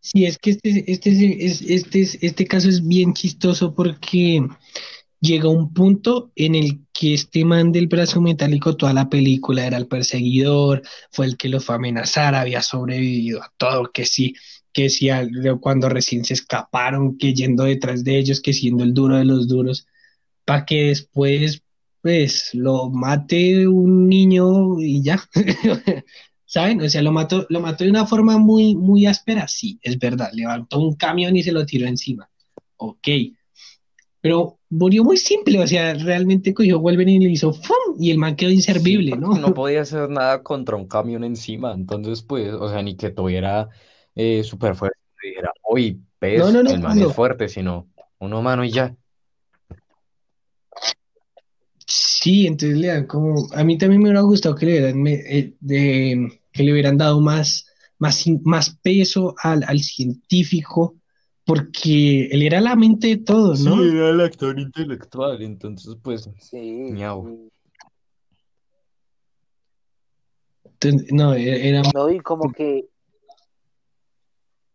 sí, 0.00 0.26
es 0.26 0.38
que 0.38 0.50
este, 0.50 0.92
este, 0.92 1.44
es- 1.46 1.62
este, 1.62 2.00
es- 2.02 2.18
este 2.22 2.46
caso 2.46 2.68
es 2.68 2.86
bien 2.86 3.14
chistoso 3.14 3.74
porque 3.74 4.46
llega 5.20 5.48
un 5.48 5.72
punto 5.72 6.30
en 6.36 6.54
el 6.54 6.80
que 6.92 7.14
este 7.14 7.44
man 7.46 7.72
del 7.72 7.88
brazo 7.88 8.20
metálico, 8.20 8.76
toda 8.76 8.92
la 8.92 9.08
película 9.08 9.66
era 9.66 9.78
el 9.78 9.88
perseguidor, 9.88 10.82
fue 11.10 11.24
el 11.26 11.36
que 11.38 11.48
lo 11.48 11.60
fue 11.60 11.74
a 11.74 11.78
amenazar, 11.78 12.34
había 12.34 12.60
sobrevivido 12.60 13.42
a 13.42 13.50
todo, 13.56 13.90
que 13.90 14.04
sí, 14.04 14.34
que 14.74 14.90
al- 15.12 15.30
cuando 15.60 15.88
recién 15.88 16.24
se 16.26 16.34
escaparon, 16.34 17.16
que 17.18 17.32
yendo 17.34 17.64
detrás 17.64 18.04
de 18.04 18.18
ellos, 18.18 18.42
que 18.42 18.52
siendo 18.52 18.84
el 18.84 18.92
duro 18.94 19.16
de 19.16 19.24
los 19.24 19.48
duros, 19.48 19.86
para 20.44 20.66
que 20.66 20.88
después, 20.88 21.62
pues, 22.02 22.50
lo 22.54 22.90
mate 22.90 23.66
un 23.68 24.08
niño 24.08 24.80
y 24.80 25.02
ya. 25.02 25.22
¿Saben? 26.46 26.82
O 26.82 26.88
sea, 26.90 27.02
lo 27.02 27.12
mató, 27.12 27.46
lo 27.48 27.60
mató 27.60 27.84
de 27.84 27.90
una 27.90 28.06
forma 28.06 28.38
muy, 28.38 28.76
muy 28.76 29.06
áspera, 29.06 29.48
sí, 29.48 29.78
es 29.82 29.98
verdad. 29.98 30.30
Levantó 30.34 30.80
un 30.80 30.94
camión 30.96 31.36
y 31.36 31.42
se 31.42 31.52
lo 31.52 31.64
tiró 31.66 31.86
encima. 31.86 32.28
Ok. 32.76 33.08
Pero 34.20 34.58
murió 34.70 35.04
muy 35.04 35.18
simple, 35.18 35.58
o 35.60 35.66
sea, 35.66 35.94
realmente 35.94 36.54
cogió 36.54 36.80
Wolverine 36.80 37.24
y 37.24 37.26
le 37.28 37.32
hizo 37.32 37.52
¡fum! 37.52 37.96
y 37.98 38.10
el 38.10 38.18
man 38.18 38.36
quedó 38.36 38.50
inservible, 38.50 39.12
Sí, 39.12 39.18
¿no? 39.18 39.34
no 39.34 39.52
podía 39.54 39.82
hacer 39.82 40.08
nada 40.08 40.42
contra 40.42 40.76
un 40.76 40.86
camión 40.88 41.24
encima, 41.24 41.72
entonces 41.72 42.22
pues, 42.22 42.52
o 42.54 42.70
sea, 42.70 42.82
ni 42.82 42.96
que 42.96 43.10
tuviera 43.10 43.68
eh, 44.14 44.42
super 44.44 44.74
fuerza, 44.74 44.98
que 45.20 45.28
dijera, 45.28 45.50
uy, 45.68 46.00
pez, 46.18 46.38
No, 46.40 46.52
no, 46.52 46.62
no, 46.62 46.70
el 46.70 46.80
man 46.80 46.98
no. 46.98 47.08
es 47.08 47.14
fuerte, 47.14 47.48
sino 47.48 47.88
un 48.18 48.32
humano 48.32 48.64
y 48.64 48.70
ya. 48.70 48.94
Sí, 51.86 52.46
entonces 52.46 52.78
le 52.78 52.86
dan 52.88 53.06
como, 53.06 53.46
a 53.52 53.62
mí 53.64 53.76
también 53.76 54.00
me 54.00 54.08
hubiera 54.08 54.22
gustado 54.22 54.54
que 54.54 54.66
le 54.66 54.72
hubieran, 54.72 55.02
me- 55.02 55.12
eh, 55.14 55.54
de- 55.60 56.40
que 56.52 56.62
le 56.62 56.72
hubieran 56.72 56.96
dado 56.96 57.20
más, 57.20 57.66
más, 57.98 58.24
más 58.44 58.76
peso 58.82 59.34
al, 59.42 59.62
al 59.64 59.80
científico, 59.80 60.96
porque 61.44 62.26
él 62.30 62.42
era 62.42 62.60
la 62.60 62.74
mente 62.76 63.08
de 63.08 63.16
todo, 63.18 63.54
Sí, 63.54 63.64
¿no? 63.66 63.82
era 63.84 64.10
el 64.10 64.20
actor 64.22 64.58
intelectual, 64.58 65.42
entonces 65.42 65.96
pues, 66.02 66.30
Sí. 66.38 66.60
Miau. 66.90 67.28
y- 67.28 67.50
Entonces, 70.64 71.12
no, 71.12 71.34
e- 71.34 71.68
era 71.68 71.82
No, 71.94 72.10
y 72.10 72.20
como 72.20 72.50
que 72.52 72.86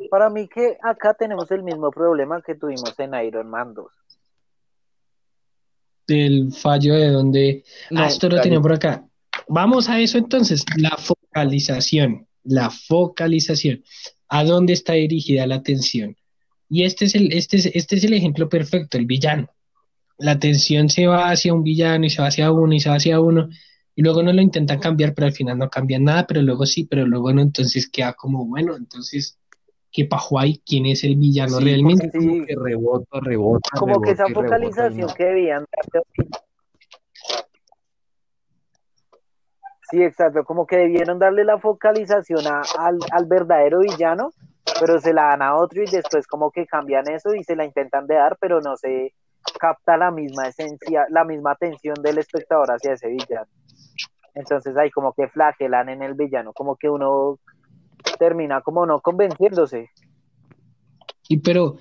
para 0.08 0.30
mí 0.30 0.47
que 0.47 0.78
acá 0.82 1.14
tenemos 1.14 1.50
el 1.52 1.64
mismo 1.64 1.91
problema 1.91 2.41
que 2.41 2.56
tuvimos 2.56 2.97
en 2.97 3.14
Iron 3.26 3.50
Man 3.50 3.74
2. 3.74 3.91
el 6.08 6.52
fallo 6.54 6.95
de 6.95 7.10
donde... 7.10 7.64
No, 7.91 8.02
ah, 8.02 8.08
esto 8.08 8.30
lo 8.30 8.41
tenía 8.41 8.60
por 8.60 8.74
acá. 8.74 9.06
Vamos 9.47 9.89
a 9.89 10.00
eso 10.00 10.18
entonces, 10.18 10.66
la 10.78 10.97
focalización, 10.97 12.28
la 12.43 12.70
focalización. 12.70 13.84
¿A 14.28 14.43
dónde 14.43 14.74
está 14.74 14.93
dirigida 14.93 15.45
la 15.45 15.56
atención? 15.56 16.16
Y 16.70 16.84
este 16.84 17.06
es 17.06 17.16
el, 17.16 17.34
este 17.34 17.58
es, 17.58 17.66
este 17.68 17.95
es 17.95 18.04
el 18.04 18.14
ejemplo 18.14 18.47
perfecto, 18.47 18.97
el 18.97 19.06
villano. 19.06 19.50
La 20.18 20.32
atención 20.32 20.89
se 20.89 21.08
va 21.08 21.30
hacia 21.32 21.54
un 21.54 21.64
villano 21.64 22.06
y 22.06 22.10
se 22.10 22.22
va 22.22 22.28
hacia 22.28 22.52
uno 22.52 22.74
y 22.74 22.80
se 22.80 22.89
va 22.89 22.95
hacia 22.95 23.20
uno, 23.20 23.50
y 24.00 24.02
luego 24.02 24.24
no 24.24 24.32
lo 24.32 24.41
intentan 24.41 24.80
cambiar, 24.80 25.14
pero 25.14 25.28
al 25.28 25.34
final 25.34 25.58
no 25.58 25.70
cambian 25.70 26.06
nada, 26.06 26.26
pero 26.26 26.41
luego 26.41 26.66
sí, 26.66 26.86
pero 26.86 27.06
luego 27.06 27.34
no, 27.34 27.41
entonces 27.41 27.89
queda 27.89 28.14
como, 28.14 28.45
bueno, 28.45 28.78
entonces, 28.78 29.38
¿qué 29.92 30.06
pajo 30.06 30.40
hay? 30.40 30.62
¿Quién 30.66 30.86
es 30.86 31.04
el 31.04 31.16
villano 31.16 31.58
Sí, 31.58 31.64
realmente? 31.66 32.10
porque 32.12 32.18
como 32.20 32.34
Sí. 32.34 32.46
que 32.46 32.56
rebota, 32.56 33.20
rebota, 33.22 33.70
Como 33.78 34.02
que 34.02 34.12
esa 34.12 34.28
focalización 34.28 35.10
que 35.16 35.24
debían 35.26 35.66
darle- 35.72 36.06
Sí, 39.92 40.04
exacto, 40.04 40.44
como 40.44 40.68
que 40.68 40.78
debieron 40.78 41.18
darle 41.18 41.44
la 41.44 41.58
focalización 41.58 42.46
a- 42.46 42.62
al, 42.78 43.00
al 43.12 43.26
verdadero 43.26 43.80
villano, 43.80 44.32
pero 44.80 45.00
se 45.00 45.14
la 45.14 45.24
dan 45.30 45.42
a 45.42 45.56
otro 45.56 45.82
y 45.82 45.90
después 45.90 46.28
como 46.28 46.52
que 46.52 46.68
cambian 46.68 47.10
eso 47.10 47.34
y 47.34 47.44
se 47.44 47.56
la 47.56 47.66
intentan 47.66 48.06
de 48.06 48.16
dar, 48.16 48.38
pero 48.40 48.62
no 48.62 48.78
se 48.78 49.14
capta 49.60 49.98
la 49.98 50.12
misma 50.12 50.48
esencia, 50.48 51.08
la 51.10 51.24
misma 51.24 51.52
atención 51.54 51.96
del 52.04 52.20
espectador 52.20 52.70
hacia 52.72 52.94
ese 52.94 53.08
villano. 53.08 53.48
Entonces 54.36 54.78
ahí 54.78 54.92
como 54.92 55.12
que 55.14 55.28
flagelan 55.28 55.90
en 55.90 56.04
el 56.04 56.14
villano, 56.14 56.54
como 56.54 56.76
que 56.76 56.88
uno 56.88 57.40
termina 58.20 58.61
como 58.61 58.86
no 58.86 58.99
convenciéndose. 58.99 59.89
Y 61.28 61.38
pero 61.38 61.78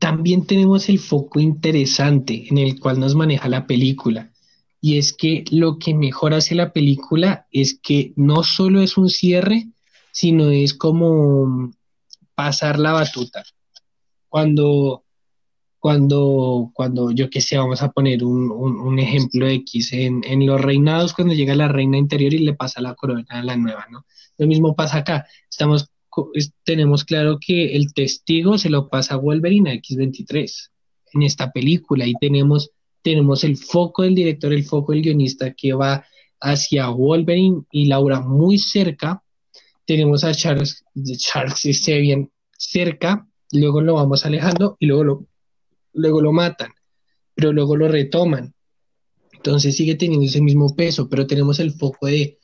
también 0.00 0.46
tenemos 0.46 0.88
el 0.88 0.98
foco 0.98 1.38
interesante 1.38 2.46
en 2.50 2.58
el 2.58 2.80
cual 2.80 2.98
nos 2.98 3.14
maneja 3.14 3.48
la 3.48 3.68
película. 3.68 4.32
Y 4.80 4.98
es 4.98 5.12
que 5.12 5.44
lo 5.52 5.78
que 5.78 5.94
mejor 5.94 6.34
hace 6.34 6.56
la 6.56 6.72
película 6.72 7.46
es 7.52 7.78
que 7.80 8.12
no 8.16 8.42
solo 8.42 8.82
es 8.82 8.96
un 8.98 9.08
cierre, 9.08 9.68
sino 10.10 10.50
es 10.50 10.74
como 10.74 11.70
pasar 12.34 12.80
la 12.80 12.92
batuta. 12.92 13.44
Cuando, 14.28 15.04
cuando, 15.82 16.70
cuando, 16.74 17.10
yo 17.10 17.28
qué 17.28 17.40
sé, 17.40 17.58
vamos 17.58 17.82
a 17.82 17.90
poner 17.90 18.22
un, 18.22 18.52
un, 18.52 18.78
un 18.78 19.00
ejemplo 19.00 19.48
X, 19.48 19.92
en, 19.92 20.22
en 20.22 20.46
los 20.46 20.60
reinados, 20.60 21.12
cuando 21.12 21.34
llega 21.34 21.56
la 21.56 21.66
reina 21.66 21.98
interior 21.98 22.32
y 22.32 22.38
le 22.38 22.54
pasa 22.54 22.80
la 22.80 22.94
corona 22.94 23.26
a 23.30 23.42
la 23.42 23.56
nueva, 23.56 23.88
¿no? 23.90 24.06
Lo 24.38 24.46
mismo 24.46 24.76
pasa 24.76 24.98
acá. 24.98 25.26
Estamos 25.50 25.90
tenemos 26.62 27.02
claro 27.02 27.38
que 27.44 27.74
el 27.74 27.92
testigo 27.94 28.58
se 28.58 28.70
lo 28.70 28.88
pasa 28.88 29.14
a 29.14 29.16
Wolverine 29.16 29.72
a 29.72 29.74
X23 29.74 30.70
en 31.14 31.22
esta 31.22 31.50
película 31.50 32.06
y 32.06 32.14
tenemos, 32.14 32.70
tenemos 33.02 33.42
el 33.42 33.56
foco 33.56 34.02
del 34.02 34.14
director, 34.14 34.52
el 34.52 34.64
foco 34.64 34.92
del 34.92 35.02
guionista 35.02 35.52
que 35.52 35.72
va 35.72 36.06
hacia 36.40 36.90
Wolverine 36.90 37.62
y 37.72 37.86
Laura 37.86 38.20
muy 38.20 38.58
cerca. 38.58 39.24
Tenemos 39.84 40.22
a 40.22 40.32
Charles, 40.32 40.84
Charles 41.18 41.60
Xavier 41.60 42.28
cerca, 42.56 43.26
luego 43.50 43.80
lo 43.80 43.94
vamos 43.94 44.24
alejando 44.24 44.76
y 44.78 44.86
luego 44.86 45.02
lo, 45.02 45.26
luego 45.94 46.20
lo 46.20 46.32
matan, 46.32 46.72
pero 47.34 47.52
luego 47.52 47.76
lo 47.76 47.88
retoman. 47.88 48.54
Entonces 49.32 49.76
sigue 49.76 49.96
teniendo 49.96 50.26
ese 50.26 50.40
mismo 50.40 50.74
peso, 50.74 51.08
pero 51.08 51.26
tenemos 51.26 51.58
el 51.58 51.72
foco 51.72 52.06
de 52.06 52.38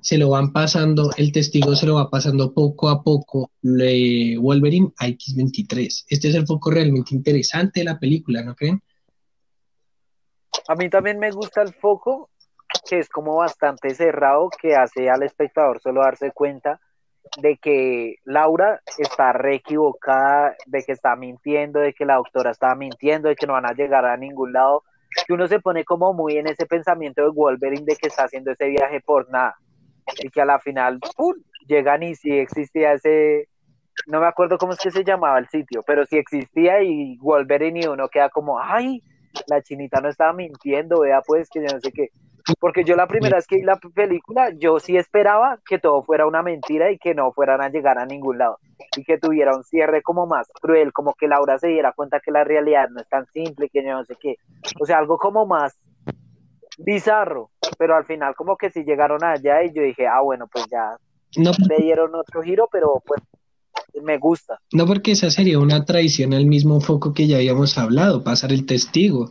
se 0.00 0.16
lo 0.16 0.30
van 0.30 0.52
pasando, 0.52 1.10
el 1.16 1.32
testigo 1.32 1.74
se 1.74 1.86
lo 1.86 1.96
va 1.96 2.08
pasando 2.08 2.54
poco 2.54 2.88
a 2.88 3.02
poco 3.02 3.50
le, 3.62 4.38
Wolverine 4.38 4.92
a 4.98 5.08
X23. 5.08 6.04
Este 6.08 6.28
es 6.28 6.34
el 6.34 6.46
foco 6.46 6.70
realmente 6.70 7.14
interesante 7.14 7.80
de 7.80 7.84
la 7.84 7.98
película, 7.98 8.42
¿no 8.42 8.54
creen? 8.54 8.80
A 10.68 10.74
mí 10.74 10.88
también 10.88 11.18
me 11.18 11.30
gusta 11.30 11.62
el 11.62 11.72
foco, 11.74 12.30
que 12.88 12.98
es 12.98 13.08
como 13.08 13.36
bastante 13.36 13.94
cerrado, 13.94 14.50
que 14.60 14.76
hace 14.76 15.08
al 15.08 15.22
espectador 15.22 15.80
solo 15.80 16.02
darse 16.02 16.30
cuenta 16.30 16.80
de 17.40 17.56
que 17.56 18.16
Laura 18.24 18.80
está 18.98 19.32
re 19.32 19.56
equivocada, 19.56 20.54
de 20.66 20.82
que 20.82 20.92
está 20.92 21.16
mintiendo, 21.16 21.80
de 21.80 21.92
que 21.92 22.04
la 22.04 22.16
doctora 22.16 22.50
está 22.50 22.74
mintiendo, 22.74 23.28
de 23.28 23.36
que 23.36 23.46
no 23.46 23.54
van 23.54 23.66
a 23.66 23.74
llegar 23.74 24.04
a 24.04 24.16
ningún 24.16 24.52
lado. 24.52 24.84
Que 25.26 25.32
uno 25.32 25.46
se 25.48 25.60
pone 25.60 25.84
como 25.84 26.12
muy 26.12 26.36
en 26.36 26.46
ese 26.46 26.66
pensamiento 26.66 27.22
de 27.22 27.30
Wolverine 27.30 27.84
de 27.84 27.96
que 27.96 28.08
está 28.08 28.24
haciendo 28.24 28.52
ese 28.52 28.68
viaje 28.68 29.00
por 29.00 29.30
nada. 29.30 29.56
Y 30.22 30.30
que 30.30 30.40
a 30.40 30.44
la 30.44 30.58
final, 30.58 31.00
¡pum! 31.16 31.34
llegan 31.68 32.02
y 32.02 32.14
sí 32.14 32.32
existía 32.32 32.94
ese, 32.94 33.48
no 34.06 34.20
me 34.20 34.26
acuerdo 34.26 34.58
cómo 34.58 34.72
es 34.72 34.78
que 34.78 34.90
se 34.90 35.04
llamaba 35.04 35.38
el 35.38 35.48
sitio, 35.48 35.82
pero 35.86 36.04
sí 36.06 36.16
existía 36.16 36.82
y 36.82 37.16
Wolverine 37.18 37.80
y 37.80 37.86
uno 37.86 38.08
queda 38.08 38.30
como, 38.30 38.58
ay, 38.58 39.02
la 39.46 39.62
chinita 39.62 40.00
no 40.00 40.08
estaba 40.08 40.32
mintiendo, 40.32 41.00
vea 41.00 41.20
pues 41.26 41.48
que 41.50 41.60
yo 41.60 41.66
no 41.72 41.80
sé 41.80 41.92
qué. 41.92 42.08
Porque 42.60 42.84
yo 42.84 42.96
la 42.96 43.06
primera 43.08 43.36
vez 43.36 43.46
que 43.46 43.56
vi 43.56 43.62
la 43.62 43.76
película, 43.76 44.50
yo 44.56 44.78
sí 44.80 44.96
esperaba 44.96 45.58
que 45.66 45.78
todo 45.78 46.02
fuera 46.02 46.26
una 46.26 46.42
mentira 46.42 46.90
y 46.90 46.98
que 46.98 47.14
no 47.14 47.32
fueran 47.32 47.60
a 47.60 47.68
llegar 47.68 47.98
a 47.98 48.06
ningún 48.06 48.38
lado. 48.38 48.58
Y 48.96 49.04
que 49.04 49.18
tuviera 49.18 49.56
un 49.56 49.64
cierre 49.64 50.02
como 50.02 50.26
más 50.26 50.48
cruel, 50.60 50.92
como 50.92 51.14
que 51.14 51.28
Laura 51.28 51.58
se 51.58 51.68
diera 51.68 51.92
cuenta 51.92 52.20
que 52.20 52.30
la 52.30 52.44
realidad 52.44 52.88
no 52.90 53.00
es 53.00 53.08
tan 53.08 53.26
simple, 53.32 53.68
que 53.68 53.84
yo 53.84 53.92
no 53.92 54.04
sé 54.04 54.16
qué. 54.20 54.36
O 54.80 54.86
sea, 54.86 54.98
algo 54.98 55.18
como 55.18 55.46
más 55.46 55.78
bizarro. 56.78 57.50
Pero 57.76 57.96
al 57.96 58.04
final 58.06 58.34
como 58.34 58.56
que 58.56 58.70
sí 58.70 58.84
llegaron 58.84 59.22
allá 59.24 59.62
y 59.64 59.72
yo 59.72 59.82
dije, 59.82 60.06
ah, 60.06 60.20
bueno, 60.22 60.46
pues 60.50 60.66
ya 60.70 60.96
No, 61.36 61.50
le 61.68 61.84
dieron 61.84 62.14
otro 62.14 62.42
giro, 62.42 62.68
pero 62.70 63.02
pues 63.04 63.20
me 64.02 64.18
gusta. 64.18 64.58
no 64.72 64.86
porque 64.86 65.12
esa 65.12 65.30
sería 65.30 65.58
una 65.58 65.84
traición 65.84 66.32
al 66.32 66.46
mismo 66.46 66.80
foco 66.80 67.12
que 67.12 67.26
ya 67.26 67.36
habíamos 67.36 67.76
hablado, 67.78 68.22
pasar 68.22 68.52
el 68.52 68.64
testigo. 68.64 69.30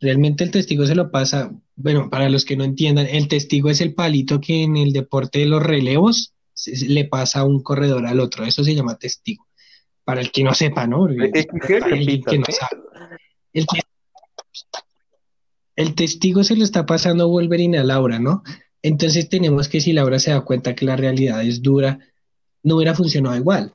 Realmente 0.00 0.44
el 0.44 0.50
testigo 0.50 0.86
se 0.86 0.94
lo 0.94 1.10
pasa, 1.10 1.52
bueno, 1.76 2.08
para 2.10 2.30
los 2.30 2.44
que 2.44 2.56
no 2.56 2.64
entiendan, 2.64 3.06
el 3.06 3.28
testigo 3.28 3.68
es 3.70 3.80
el 3.80 3.94
palito 3.94 4.40
que 4.40 4.62
en 4.62 4.76
el 4.76 4.92
deporte 4.92 5.40
de 5.40 5.46
los 5.46 5.62
relevos 5.62 6.32
se- 6.54 6.88
le 6.88 7.04
pasa 7.04 7.44
un 7.44 7.62
corredor 7.62 8.06
al 8.06 8.18
otro, 8.20 8.44
eso 8.44 8.64
se 8.64 8.74
llama 8.74 8.96
testigo. 8.98 9.46
Para 10.04 10.22
el 10.22 10.32
que 10.32 10.42
no 10.42 10.54
sepa, 10.54 10.86
¿no? 10.86 11.04
Alguien 11.04 11.30
que 12.22 12.38
no 12.38 12.44
repítate. 12.46 12.52
sabe. 12.52 12.82
El, 13.52 13.66
el 15.76 15.94
testigo 15.94 16.44
se 16.44 16.56
lo 16.56 16.64
está 16.64 16.86
pasando 16.86 17.28
Wolverine 17.28 17.78
a 17.78 17.84
Laura, 17.84 18.18
¿no? 18.18 18.42
Entonces 18.82 19.28
tenemos 19.28 19.68
que 19.68 19.80
si 19.80 19.92
Laura 19.92 20.18
se 20.18 20.30
da 20.30 20.40
cuenta 20.42 20.74
que 20.74 20.84
la 20.86 20.96
realidad 20.96 21.42
es 21.44 21.62
dura, 21.62 21.98
no 22.62 22.76
hubiera 22.76 22.94
funcionado 22.94 23.36
igual. 23.36 23.72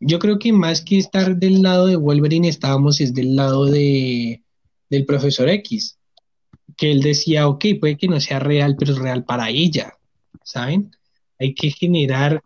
Yo 0.00 0.18
creo 0.18 0.38
que 0.38 0.52
más 0.52 0.82
que 0.82 0.98
estar 0.98 1.36
del 1.36 1.62
lado 1.62 1.86
de 1.86 1.96
Wolverine, 1.96 2.48
estábamos 2.48 3.00
es 3.00 3.14
del 3.14 3.34
lado 3.36 3.66
de, 3.66 4.42
del 4.88 5.04
profesor 5.04 5.48
X, 5.48 5.98
que 6.76 6.90
él 6.90 7.00
decía, 7.00 7.48
ok, 7.48 7.64
puede 7.80 7.96
que 7.96 8.08
no 8.08 8.20
sea 8.20 8.38
real, 8.38 8.76
pero 8.78 8.92
es 8.92 8.98
real 8.98 9.24
para 9.24 9.50
ella, 9.50 9.94
¿saben? 10.42 10.90
Hay 11.38 11.54
que 11.54 11.70
generar 11.70 12.42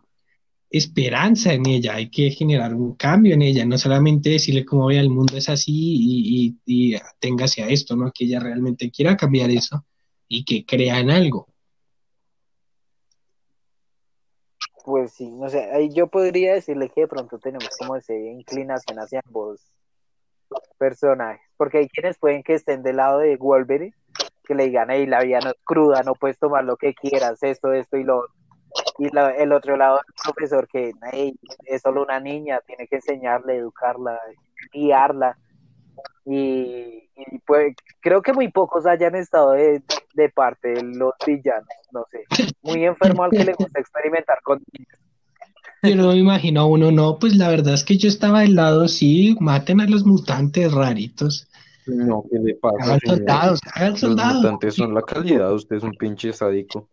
esperanza 0.69 1.53
en 1.53 1.67
ella, 1.67 1.95
hay 1.95 2.09
que 2.09 2.31
generar 2.31 2.73
un 2.73 2.95
cambio 2.95 3.35
en 3.35 3.43
ella, 3.43 3.63
no 3.63 3.77
solamente 3.77 4.31
decirle 4.31 4.65
cómo 4.65 4.87
vea 4.87 5.01
el 5.01 5.11
mundo 5.11 5.37
es 5.37 5.47
así 5.47 5.71
y, 5.71 6.57
y, 6.65 6.93
y 6.93 6.97
téngase 7.19 7.61
a 7.61 7.69
esto, 7.69 7.95
¿no? 7.95 8.11
Que 8.11 8.25
ella 8.25 8.39
realmente 8.39 8.89
quiera 8.89 9.15
cambiar 9.15 9.51
eso 9.51 9.85
y 10.27 10.43
que 10.43 10.65
crea 10.65 10.99
en 10.99 11.11
algo. 11.11 11.47
Pues 14.83 15.13
sí, 15.13 15.29
no 15.29 15.47
sé, 15.47 15.63
ahí 15.71 15.93
yo 15.93 16.07
podría 16.07 16.55
decirle 16.55 16.89
que 16.89 17.01
de 17.01 17.07
pronto 17.07 17.37
tenemos 17.37 17.69
como 17.79 17.95
esa 17.95 18.13
inclinación 18.15 18.97
hacia 18.99 19.21
ambos 19.25 19.61
personajes, 20.77 21.42
porque 21.63 21.77
hay 21.77 21.87
quienes 21.87 22.17
pueden 22.17 22.43
que 22.43 22.55
estén 22.55 22.83
del 22.83 22.97
lado 22.97 23.19
de 23.19 23.37
Wolverine, 23.37 23.93
que 24.43 24.53
le 24.53 24.65
digan, 24.65 24.89
hey, 24.91 25.05
la 25.05 25.23
vida 25.23 25.39
no 25.41 25.51
es 25.51 25.55
cruda, 25.63 26.03
no 26.03 26.13
puedes 26.13 26.37
tomar 26.37 26.65
lo 26.65 26.75
que 26.75 26.93
quieras, 26.93 27.41
esto, 27.41 27.71
esto 27.71 27.95
y 27.95 28.03
lo 28.03 28.17
otro. 28.17 28.33
Y 28.99 29.07
la- 29.15 29.31
el 29.31 29.53
otro 29.53 29.77
lado 29.77 29.95
del 29.95 30.13
profesor 30.21 30.67
que, 30.67 30.91
hey, 31.13 31.33
es 31.63 31.81
solo 31.81 32.03
una 32.03 32.19
niña, 32.19 32.59
tiene 32.67 32.85
que 32.85 32.97
enseñarle, 32.97 33.55
educarla, 33.55 34.19
guiarla. 34.73 35.37
Y, 36.25 37.07
pues 37.47 37.77
creo 38.01 38.21
que 38.21 38.33
muy 38.33 38.51
pocos 38.51 38.85
hayan 38.85 39.15
estado 39.15 39.51
de, 39.51 39.81
de 40.15 40.29
parte 40.31 40.67
de 40.67 40.83
los 40.83 41.13
villanos, 41.25 41.65
no 41.93 42.05
sé, 42.11 42.25
muy 42.61 42.83
enfermo 42.83 43.23
al 43.23 43.31
que 43.31 43.45
le 43.45 43.53
gusta 43.53 43.79
experimentar 43.79 44.41
con 44.43 44.61
niños. 44.73 44.99
Yo 45.83 45.95
no 45.95 46.07
me 46.09 46.17
imagino 46.17 46.61
a 46.61 46.65
uno, 46.65 46.91
no, 46.91 47.19
pues 47.19 47.35
la 47.35 47.49
verdad 47.49 47.73
es 47.73 47.83
que 47.83 47.97
yo 47.97 48.07
estaba 48.07 48.39
del 48.39 48.55
lado, 48.55 48.87
sí, 48.87 49.35
maten 49.41 49.81
a 49.81 49.85
los 49.85 50.05
mutantes 50.05 50.71
raritos, 50.71 51.49
No, 51.85 52.23
¿qué 52.31 52.39
le 52.39 52.55
pasa, 52.55 52.77
hagan 52.81 52.99
señor? 52.99 53.17
soldados, 53.17 53.59
hagan 53.73 53.91
Los 53.91 53.99
soldados. 53.99 54.35
mutantes 54.35 54.75
son 54.75 54.93
la 54.93 55.01
calidad, 55.01 55.53
usted 55.53 55.75
es 55.77 55.83
un 55.83 55.93
pinche 55.93 56.31
sádico. 56.33 56.89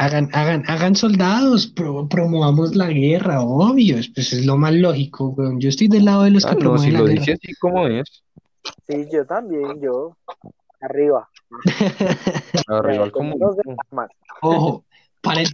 Hagan, 0.00 0.28
hagan, 0.32 0.62
hagan 0.68 0.94
soldados, 0.94 1.66
pro- 1.66 2.08
promovamos 2.08 2.76
la 2.76 2.86
guerra, 2.88 3.40
obvio, 3.42 3.96
pues 4.14 4.32
es 4.32 4.46
lo 4.46 4.56
más 4.56 4.72
lógico, 4.74 5.28
weón. 5.30 5.60
Yo 5.60 5.68
estoy 5.68 5.88
del 5.88 6.04
lado 6.04 6.22
de 6.22 6.30
los 6.30 6.44
Ah, 6.44 6.50
que 6.50 6.54
no, 6.54 6.60
promueven 6.60 6.84
si 6.86 6.90
la 6.92 6.98
lo 7.00 7.04
guerra. 7.06 7.20
dice 7.20 7.32
así 7.32 7.54
como 7.54 7.86
es, 7.88 8.22
Sí, 8.86 9.06
yo 9.12 9.26
también, 9.26 9.80
yo. 9.80 10.16
Arriba. 10.80 11.28
arriba 12.68 13.04
el 13.04 13.12
Como. 13.12 13.34
Ojo, 14.42 14.84
para 15.20 15.40
el- 15.42 15.48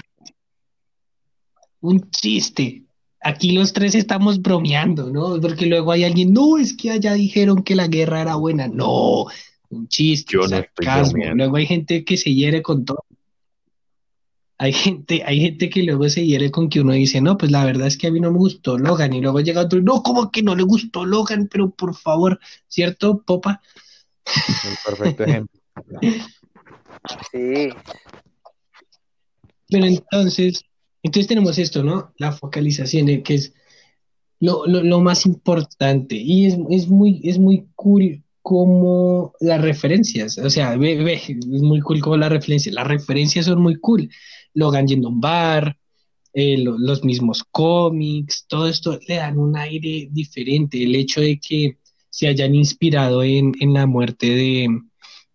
un 1.81 2.11
chiste. 2.11 2.85
Aquí 3.25 3.53
los 3.53 3.73
tres 3.73 3.95
estamos 3.95 4.43
bromeando, 4.43 5.11
¿no? 5.11 5.41
Porque 5.41 5.65
luego 5.65 5.93
hay 5.93 6.05
alguien, 6.05 6.35
no, 6.35 6.59
es 6.59 6.77
que 6.77 6.91
allá 6.91 7.15
dijeron 7.15 7.63
que 7.63 7.75
la 7.75 7.89
guerra 7.89 8.21
era 8.21 8.35
buena. 8.35 8.69
No, 8.69 9.25
un 9.71 9.89
chiste, 9.89 10.35
Yo 10.35 10.43
no 10.43 10.49
sarcasmo. 10.49 11.25
Luego 11.35 11.57
hay 11.57 11.67
gente 11.67 12.05
que 12.05 12.19
se 12.19 12.35
hiere 12.35 12.63
con 12.63 12.85
todo. 12.85 13.03
Hay 14.59 14.73
gente, 14.73 15.23
hay 15.25 15.41
gente 15.41 15.71
que 15.71 15.83
luego 15.83 16.09
se 16.11 16.25
hiere 16.25 16.51
con 16.51 16.69
que 16.69 16.81
uno 16.81 16.93
dice, 16.93 17.23
no, 17.23 17.39
pues 17.39 17.51
la 17.51 17.65
verdad 17.65 17.87
es 17.87 17.97
que 17.97 18.07
a 18.09 18.11
mí 18.11 18.21
no 18.21 18.31
me 18.31 18.39
gustó 18.39 18.79
Logan. 18.79 19.15
Y 19.15 19.23
luego 19.23 19.41
llega 19.41 19.63
otro, 19.63 19.81
no, 19.81 20.03
¿cómo 20.03 20.31
que 20.31 20.43
no 20.43 20.55
le 20.55 20.63
gustó 20.63 21.07
Logan? 21.07 21.49
Pero 21.51 21.71
por 21.71 21.95
favor, 21.95 22.39
¿cierto, 22.69 23.23
Popa? 23.23 23.63
Un 24.27 24.77
perfecto 24.85 25.25
ejemplo. 25.25 25.61
Sí, 27.31 27.69
Pero 29.69 29.85
entonces, 29.85 30.65
entonces 31.05 31.29
tenemos 31.29 31.59
esto, 31.59 31.85
¿no? 31.85 32.15
La 32.17 32.33
focalización, 32.33 33.11
eh, 33.11 33.23
que 33.23 33.35
es 33.35 33.53
lo, 34.41 35.01
más 35.01 35.27
importante. 35.27 36.17
Y 36.17 36.47
es, 36.47 36.89
muy, 36.89 37.21
es 37.25 37.39
muy 37.39 37.67
cool 37.77 38.25
como 38.41 39.35
las 39.39 39.61
referencias. 39.61 40.39
O 40.39 40.49
sea, 40.49 40.77
ve, 40.79 41.15
es 41.29 41.63
muy 41.63 41.81
cool 41.81 42.01
como 42.01 42.17
las 42.17 42.31
referencias. 42.33 42.75
Las 42.75 42.89
referencias 42.89 43.45
son 43.45 43.61
muy 43.61 43.77
cool. 43.77 44.09
Logan 44.55 44.87
yendo 44.87 45.11
bar, 45.13 45.77
eh, 46.33 46.57
lo- 46.57 46.79
los 46.79 47.05
mismos 47.05 47.45
cómics, 47.51 48.47
todo 48.49 48.67
esto 48.67 48.99
le 49.07 49.17
dan 49.17 49.39
un 49.39 49.59
aire 49.59 50.09
diferente. 50.11 50.83
El 50.83 50.95
hecho 50.95 51.21
de 51.21 51.39
que 51.39 51.79
se 52.09 52.29
hayan 52.29 52.55
inspirado 52.55 53.23
en, 53.23 53.53
la 53.61 53.87
muerte 53.87 54.31
de, 54.31 54.69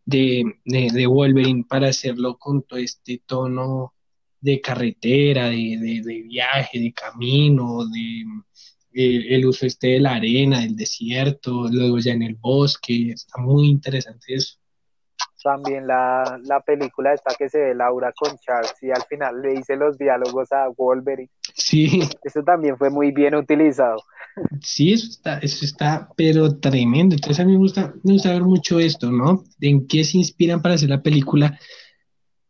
de 0.05 1.07
Wolverine 1.07 1.63
para 1.69 1.89
hacerlo 1.89 2.39
con 2.39 2.63
todo 2.63 2.79
este 2.79 3.21
tono 3.23 3.93
de 4.41 4.61
carretera, 4.61 5.49
de, 5.49 5.77
de, 5.79 6.01
de 6.03 6.21
viaje, 6.23 6.79
de 6.79 6.93
camino, 6.93 7.85
de 7.87 8.23
eh, 8.93 9.35
el 9.35 9.45
uso 9.45 9.65
este 9.65 9.87
de 9.89 9.99
la 9.99 10.15
arena, 10.15 10.61
del 10.61 10.75
desierto, 10.75 11.67
luego 11.69 11.99
ya 11.99 12.13
en 12.13 12.23
el 12.23 12.35
bosque, 12.35 13.11
está 13.11 13.41
muy 13.41 13.67
interesante 13.69 14.33
eso. 14.35 14.55
también 15.43 15.87
la, 15.87 16.39
la 16.43 16.59
película 16.61 17.13
esta 17.13 17.35
que 17.35 17.49
se 17.49 17.59
ve 17.59 17.75
Laura 17.75 18.11
con 18.13 18.37
Charles 18.39 18.73
y 18.81 18.91
al 18.91 19.03
final 19.05 19.41
le 19.41 19.51
dice 19.51 19.75
los 19.77 19.97
diálogos 19.97 20.51
a 20.51 20.67
Wolverine. 20.69 21.29
Sí, 21.53 22.01
Eso 22.23 22.43
también 22.43 22.77
fue 22.77 22.89
muy 22.89 23.11
bien 23.11 23.35
utilizado. 23.35 24.03
sí, 24.61 24.93
eso 24.93 25.07
está, 25.07 25.37
eso 25.39 25.65
está, 25.65 26.09
pero 26.15 26.57
tremendo. 26.59 27.15
Entonces 27.15 27.39
a 27.39 27.45
mí 27.45 27.53
me 27.53 27.57
gusta, 27.59 27.93
me 28.03 28.13
gusta 28.13 28.31
ver 28.31 28.43
mucho 28.43 28.79
esto, 28.79 29.11
¿no? 29.11 29.43
De 29.57 29.69
en 29.69 29.87
qué 29.87 30.03
se 30.03 30.17
inspiran 30.17 30.61
para 30.61 30.75
hacer 30.75 30.89
la 30.89 31.01
película, 31.01 31.57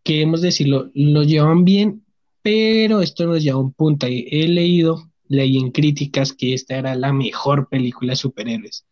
queremos 0.09 0.41
decirlo, 0.41 0.89
lo 0.95 1.21
llevan 1.21 1.65
bien, 1.65 2.03
pero 2.41 3.01
esto 3.01 3.27
nos 3.27 3.43
lleva 3.43 3.57
a 3.59 3.61
un 3.61 3.73
punto. 3.73 4.07
ahí. 4.07 4.25
He 4.31 4.47
leído, 4.47 5.11
leí 5.27 5.57
en 5.59 5.69
críticas 5.71 6.33
que 6.33 6.55
esta 6.55 6.77
era 6.77 6.95
la 6.95 7.13
mejor 7.13 7.69
película 7.69 8.13
de 8.13 8.15
superhéroes. 8.15 8.87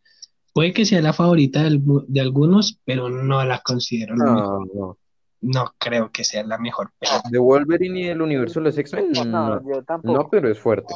Puede 0.53 0.73
que 0.73 0.85
sea 0.85 1.01
la 1.01 1.13
favorita 1.13 1.63
de, 1.63 1.69
algu- 1.71 2.05
de 2.07 2.21
algunos, 2.21 2.79
pero 2.85 3.09
no 3.09 3.43
la 3.43 3.61
considero 3.61 4.15
la 4.15 4.25
mejor. 4.31 4.67
No, 4.67 4.73
no. 4.81 4.97
No 5.39 5.73
creo 5.79 6.11
que 6.11 6.23
sea 6.23 6.43
la 6.43 6.59
mejor 6.59 6.91
película. 6.99 7.23
De 7.31 7.39
Wolverine 7.39 7.99
y 7.99 8.03
el 8.09 8.21
universo 8.21 8.59
de 8.59 8.65
los 8.65 8.77
X-Men, 8.77 9.11
No, 9.11 9.23
no. 9.25 9.61
yo 9.75 9.83
tampoco. 9.83 10.13
No, 10.19 10.29
pero 10.29 10.51
es 10.51 10.59
fuerte. 10.59 10.93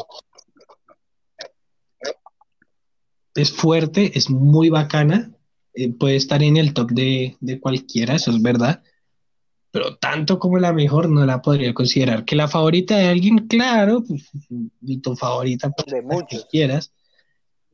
Es 3.36 3.52
fuerte, 3.52 4.12
es 4.18 4.30
muy 4.30 4.70
bacana, 4.70 5.32
eh, 5.74 5.94
puede 5.94 6.16
estar 6.18 6.44
en 6.44 6.58
el 6.58 6.74
top 6.74 6.92
de, 6.92 7.38
de 7.40 7.60
cualquiera, 7.60 8.16
eso 8.16 8.30
es 8.32 8.42
verdad, 8.42 8.84
pero 9.72 9.96
tanto 9.96 10.38
como 10.38 10.60
la 10.60 10.74
mejor 10.74 11.10
no 11.10 11.26
la 11.26 11.42
podría 11.42 11.74
considerar. 11.74 12.26
Que 12.26 12.36
la 12.36 12.48
favorita 12.50 12.98
de 12.98 13.08
alguien, 13.08 13.48
claro, 13.48 14.04
pues, 14.06 14.30
y 14.82 14.98
tu 15.00 15.16
favorita, 15.16 15.72
pues, 15.72 15.86
De 15.88 16.02
la 16.04 16.08
que 16.10 16.16
muchos. 16.16 16.46
quieras, 16.52 16.94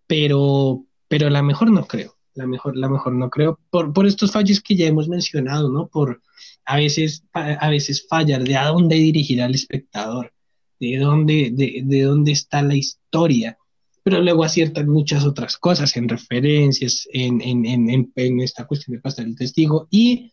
pero, 0.05 0.85
pero 1.07 1.29
la 1.29 1.41
mejor 1.41 1.71
no 1.71 1.85
creo, 1.87 2.15
la 2.35 2.45
mejor, 2.45 2.77
la 2.77 2.87
mejor 2.87 3.13
no 3.13 3.29
creo, 3.29 3.59
por, 3.71 3.93
por 3.93 4.05
estos 4.05 4.31
fallos 4.31 4.61
que 4.61 4.75
ya 4.75 4.85
hemos 4.85 5.09
mencionado, 5.09 5.69
¿no? 5.71 5.87
Por 5.87 6.21
a 6.65 6.77
veces, 6.77 7.23
a, 7.33 7.69
veces 7.69 8.05
fallar 8.07 8.43
de 8.43 8.57
a 8.57 8.67
dónde 8.67 8.95
dirigir 8.95 9.41
al 9.41 9.55
espectador, 9.55 10.33
de 10.79 10.97
dónde, 10.97 11.49
de, 11.51 11.81
de 11.83 12.01
dónde 12.03 12.31
está 12.33 12.61
la 12.61 12.75
historia, 12.75 13.57
pero 14.03 14.21
luego 14.21 14.43
aciertan 14.43 14.87
muchas 14.87 15.25
otras 15.25 15.57
cosas, 15.57 15.97
en 15.97 16.07
referencias, 16.07 17.07
en, 17.11 17.41
en, 17.41 17.65
en, 17.65 17.89
en, 17.89 18.11
en 18.15 18.39
esta 18.41 18.67
cuestión 18.67 18.95
de 18.95 19.01
pasar 19.01 19.25
el 19.25 19.35
testigo 19.35 19.87
y 19.89 20.31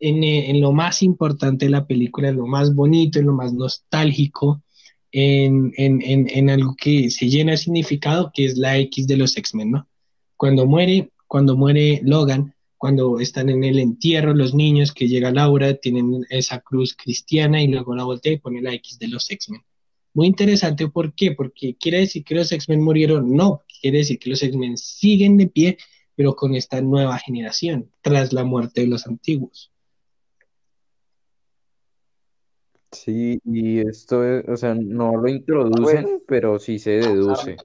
en, 0.00 0.24
eh, 0.24 0.50
en 0.50 0.60
lo 0.60 0.72
más 0.72 1.02
importante 1.02 1.66
de 1.66 1.70
la 1.70 1.86
película, 1.86 2.28
en 2.28 2.36
lo 2.36 2.46
más 2.46 2.74
bonito, 2.74 3.18
en 3.18 3.26
lo 3.26 3.32
más 3.32 3.52
nostálgico, 3.52 4.62
en, 5.12 5.72
en, 5.76 6.02
en 6.02 6.50
algo 6.50 6.74
que 6.76 7.10
se 7.10 7.28
llena 7.28 7.52
de 7.52 7.58
significado, 7.58 8.30
que 8.34 8.44
es 8.44 8.56
la 8.58 8.76
X 8.78 9.06
de 9.06 9.16
los 9.16 9.36
X-Men, 9.36 9.70
¿no? 9.70 9.88
Cuando 10.36 10.66
muere, 10.66 11.10
cuando 11.26 11.56
muere 11.56 12.00
Logan, 12.04 12.54
cuando 12.76 13.18
están 13.20 13.48
en 13.48 13.64
el 13.64 13.78
entierro 13.78 14.34
los 14.34 14.54
niños, 14.54 14.92
que 14.92 15.08
llega 15.08 15.30
Laura, 15.30 15.74
tienen 15.74 16.26
esa 16.28 16.60
cruz 16.60 16.94
cristiana 16.94 17.62
y 17.62 17.68
luego 17.68 17.94
la 17.94 18.04
voltea 18.04 18.32
y 18.32 18.38
pone 18.38 18.60
la 18.60 18.74
X 18.74 18.98
de 18.98 19.08
los 19.08 19.30
X-Men. 19.30 19.62
Muy 20.12 20.26
interesante, 20.26 20.88
¿por 20.88 21.14
qué? 21.14 21.32
Porque 21.32 21.76
quiere 21.76 22.00
decir 22.00 22.24
que 22.24 22.34
los 22.34 22.52
X-Men 22.52 22.82
murieron, 22.82 23.34
no, 23.34 23.62
quiere 23.80 23.98
decir 23.98 24.18
que 24.18 24.30
los 24.30 24.42
X-Men 24.42 24.76
siguen 24.76 25.36
de 25.36 25.46
pie, 25.46 25.78
pero 26.14 26.34
con 26.34 26.54
esta 26.54 26.80
nueva 26.80 27.18
generación, 27.18 27.90
tras 28.02 28.32
la 28.32 28.44
muerte 28.44 28.82
de 28.82 28.86
los 28.86 29.06
antiguos. 29.06 29.72
Sí, 32.92 33.40
y 33.44 33.78
esto 33.80 34.24
es, 34.24 34.48
o 34.48 34.56
sea, 34.56 34.74
no 34.74 35.16
lo 35.16 35.28
introducen, 35.28 36.22
pero 36.26 36.58
sí 36.58 36.78
se 36.78 36.92
deduce. 36.92 37.56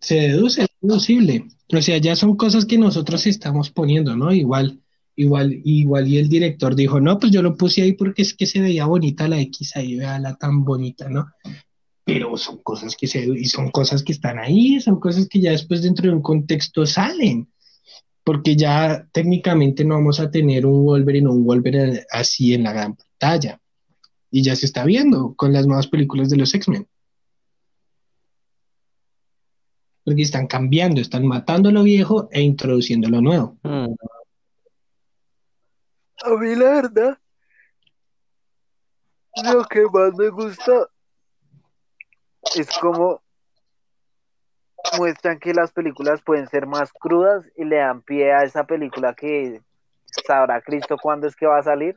Se 0.00 0.14
deduce, 0.16 0.62
es 0.62 0.68
deducible. 0.80 1.46
O 1.72 1.80
sea, 1.80 1.98
ya 1.98 2.14
son 2.14 2.36
cosas 2.36 2.66
que 2.66 2.78
nosotros 2.78 3.26
estamos 3.26 3.70
poniendo, 3.70 4.16
¿no? 4.16 4.32
Igual, 4.32 4.80
igual, 5.16 5.60
igual, 5.64 6.06
y 6.08 6.18
el 6.18 6.28
director 6.28 6.74
dijo, 6.74 7.00
no, 7.00 7.18
pues 7.18 7.32
yo 7.32 7.42
lo 7.42 7.56
puse 7.56 7.82
ahí 7.82 7.92
porque 7.92 8.22
es 8.22 8.34
que 8.34 8.46
se 8.46 8.60
veía 8.60 8.86
bonita 8.86 9.26
la 9.28 9.40
X 9.40 9.76
ahí, 9.76 9.96
la 9.96 10.36
tan 10.38 10.64
bonita, 10.64 11.08
¿no? 11.08 11.26
Pero 12.04 12.36
son 12.36 12.62
cosas 12.62 12.96
que 12.96 13.06
se, 13.06 13.24
y 13.24 13.46
son 13.46 13.70
cosas 13.70 14.02
que 14.02 14.12
están 14.12 14.38
ahí, 14.38 14.78
son 14.80 15.00
cosas 15.00 15.26
que 15.26 15.40
ya 15.40 15.52
después 15.52 15.82
dentro 15.82 16.06
de 16.06 16.14
un 16.14 16.22
contexto 16.22 16.84
salen. 16.84 17.48
Porque 18.24 18.56
ya 18.56 19.06
técnicamente 19.12 19.84
no 19.84 19.96
vamos 19.96 20.18
a 20.18 20.30
tener 20.30 20.64
un 20.64 20.84
Wolverine 20.84 21.28
o 21.28 21.32
un 21.32 21.44
Wolverine 21.44 22.04
así 22.10 22.54
en 22.54 22.64
la 22.64 22.72
gran 22.72 22.96
pantalla. 22.96 23.60
Y 24.30 24.42
ya 24.42 24.56
se 24.56 24.66
está 24.66 24.84
viendo 24.84 25.34
con 25.34 25.52
las 25.52 25.66
nuevas 25.66 25.86
películas 25.86 26.30
de 26.30 26.38
los 26.38 26.54
X-Men. 26.54 26.88
Porque 30.04 30.22
están 30.22 30.46
cambiando, 30.46 31.00
están 31.00 31.26
matando 31.26 31.70
lo 31.70 31.82
viejo 31.82 32.28
e 32.32 32.40
introduciendo 32.40 33.08
lo 33.08 33.20
nuevo. 33.20 33.56
Mm, 33.62 33.94
A 36.24 36.30
mí 36.36 36.54
la 36.54 36.70
verdad, 36.70 37.18
lo 39.52 39.64
que 39.64 39.82
más 39.92 40.14
me 40.16 40.30
gusta 40.30 40.88
es 42.56 42.68
como 42.78 43.23
muestran 44.98 45.38
que 45.38 45.54
las 45.54 45.72
películas 45.72 46.20
pueden 46.24 46.46
ser 46.48 46.66
más 46.66 46.92
crudas 46.92 47.44
y 47.56 47.64
le 47.64 47.76
dan 47.76 48.02
pie 48.02 48.32
a 48.32 48.44
esa 48.44 48.64
película 48.64 49.14
que 49.14 49.60
sabrá 50.26 50.60
Cristo 50.62 50.96
cuándo 51.00 51.26
es 51.26 51.34
que 51.36 51.46
va 51.46 51.58
a 51.58 51.62
salir, 51.62 51.96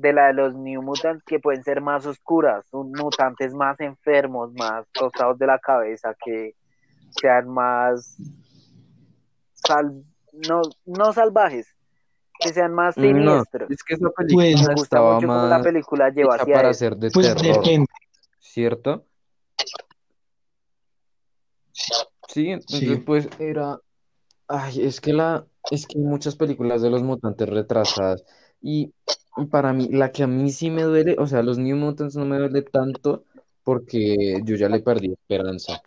de 0.00 0.12
la 0.12 0.28
de 0.28 0.34
los 0.34 0.54
New 0.54 0.82
Mutants, 0.82 1.24
que 1.24 1.40
pueden 1.40 1.64
ser 1.64 1.80
más 1.80 2.06
oscuras, 2.06 2.64
un- 2.72 2.92
mutantes 2.92 3.52
más 3.54 3.80
enfermos, 3.80 4.52
más 4.54 4.86
tostados 4.92 5.36
de 5.38 5.46
la 5.46 5.58
cabeza, 5.58 6.14
que 6.24 6.54
sean 7.20 7.48
más 7.48 8.16
sal- 9.52 10.04
no, 10.32 10.62
no 10.86 11.12
salvajes, 11.12 11.66
que 12.38 12.52
sean 12.52 12.72
más 12.72 12.96
no, 12.96 13.02
siniestros. 13.04 13.70
es 13.70 13.82
que 13.82 13.94
esa 13.94 14.08
Pues, 14.10 14.28
película 14.28 14.68
Me 14.68 14.74
gusta 14.74 14.96
estaba 14.96 15.14
mucho 15.14 15.26
cómo 15.26 15.46
la 15.48 15.56
más 15.56 15.62
película 15.66 16.10
lleva 16.10 16.34
hacia 16.36 16.54
para 16.54 16.72
ser 16.72 16.96
de 16.96 17.10
Pues 17.10 17.34
terror, 17.34 17.62
depende. 17.64 17.86
¿cierto? 18.38 19.06
Sí, 22.32 22.48
entonces 22.50 22.88
Sí. 22.88 22.96
pues 23.04 23.28
era, 23.38 23.78
ay, 24.48 24.82
es 24.82 25.00
que 25.00 25.12
la, 25.12 25.46
es 25.70 25.86
que 25.86 25.98
hay 25.98 26.04
muchas 26.04 26.36
películas 26.36 26.82
de 26.82 26.90
los 26.90 27.02
mutantes 27.02 27.48
retrasadas 27.48 28.24
y 28.62 28.92
para 29.50 29.72
mí, 29.72 29.88
la 29.90 30.12
que 30.12 30.22
a 30.22 30.26
mí 30.26 30.50
sí 30.50 30.70
me 30.70 30.82
duele, 30.82 31.16
o 31.18 31.26
sea, 31.26 31.42
los 31.42 31.58
New 31.58 31.76
Mutants 31.76 32.16
no 32.16 32.24
me 32.26 32.38
duele 32.38 32.62
tanto 32.62 33.24
porque 33.64 34.40
yo 34.44 34.56
ya 34.56 34.68
le 34.68 34.80
perdí 34.80 35.12
esperanza, 35.12 35.82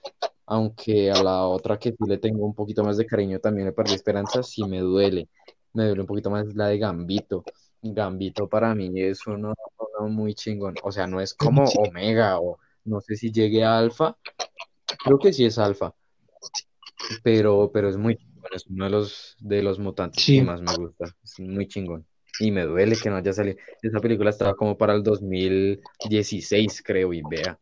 aunque 0.45 1.11
a 1.11 1.23
la 1.23 1.47
otra 1.47 1.77
que 1.79 1.91
sí 1.91 1.97
le 2.07 2.17
tengo 2.17 2.45
un 2.45 2.53
poquito 2.53 2.83
más 2.83 2.97
de 2.97 3.05
cariño 3.05 3.39
también 3.39 3.67
le 3.67 3.73
perdí 3.73 3.93
esperanza, 3.93 4.43
sí 4.43 4.63
me 4.65 4.79
duele, 4.79 5.29
me 5.73 5.85
duele 5.85 6.01
un 6.01 6.07
poquito 6.07 6.29
más 6.29 6.53
la 6.55 6.67
de 6.67 6.77
Gambito, 6.77 7.43
Gambito 7.81 8.47
para 8.47 8.73
mí 8.75 8.89
es 8.95 9.27
uno, 9.27 9.53
uno 9.77 10.09
muy 10.09 10.33
chingón. 10.35 10.75
O 10.83 10.91
sea, 10.91 11.05
no 11.07 11.19
es 11.19 11.33
como 11.33 11.63
Omega 11.65 12.39
o 12.39 12.57
no 12.85 13.01
sé 13.01 13.15
si 13.15 13.31
llegue 13.31 13.63
a 13.63 13.77
Alfa. 13.77 14.17
Creo 15.03 15.19
que 15.19 15.33
sí 15.33 15.45
es 15.45 15.57
Alfa. 15.57 15.93
Pero, 17.23 17.71
pero 17.73 17.89
es 17.89 17.97
muy 17.97 18.15
chingón. 18.15 18.33
Es 18.53 18.65
uno 18.67 18.85
de 18.85 18.91
los, 18.91 19.35
de 19.39 19.63
los 19.63 19.79
mutantes 19.79 20.23
Sí. 20.23 20.37
que 20.37 20.43
más 20.43 20.61
me 20.61 20.75
gusta. 20.75 21.05
Es 21.23 21.39
muy 21.39 21.67
chingón. 21.67 22.05
Y 22.39 22.51
me 22.51 22.63
duele 22.63 22.95
que 22.95 23.09
no 23.09 23.15
haya 23.17 23.31
salido. 23.33 23.57
Esa 23.81 23.99
película 23.99 24.29
estaba 24.31 24.55
como 24.55 24.77
para 24.77 24.93
el 24.93 25.03
2016, 25.03 26.81
creo, 26.83 27.13
y 27.13 27.21
vea. 27.29 27.57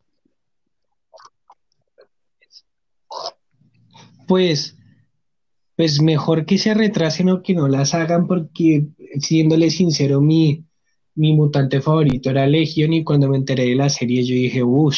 Pues, 4.26 4.76
pues 5.76 6.00
mejor 6.00 6.46
que 6.46 6.58
se 6.58 6.74
retrasen 6.74 7.28
o 7.28 7.42
que 7.42 7.54
no 7.54 7.68
las 7.68 7.94
hagan 7.94 8.26
porque, 8.26 8.86
siéndole 9.18 9.70
sincero, 9.70 10.20
mi, 10.20 10.64
mi 11.14 11.34
mutante 11.34 11.80
favorito 11.80 12.30
era 12.30 12.46
Legion 12.46 12.92
y 12.92 13.04
cuando 13.04 13.28
me 13.28 13.36
enteré 13.36 13.64
de 13.66 13.74
la 13.74 13.88
serie 13.88 14.24
yo 14.24 14.34
dije, 14.34 14.62
uff, 14.62 14.96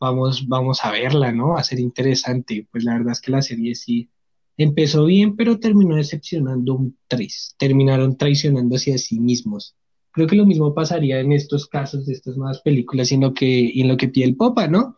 vamos, 0.00 0.46
vamos 0.48 0.84
a 0.84 0.90
verla, 0.90 1.32
¿no? 1.32 1.50
Va 1.50 1.60
a 1.60 1.64
ser 1.64 1.80
interesante. 1.80 2.66
Pues 2.70 2.84
la 2.84 2.94
verdad 2.94 3.12
es 3.12 3.20
que 3.20 3.30
la 3.32 3.42
serie 3.42 3.74
sí 3.74 4.08
empezó 4.56 5.04
bien, 5.04 5.36
pero 5.36 5.58
terminó 5.58 5.96
decepcionando 5.96 6.74
un 6.74 6.96
3. 7.08 7.56
Terminaron 7.58 8.16
traicionándose 8.16 8.94
a 8.94 8.98
sí 8.98 9.20
mismos. 9.20 9.74
Creo 10.12 10.26
que 10.26 10.36
lo 10.36 10.46
mismo 10.46 10.72
pasaría 10.74 11.20
en 11.20 11.32
estos 11.32 11.66
casos 11.66 12.06
de 12.06 12.14
estas 12.14 12.36
nuevas 12.36 12.62
películas 12.62 13.12
y 13.12 13.16
en 13.16 13.20
lo 13.20 13.34
que, 13.34 13.46
y 13.46 13.82
en 13.82 13.88
lo 13.88 13.96
que 13.96 14.08
pide 14.08 14.24
el 14.24 14.36
Popa, 14.36 14.66
¿no? 14.66 14.96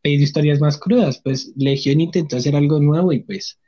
Pedir 0.00 0.20
historias 0.20 0.60
más 0.60 0.78
crudas. 0.78 1.20
Pues 1.22 1.52
Legion 1.56 2.00
intentó 2.00 2.36
hacer 2.36 2.54
algo 2.54 2.78
nuevo 2.78 3.12
y 3.12 3.20
pues 3.20 3.58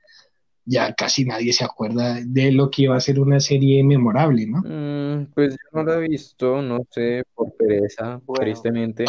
ya 0.64 0.94
casi 0.94 1.24
nadie 1.24 1.52
se 1.52 1.64
acuerda 1.64 2.20
de 2.24 2.52
lo 2.52 2.70
que 2.70 2.82
iba 2.82 2.96
a 2.96 3.00
ser 3.00 3.18
una 3.18 3.40
serie 3.40 3.82
memorable, 3.82 4.46
¿no? 4.46 4.58
Mm, 4.60 5.32
pues 5.34 5.54
yo 5.54 5.68
no 5.72 5.82
la 5.82 5.96
he 5.96 6.08
visto, 6.08 6.62
no 6.62 6.86
sé, 6.88 7.24
por 7.34 7.52
pereza, 7.56 8.20
Bueno. 8.24 8.44
tristemente. 8.44 9.04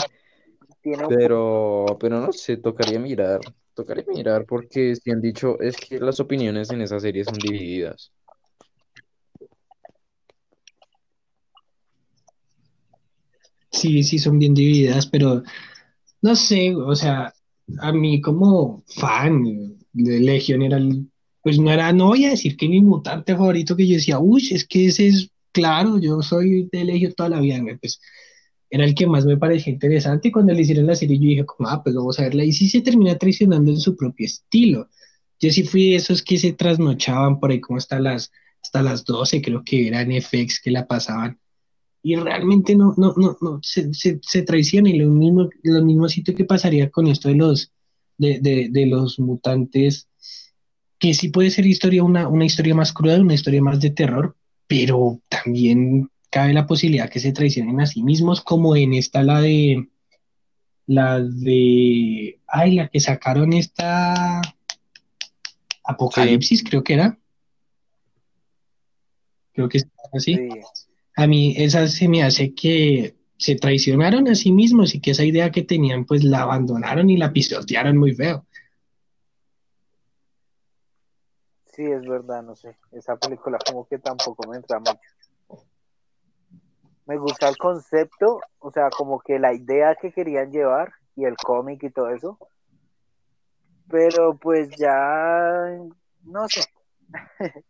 Tiene 0.83 1.05
un 1.05 1.15
Pero, 1.15 1.97
pero 1.99 2.19
no 2.19 2.31
sé, 2.33 2.57
tocaría 2.57 2.99
mirar, 2.99 3.41
tocaría 3.73 4.03
mirar 4.13 4.45
porque 4.45 4.95
si 4.95 5.11
han 5.11 5.21
dicho, 5.21 5.59
es 5.61 5.77
que 5.77 5.97
las 5.99 6.19
opiniones 6.19 6.69
en 6.71 6.81
esa 6.81 6.99
serie 6.99 7.23
son 7.23 7.39
divididas. 7.39 8.11
Sí, 13.71 14.03
sí, 14.03 14.19
son 14.19 14.37
bien 14.39 14.53
divididas, 14.53 15.07
pero 15.07 15.41
no 16.21 16.35
sé, 16.35 16.75
o 16.75 16.95
sea, 16.95 17.33
a 17.79 17.91
mí 17.93 18.21
como 18.21 18.83
fan 18.87 19.77
de 19.93 20.19
Legion 20.19 20.61
era 20.61 20.77
el, 20.77 21.09
pues 21.41 21.59
no 21.59 21.71
era, 21.71 21.93
no 21.93 22.07
voy 22.07 22.25
a 22.25 22.31
decir 22.31 22.57
que 22.57 22.69
mi 22.69 22.81
mutante 22.81 23.33
favorito 23.35 23.75
que 23.75 23.87
yo 23.87 23.95
decía, 23.95 24.19
uy, 24.19 24.49
es 24.51 24.67
que 24.67 24.87
ese 24.87 25.07
es, 25.07 25.31
claro, 25.51 25.99
yo 25.99 26.21
soy 26.21 26.69
de 26.71 26.83
Legion 26.85 27.13
toda 27.13 27.29
la 27.29 27.39
vida, 27.41 27.59
güey", 27.59 27.77
pues 27.77 27.99
era 28.73 28.85
el 28.85 28.95
que 28.95 29.05
más 29.05 29.23
me 29.23 29.37
parecía 29.37 29.71
interesante. 29.71 30.29
Y 30.29 30.31
cuando 30.31 30.51
le 30.51 30.63
hicieron 30.63 30.87
la 30.87 30.95
serie 30.95 31.19
yo 31.19 31.27
dije 31.27 31.45
como, 31.45 31.69
ah, 31.69 31.83
pues 31.83 31.95
vamos 31.95 32.19
a 32.19 32.23
verla 32.23 32.43
y 32.43 32.51
sí 32.51 32.67
se 32.67 32.81
termina 32.81 33.15
traicionando 33.19 33.69
en 33.69 33.79
su 33.79 33.95
propio 33.95 34.25
estilo. 34.25 34.89
Yo 35.39 35.51
sí 35.51 35.61
fui 35.61 35.91
de 35.91 35.97
esos 35.97 36.23
que 36.23 36.39
se 36.39 36.53
trasnochaban 36.53 37.39
por 37.39 37.51
ahí 37.51 37.61
como 37.61 37.77
hasta 37.77 37.99
las, 37.99 38.31
hasta 38.63 38.81
las 38.81 39.05
12, 39.05 39.43
creo 39.43 39.63
que 39.63 39.87
eran 39.87 40.09
FX 40.19 40.59
que 40.59 40.71
la 40.71 40.87
pasaban. 40.87 41.39
Y 42.01 42.15
realmente 42.15 42.75
no, 42.75 42.95
no, 42.97 43.13
no, 43.15 43.37
no, 43.41 43.59
se, 43.61 43.93
se, 43.93 44.19
se 44.23 44.41
traiciona. 44.41 44.89
Y 44.89 44.97
lo 44.97 45.07
mismo, 45.11 45.49
lo 45.61 45.85
mismo 45.85 46.09
sitio 46.09 46.33
que 46.33 46.43
pasaría 46.43 46.89
con 46.89 47.05
esto 47.05 47.29
de 47.29 47.35
los, 47.35 47.71
de, 48.17 48.39
de, 48.39 48.69
de 48.71 48.85
los 48.87 49.19
mutantes, 49.19 50.09
que 50.97 51.13
sí 51.13 51.29
puede 51.29 51.51
ser 51.51 51.67
historia, 51.67 52.03
una, 52.03 52.27
una 52.27 52.45
historia 52.45 52.73
más 52.73 52.91
cruda, 52.91 53.21
una 53.21 53.35
historia 53.35 53.61
más 53.61 53.79
de 53.79 53.91
terror, 53.91 54.35
pero 54.65 55.21
también 55.29 56.09
cabe 56.33 56.51
la 56.51 56.65
posibilidad 56.65 57.11
que 57.11 57.19
se 57.19 57.31
traicionen 57.31 57.79
a 57.79 57.85
sí 57.85 58.01
mismos, 58.01 58.41
como 58.41 58.75
en 58.75 58.95
esta 58.95 59.21
la 59.21 59.39
de, 59.39 59.87
la 60.87 61.19
de, 61.19 62.39
ay, 62.47 62.75
la 62.75 62.89
que 62.89 62.99
sacaron 62.99 63.53
esta 63.53 64.41
Apocalipsis, 65.83 66.63
creo 66.63 66.83
que 66.83 66.95
era. 66.95 67.19
Creo 69.53 69.69
que 69.69 69.77
es 69.77 69.87
así. 70.11 70.33
Sí. 70.33 70.49
A 71.15 71.27
mí 71.27 71.53
esa 71.55 71.87
se 71.87 72.07
me 72.07 72.23
hace 72.23 72.55
que 72.55 73.15
se 73.37 73.53
traicionaron 73.53 74.27
a 74.27 74.33
sí 74.33 74.51
mismos 74.51 74.95
y 74.95 75.01
que 75.01 75.11
esa 75.11 75.25
idea 75.25 75.51
que 75.51 75.61
tenían 75.61 76.05
pues 76.05 76.23
la 76.23 76.41
abandonaron 76.41 77.11
y 77.11 77.17
la 77.17 77.31
pisotearon 77.31 77.95
muy 77.95 78.15
feo. 78.15 78.47
Sí, 81.65 81.83
es 81.83 82.07
verdad, 82.07 82.41
no 82.41 82.55
sé. 82.55 82.75
Esa 82.91 83.17
película 83.17 83.59
como 83.63 83.87
que 83.87 83.99
tampoco 83.99 84.49
me 84.49 84.57
entra 84.57 84.79
mucho. 84.79 84.99
Me 87.05 87.17
gusta 87.17 87.49
el 87.49 87.57
concepto, 87.57 88.39
o 88.59 88.71
sea, 88.71 88.89
como 88.89 89.19
que 89.19 89.37
la 89.39 89.53
idea 89.53 89.95
que 89.95 90.11
querían 90.11 90.51
llevar 90.51 90.93
y 91.15 91.25
el 91.25 91.35
cómic 91.35 91.83
y 91.83 91.89
todo 91.89 92.09
eso. 92.09 92.37
Pero 93.89 94.35
pues 94.37 94.69
ya, 94.77 95.77
no 96.23 96.47
sé. 96.47 96.61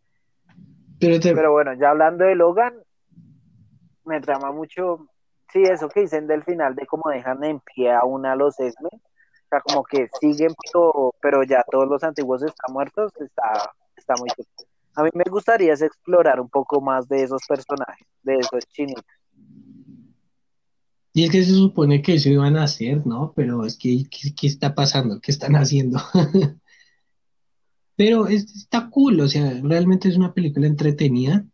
Pero, 1.00 1.20
te- 1.20 1.34
Pero 1.34 1.52
bueno, 1.52 1.74
ya 1.74 1.90
hablando 1.90 2.24
de 2.24 2.34
Logan, 2.34 2.74
me 4.04 4.20
trama 4.20 4.52
mucho, 4.52 5.06
sí, 5.52 5.62
eso 5.62 5.88
que 5.88 6.00
dicen 6.00 6.26
del 6.26 6.44
final 6.44 6.74
de 6.74 6.86
cómo 6.86 7.10
dejan 7.10 7.42
en 7.44 7.60
pie 7.60 7.92
aún 7.92 8.24
a 8.26 8.36
los 8.36 8.58
X-Men. 8.58 9.00
O 9.00 9.48
sea, 9.50 9.60
como 9.60 9.84
que 9.84 10.08
siguen, 10.20 10.54
pero, 10.72 11.14
pero 11.20 11.42
ya 11.42 11.62
todos 11.70 11.86
los 11.88 12.02
antiguos 12.02 12.42
están 12.42 12.72
muertos, 12.72 13.12
está, 13.20 13.72
está 13.96 14.14
muy. 14.18 14.28
A 14.96 15.02
mí 15.02 15.10
me 15.12 15.24
gustaría 15.28 15.72
es 15.74 15.82
explorar 15.82 16.40
un 16.40 16.48
poco 16.48 16.80
más 16.80 17.08
de 17.08 17.22
esos 17.24 17.42
personajes, 17.46 18.06
de 18.22 18.36
esos 18.36 18.64
chinitos. 18.68 19.04
Y 21.14 21.24
es 21.24 21.30
que 21.30 21.44
se 21.44 21.52
supone 21.54 22.02
que 22.02 22.14
eso 22.16 22.28
iban 22.30 22.56
a 22.58 22.64
hacer, 22.64 23.06
¿no? 23.06 23.32
Pero 23.36 23.64
es 23.66 23.78
que, 23.78 24.04
¿qué, 24.10 24.34
qué 24.34 24.46
está 24.48 24.74
pasando? 24.74 25.20
¿Qué 25.20 25.30
están 25.32 25.56
haciendo? 25.56 26.00
Pero 27.96 28.28
es- 28.28 28.54
está 28.54 28.88
cool, 28.90 29.20
o 29.20 29.28
sea, 29.28 29.60
realmente 29.62 30.08
es 30.08 30.16
una 30.16 30.32
película 30.34 30.66
entretenida. 30.68 31.44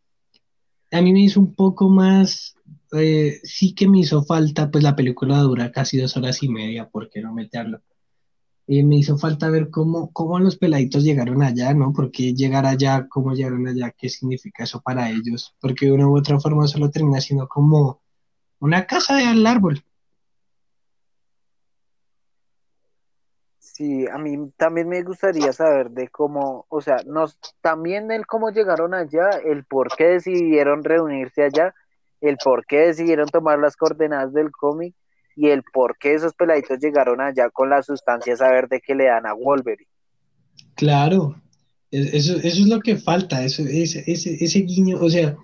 A 0.93 1.03
mí 1.03 1.13
me 1.13 1.23
hizo 1.23 1.41
un 1.41 1.55
poco 1.55 1.89
más, 1.89 2.55
eh, 2.93 3.41
sí 3.45 3.75
que 3.75 3.89
me 3.89 4.01
hizo 4.01 4.25
falta, 4.25 4.71
pues 4.71 4.83
la 4.85 4.97
película 4.97 5.39
dura 5.41 5.71
casi 5.73 5.99
dos 5.99 6.17
horas 6.17 6.43
y 6.43 6.49
media, 6.49 6.89
¿por 6.89 7.11
qué 7.11 7.21
no 7.23 7.33
meterlo? 7.35 7.81
Eh, 8.69 8.85
me 8.85 8.97
hizo 8.99 9.19
falta 9.19 9.51
ver 9.51 9.71
cómo, 9.71 10.13
cómo 10.13 10.39
los 10.41 10.57
peladitos 10.59 11.05
llegaron 11.05 11.43
allá, 11.43 11.75
¿no? 11.75 11.93
Porque 11.95 12.35
llegar 12.35 12.67
allá, 12.67 13.09
cómo 13.09 13.35
llegaron 13.35 13.69
allá, 13.69 13.93
qué 13.99 14.09
significa 14.11 14.65
eso 14.65 14.81
para 14.83 15.11
ellos, 15.11 15.55
porque 15.61 15.87
de 15.87 15.93
una 15.93 16.09
u 16.09 16.17
otra 16.19 16.41
forma 16.41 16.69
solo 16.69 16.91
termina 16.91 17.21
siendo 17.21 17.49
como 17.49 18.01
una 18.61 18.87
casa 18.87 19.17
de 19.17 19.25
al 19.25 19.47
árbol. 19.47 19.83
Sí, 23.59 24.07
a 24.07 24.19
mí 24.19 24.37
también 24.57 24.89
me 24.89 25.03
gustaría 25.03 25.53
saber 25.53 25.91
de 25.91 26.09
cómo, 26.09 26.67
o 26.69 26.81
sea, 26.81 26.97
nos, 27.07 27.39
también 27.61 28.11
el 28.11 28.27
cómo 28.27 28.51
llegaron 28.51 28.95
allá, 28.95 29.31
el 29.45 29.65
por 29.65 29.89
qué 29.97 30.05
decidieron 30.05 30.83
reunirse 30.85 31.43
allá, 31.45 31.75
el 32.21 32.37
por 32.43 32.65
qué 32.67 32.79
decidieron 32.89 33.27
tomar 33.29 33.59
las 33.59 33.77
coordenadas 33.77 34.33
del 34.33 34.51
cómic 34.51 34.95
y 35.37 35.49
el 35.49 35.63
por 35.63 35.97
qué 35.99 36.15
esos 36.15 36.35
peladitos 36.35 36.79
llegaron 36.79 37.21
allá 37.21 37.49
con 37.51 37.71
la 37.71 37.83
sustancia 37.83 38.37
saber 38.37 38.69
de 38.69 38.81
que 38.81 38.95
le 38.95 39.05
dan 39.07 39.27
a 39.27 39.35
Wolverine. 39.35 39.89
Claro, 40.75 41.41
es- 41.91 42.13
eso, 42.15 42.37
eso 42.37 42.63
es 42.63 42.67
lo 42.67 42.81
que 42.81 42.97
falta, 42.97 43.43
eso, 43.45 43.63
ese, 43.63 44.05
ese, 44.07 44.37
ese 44.43 44.59
guiño, 44.61 44.99
o 45.01 45.09
sea, 45.09 45.37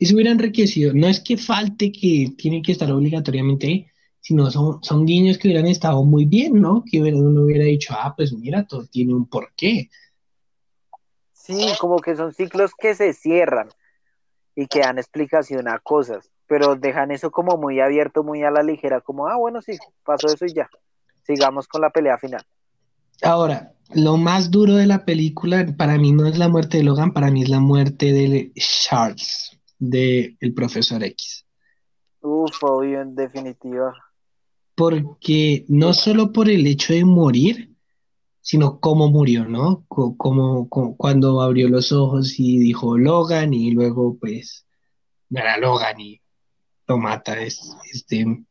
eso 0.00 0.14
hubiera 0.14 0.32
enriquecido. 0.32 0.92
No 0.94 1.06
es 1.06 1.20
que 1.20 1.36
falte 1.36 1.92
que 1.92 2.32
tiene 2.36 2.62
que 2.62 2.72
estar 2.72 2.90
obligatoriamente 2.90 3.66
ahí, 3.66 3.86
sino 4.20 4.50
son, 4.50 4.82
son 4.82 5.06
guiños 5.06 5.38
que 5.38 5.48
hubieran 5.48 5.66
estado 5.66 6.02
muy 6.04 6.24
bien, 6.24 6.60
¿no? 6.60 6.82
Que 6.90 7.00
hubiera- 7.00 7.16
uno 7.18 7.42
hubiera 7.42 7.64
dicho, 7.64 7.94
ah, 7.96 8.14
pues 8.16 8.32
mira, 8.32 8.66
todo 8.66 8.86
tiene 8.86 9.14
un 9.14 9.26
porqué. 9.26 9.88
Sí, 11.32 11.66
como 11.80 11.98
que 12.00 12.16
son 12.16 12.32
ciclos 12.32 12.72
que 12.78 12.94
se 12.94 13.12
cierran 13.12 13.68
y 14.54 14.66
que 14.66 14.80
dan 14.80 14.98
explicación 14.98 15.68
a 15.68 15.78
cosas, 15.78 16.30
pero 16.46 16.76
dejan 16.76 17.10
eso 17.10 17.30
como 17.30 17.56
muy 17.56 17.80
abierto, 17.80 18.22
muy 18.22 18.42
a 18.42 18.50
la 18.50 18.62
ligera, 18.62 19.00
como, 19.00 19.26
ah, 19.26 19.36
bueno, 19.36 19.62
sí, 19.62 19.72
pasó 20.04 20.28
eso 20.28 20.44
y 20.44 20.52
ya. 20.54 20.68
Sigamos 21.26 21.66
con 21.66 21.80
la 21.80 21.90
pelea 21.90 22.18
final. 22.18 22.42
Ahora, 23.22 23.72
lo 23.94 24.16
más 24.16 24.50
duro 24.50 24.74
de 24.74 24.86
la 24.86 25.04
película 25.04 25.66
para 25.76 25.98
mí 25.98 26.12
no 26.12 26.26
es 26.26 26.38
la 26.38 26.48
muerte 26.48 26.78
de 26.78 26.84
Logan, 26.84 27.12
para 27.12 27.30
mí 27.30 27.42
es 27.42 27.48
la 27.48 27.60
muerte 27.60 28.12
de 28.12 28.52
Charles, 28.56 29.58
de 29.80 30.36
el 30.40 30.54
profesor 30.54 31.02
X. 31.02 31.44
Uf, 32.22 32.62
obvio, 32.62 33.00
en 33.00 33.14
definitiva. 33.16 33.94
porque 34.74 35.64
no 35.68 35.92
solo 35.92 36.32
por 36.32 36.48
el 36.48 36.66
hecho 36.66 36.92
de 36.94 37.04
morir, 37.04 37.70
sino 38.40 38.80
cómo 38.80 39.08
murió, 39.10 39.44
¿no? 39.46 39.84
Co- 39.88 40.16
Como, 40.16 40.68
co- 40.68 40.96
cuando 40.96 41.42
abrió 41.42 41.68
los 41.68 41.92
ojos 41.92 42.38
y 42.38 42.58
dijo 42.58 42.96
Logan 42.96 43.52
y 43.52 43.72
luego 43.72 44.16
pues 44.18 44.66
no 45.28 45.40
era 45.40 45.58
Logan 45.58 46.00
y 46.00 46.20
lo 46.86 46.98
mata, 46.98 47.40
es, 47.40 47.76
este, 47.92 48.44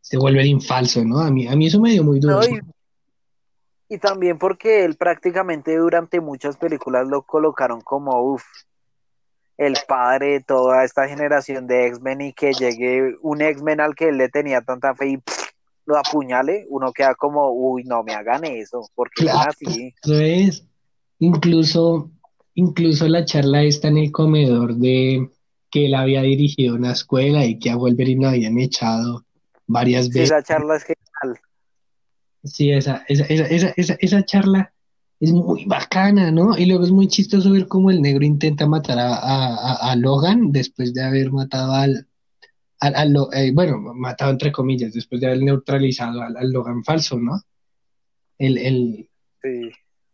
se 0.00 0.16
vuelve 0.16 0.46
infalso, 0.46 1.04
¿no? 1.04 1.18
A 1.20 1.30
mí, 1.30 1.46
a 1.46 1.54
mí 1.54 1.66
eso 1.66 1.80
me 1.80 1.90
dio 1.92 2.02
muy 2.04 2.18
duro. 2.20 2.36
No, 2.36 2.44
y, 2.48 2.60
y 3.94 3.98
también 3.98 4.38
porque 4.38 4.84
él 4.84 4.96
prácticamente 4.96 5.76
durante 5.76 6.20
muchas 6.20 6.56
películas 6.56 7.06
lo 7.08 7.22
colocaron 7.22 7.80
como 7.82 8.20
uff. 8.22 8.44
El 9.58 9.76
padre 9.86 10.26
de 10.34 10.40
toda 10.40 10.84
esta 10.84 11.06
generación 11.08 11.66
de 11.66 11.88
X-Men 11.88 12.20
y 12.22 12.32
que 12.32 12.52
llegue 12.52 13.16
un 13.20 13.42
X-Men 13.42 13.80
al 13.80 13.94
que 13.94 14.08
él 14.08 14.16
le 14.16 14.28
tenía 14.28 14.60
tanta 14.62 14.94
fe 14.94 15.08
y 15.10 15.16
pff, 15.18 15.48
lo 15.84 15.96
apuñale, 15.98 16.66
uno 16.68 16.92
queda 16.92 17.14
como, 17.14 17.50
uy, 17.50 17.82
no 17.84 18.02
me 18.04 18.14
hagan 18.14 18.44
eso, 18.44 18.88
porque 18.94 19.24
eran 19.24 19.48
así. 19.48 19.94
Eso 20.02 20.20
es. 20.20 20.64
Incluso, 21.18 22.10
incluso 22.54 23.08
la 23.08 23.24
charla 23.24 23.62
está 23.64 23.88
en 23.88 23.96
el 23.98 24.12
comedor 24.12 24.76
de 24.76 25.28
que 25.70 25.86
él 25.86 25.94
había 25.94 26.22
dirigido 26.22 26.76
una 26.76 26.92
escuela 26.92 27.44
y 27.44 27.58
que 27.58 27.70
a 27.70 27.76
Wolverine 27.76 28.22
lo 28.22 28.28
habían 28.30 28.58
echado 28.58 29.24
varias 29.66 30.04
Sí, 30.06 30.10
veces. 30.12 30.30
esa 30.30 30.42
charla 30.42 30.76
es 30.76 30.84
genial. 30.84 31.40
Sí, 32.44 32.70
esa, 32.70 33.04
esa, 33.08 33.24
esa, 33.24 33.44
esa, 33.46 33.74
esa, 33.76 33.96
esa 33.98 34.24
charla 34.24 34.72
es 35.20 35.32
muy 35.32 35.64
bacana, 35.64 36.30
¿no? 36.30 36.56
Y 36.56 36.66
luego 36.66 36.84
es 36.84 36.90
muy 36.90 37.08
chistoso 37.08 37.50
ver 37.50 37.66
cómo 37.66 37.90
el 37.90 38.00
negro 38.00 38.24
intenta 38.24 38.66
matar 38.66 38.98
a, 38.98 39.74
a, 39.74 39.96
Logan 39.96 40.52
después 40.52 40.94
de 40.94 41.02
haber 41.02 41.32
matado 41.32 41.72
al, 41.72 42.06
al, 42.80 43.16
eh, 43.32 43.52
bueno, 43.52 43.78
matado 43.94 44.30
entre 44.30 44.52
comillas, 44.52 44.92
después 44.92 45.20
de 45.20 45.26
haber 45.26 45.42
neutralizado 45.42 46.22
al, 46.22 46.36
al 46.36 46.52
Logan 46.52 46.84
falso, 46.84 47.18
¿no? 47.18 47.42
El, 48.38 48.58
el, 48.58 49.08
Sí. 49.40 49.70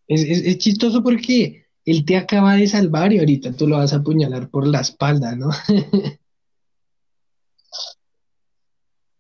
es, 0.08 0.22
es, 0.22 0.46
es 0.46 0.58
chistoso 0.58 1.02
porque 1.02 1.66
él 1.86 2.04
te 2.04 2.16
acaba 2.16 2.56
de 2.56 2.66
salvar 2.66 3.12
y 3.12 3.18
ahorita 3.18 3.52
tú 3.52 3.66
lo 3.66 3.78
vas 3.78 3.92
a 3.92 3.96
apuñalar 3.96 4.48
por 4.50 4.66
la 4.66 4.80
espalda, 4.80 5.34
¿no? 5.34 5.50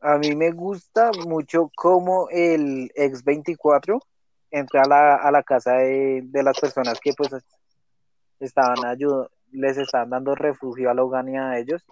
A 0.00 0.18
mí 0.18 0.34
me 0.36 0.50
gusta 0.50 1.10
mucho 1.26 1.70
cómo 1.74 2.28
el 2.30 2.90
X-24 2.94 4.00
entra 4.58 4.82
a 4.82 4.88
la, 4.88 5.14
a 5.16 5.30
la 5.30 5.42
casa 5.42 5.72
de, 5.74 6.22
de 6.24 6.42
las 6.42 6.58
personas 6.58 6.98
que 7.00 7.12
pues 7.16 7.30
estaban 8.40 8.84
ayudando, 8.84 9.30
les 9.52 9.78
estaban 9.78 10.10
dando 10.10 10.34
refugio 10.34 10.90
a 10.90 10.94
Logan 10.94 11.28
y 11.28 11.36
a 11.36 11.58
ellos 11.58 11.82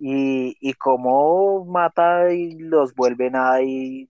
y, 0.00 0.56
y 0.60 0.74
cómo 0.74 1.64
mata 1.64 2.32
y 2.32 2.58
los 2.58 2.94
vuelve 2.94 3.30
nada 3.30 3.62
y 3.62 4.08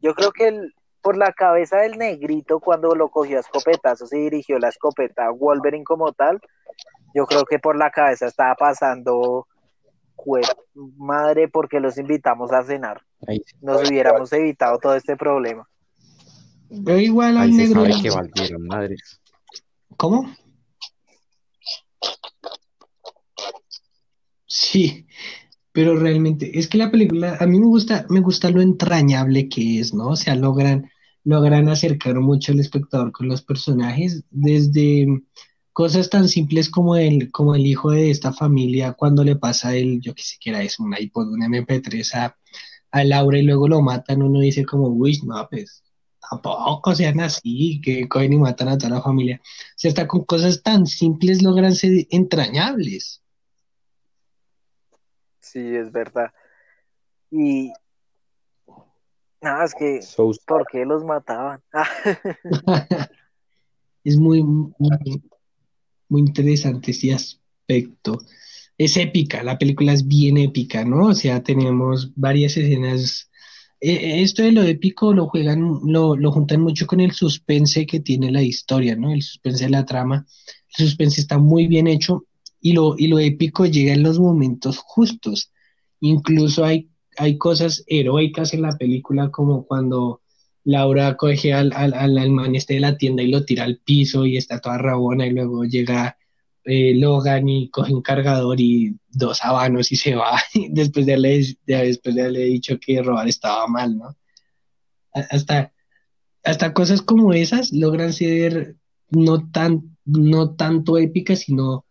yo 0.00 0.14
creo 0.14 0.32
que 0.32 0.48
el- 0.48 0.74
por 1.00 1.16
la 1.16 1.32
cabeza 1.32 1.78
del 1.78 1.98
negrito 1.98 2.60
cuando 2.60 2.94
lo 2.94 3.08
cogió 3.08 3.38
a 3.38 3.40
escopetazos 3.40 4.12
y 4.12 4.18
dirigió 4.18 4.58
la 4.60 4.68
escopeta 4.68 5.26
a 5.26 5.30
Wolverine 5.30 5.82
como 5.84 6.12
tal, 6.12 6.40
yo 7.12 7.26
creo 7.26 7.44
que 7.44 7.58
por 7.58 7.76
la 7.76 7.90
cabeza 7.90 8.26
estaba 8.26 8.54
pasando 8.54 9.48
"Jue- 10.14 10.46
madre 10.96 11.48
porque 11.48 11.80
los 11.80 11.98
invitamos 11.98 12.52
a 12.52 12.62
cenar 12.62 13.02
Ahí, 13.26 13.42
nos 13.60 13.88
hubiéramos 13.88 14.32
evitado 14.32 14.78
todo 14.78 14.94
este 14.94 15.16
problema. 15.16 15.68
Pero 16.84 16.98
igual 16.98 17.36
al 17.36 17.50
se 17.50 17.56
negro, 17.56 17.84
sabe 17.84 18.02
que 18.02 18.10
valieron 18.10 18.66
madres. 18.66 19.20
¿cómo? 19.96 20.34
Sí, 24.46 25.06
pero 25.72 25.96
realmente 25.96 26.58
es 26.58 26.68
que 26.68 26.78
la 26.78 26.90
película 26.90 27.36
a 27.40 27.46
mí 27.46 27.58
me 27.58 27.66
gusta, 27.66 28.06
me 28.08 28.20
gusta 28.20 28.50
lo 28.50 28.60
entrañable 28.60 29.48
que 29.48 29.80
es, 29.80 29.94
¿no? 29.94 30.08
O 30.08 30.16
sea, 30.16 30.34
logran, 30.34 30.90
logran 31.24 31.68
acercar 31.68 32.18
mucho 32.20 32.52
al 32.52 32.60
espectador 32.60 33.12
con 33.12 33.28
los 33.28 33.42
personajes, 33.42 34.24
desde 34.30 35.06
cosas 35.72 36.10
tan 36.10 36.28
simples 36.28 36.68
como 36.68 36.96
el, 36.96 37.30
como 37.30 37.54
el 37.54 37.66
hijo 37.66 37.90
de 37.92 38.10
esta 38.10 38.32
familia 38.32 38.92
cuando 38.92 39.24
le 39.24 39.36
pasa 39.36 39.74
el, 39.74 40.00
yo 40.00 40.14
que 40.14 40.22
sé 40.22 40.36
que 40.40 40.50
era 40.50 40.62
eso, 40.62 40.82
un 40.82 40.94
iPod, 40.98 41.28
un 41.28 41.42
MP3 41.42 42.14
a, 42.14 42.36
a 42.90 43.04
Laura 43.04 43.38
y 43.38 43.42
luego 43.42 43.68
lo 43.68 43.82
matan, 43.82 44.22
uno 44.22 44.40
dice 44.40 44.64
como, 44.64 44.88
uy, 44.88 45.20
no, 45.24 45.46
pues 45.50 45.82
tampoco 46.40 46.94
sean 46.94 47.20
así, 47.20 47.80
que 47.82 48.08
cogen 48.08 48.32
y 48.32 48.38
matan 48.38 48.68
a 48.68 48.78
toda 48.78 48.90
la 48.96 49.02
familia. 49.02 49.40
O 49.42 49.74
sea, 49.76 49.90
hasta 49.90 50.06
con 50.06 50.24
cosas 50.24 50.62
tan 50.62 50.86
simples 50.86 51.42
logran 51.42 51.74
ser 51.74 52.06
entrañables. 52.10 53.22
Sí, 55.40 55.60
es 55.74 55.90
verdad. 55.92 56.30
Y 57.30 57.72
nada, 59.40 59.64
es 59.64 59.74
que 59.74 60.02
So- 60.02 60.32
¿por 60.46 60.66
qué 60.70 60.84
los 60.84 61.04
mataban? 61.04 61.62
Es 64.04 64.16
muy, 64.16 64.42
muy, 64.42 65.22
muy 66.08 66.20
interesante 66.22 66.90
ese 66.90 67.14
aspecto. 67.14 68.18
Es 68.76 68.96
épica, 68.96 69.44
la 69.44 69.58
película 69.58 69.92
es 69.92 70.08
bien 70.08 70.38
épica, 70.38 70.84
¿no? 70.84 71.06
O 71.08 71.14
sea, 71.14 71.40
tenemos 71.42 72.12
varias 72.16 72.56
escenas. 72.56 73.30
Eh, 73.84 74.22
esto 74.22 74.44
de 74.44 74.52
lo 74.52 74.62
épico 74.62 75.12
lo 75.12 75.26
juegan, 75.26 75.80
lo, 75.84 76.14
lo 76.14 76.30
juntan 76.30 76.60
mucho 76.60 76.86
con 76.86 77.00
el 77.00 77.10
suspense 77.12 77.84
que 77.84 77.98
tiene 77.98 78.30
la 78.30 78.40
historia, 78.40 78.94
¿no? 78.94 79.12
El 79.12 79.22
suspense 79.22 79.64
de 79.64 79.70
la 79.70 79.84
trama. 79.84 80.24
El 80.78 80.86
suspense 80.86 81.20
está 81.20 81.38
muy 81.38 81.66
bien 81.66 81.88
hecho 81.88 82.24
y 82.60 82.74
lo, 82.74 82.94
y 82.96 83.08
lo 83.08 83.18
épico 83.18 83.66
llega 83.66 83.92
en 83.92 84.04
los 84.04 84.20
momentos 84.20 84.78
justos. 84.78 85.50
Incluso 86.00 86.64
hay, 86.64 86.90
hay 87.18 87.36
cosas 87.38 87.82
heroicas 87.88 88.54
en 88.54 88.62
la 88.62 88.78
película, 88.78 89.32
como 89.32 89.66
cuando 89.66 90.20
Laura 90.62 91.16
coge 91.16 91.52
al, 91.52 91.72
al, 91.72 91.92
al, 91.92 92.54
este 92.54 92.74
de 92.74 92.80
la 92.80 92.96
tienda 92.96 93.24
y 93.24 93.32
lo 93.32 93.44
tira 93.44 93.64
al 93.64 93.78
piso 93.78 94.26
y 94.26 94.36
está 94.36 94.60
toda 94.60 94.78
rabona 94.78 95.26
y 95.26 95.32
luego 95.32 95.64
llega 95.64 96.16
eh, 96.64 96.94
Logan 96.96 97.48
y 97.48 97.68
coge 97.70 97.92
un 97.94 98.02
cargador 98.02 98.60
y 98.60 98.96
dos 99.10 99.44
habanos 99.44 99.90
y 99.92 99.96
se 99.96 100.14
va 100.14 100.40
después 100.70 101.06
de 101.06 101.12
haberle, 101.12 101.56
de- 101.66 101.76
después 101.86 102.14
de 102.14 102.20
haberle 102.22 102.44
dicho 102.44 102.78
que 102.78 103.02
robar 103.02 103.28
estaba 103.28 103.66
mal, 103.66 103.96
¿no? 103.98 104.16
Hasta, 105.12 105.72
hasta 106.42 106.72
cosas 106.72 107.02
como 107.02 107.32
esas 107.32 107.72
logran 107.72 108.12
ser 108.12 108.76
no 109.10 109.50
tan, 109.50 109.96
no 110.06 110.54
tanto 110.54 110.96
épicas, 110.96 111.40
sino 111.40 111.84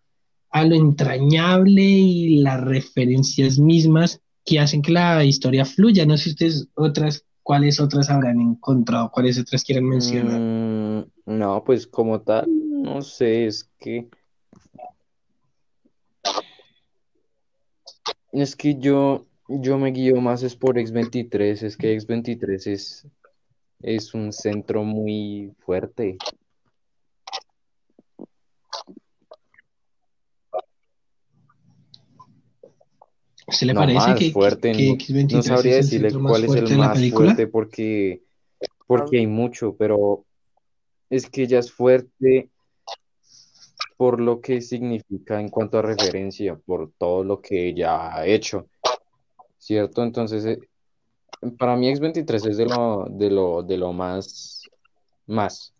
a 0.49 0.65
lo 0.65 0.75
entrañable 0.75 1.81
y 1.83 2.37
las 2.41 2.59
referencias 2.61 3.59
mismas 3.59 4.21
que 4.43 4.59
hacen 4.59 4.81
que 4.81 4.91
la 4.91 5.23
historia 5.23 5.65
fluya. 5.65 6.05
No 6.05 6.17
sé 6.17 6.31
ustedes 6.31 6.67
otras, 6.73 7.25
cuáles 7.43 7.79
otras 7.79 8.09
habrán 8.09 8.41
encontrado, 8.41 9.11
cuáles 9.11 9.39
otras 9.39 9.63
quieren 9.63 9.87
mencionar. 9.87 10.39
Mm, 10.39 11.05
no, 11.37 11.63
pues 11.63 11.85
como 11.85 12.21
tal, 12.21 12.47
no 12.49 13.01
sé, 13.03 13.45
es 13.45 13.69
que 13.79 14.07
es 18.31 18.55
que 18.55 18.77
yo 18.77 19.25
yo 19.47 19.77
me 19.77 19.91
guío 19.91 20.21
más 20.21 20.43
es 20.43 20.55
por 20.55 20.77
X23, 20.77 21.63
es 21.63 21.77
que 21.77 21.97
X23 21.97 22.67
es 22.67 23.07
es 23.81 24.13
un 24.13 24.31
centro 24.31 24.83
muy 24.83 25.53
fuerte. 25.59 26.17
¿A 33.47 33.51
¿Se 33.51 33.65
le 33.65 33.73
No 33.73 33.81
parece 33.81 33.97
más 33.97 34.19
que, 34.19 34.31
fuerte, 34.31 34.71
que 34.71 34.87
no, 34.87 34.93
X23 34.95 35.33
no 35.33 35.43
sabría 35.43 35.79
es 35.79 35.91
el 35.91 36.01
decirle 36.03 36.29
cuál 36.29 36.43
es 36.45 36.55
el 36.55 36.77
más 36.77 37.09
fuerte 37.09 37.47
porque 37.47 38.21
porque 38.87 39.19
hay 39.19 39.27
mucho, 39.27 39.75
pero 39.75 40.25
es 41.09 41.29
que 41.29 41.47
ya 41.47 41.59
es 41.59 41.71
fuerte 41.71 42.49
por 44.01 44.19
lo 44.19 44.41
que 44.41 44.61
significa 44.61 45.39
en 45.39 45.49
cuanto 45.49 45.77
a 45.77 45.83
referencia, 45.83 46.55
por 46.55 46.91
todo 46.97 47.23
lo 47.23 47.39
que 47.39 47.67
ella 47.67 48.17
ha 48.17 48.25
hecho, 48.25 48.65
¿cierto? 49.59 50.01
Entonces, 50.01 50.43
eh, 50.43 50.59
para 51.55 51.75
mí 51.75 51.87
X23 51.93 52.49
es 52.49 52.57
de 52.57 52.65
lo, 52.65 53.05
de 53.11 53.29
lo, 53.29 53.61
de 53.61 53.77
lo 53.77 53.93
más, 53.93 54.63
más. 55.27 55.75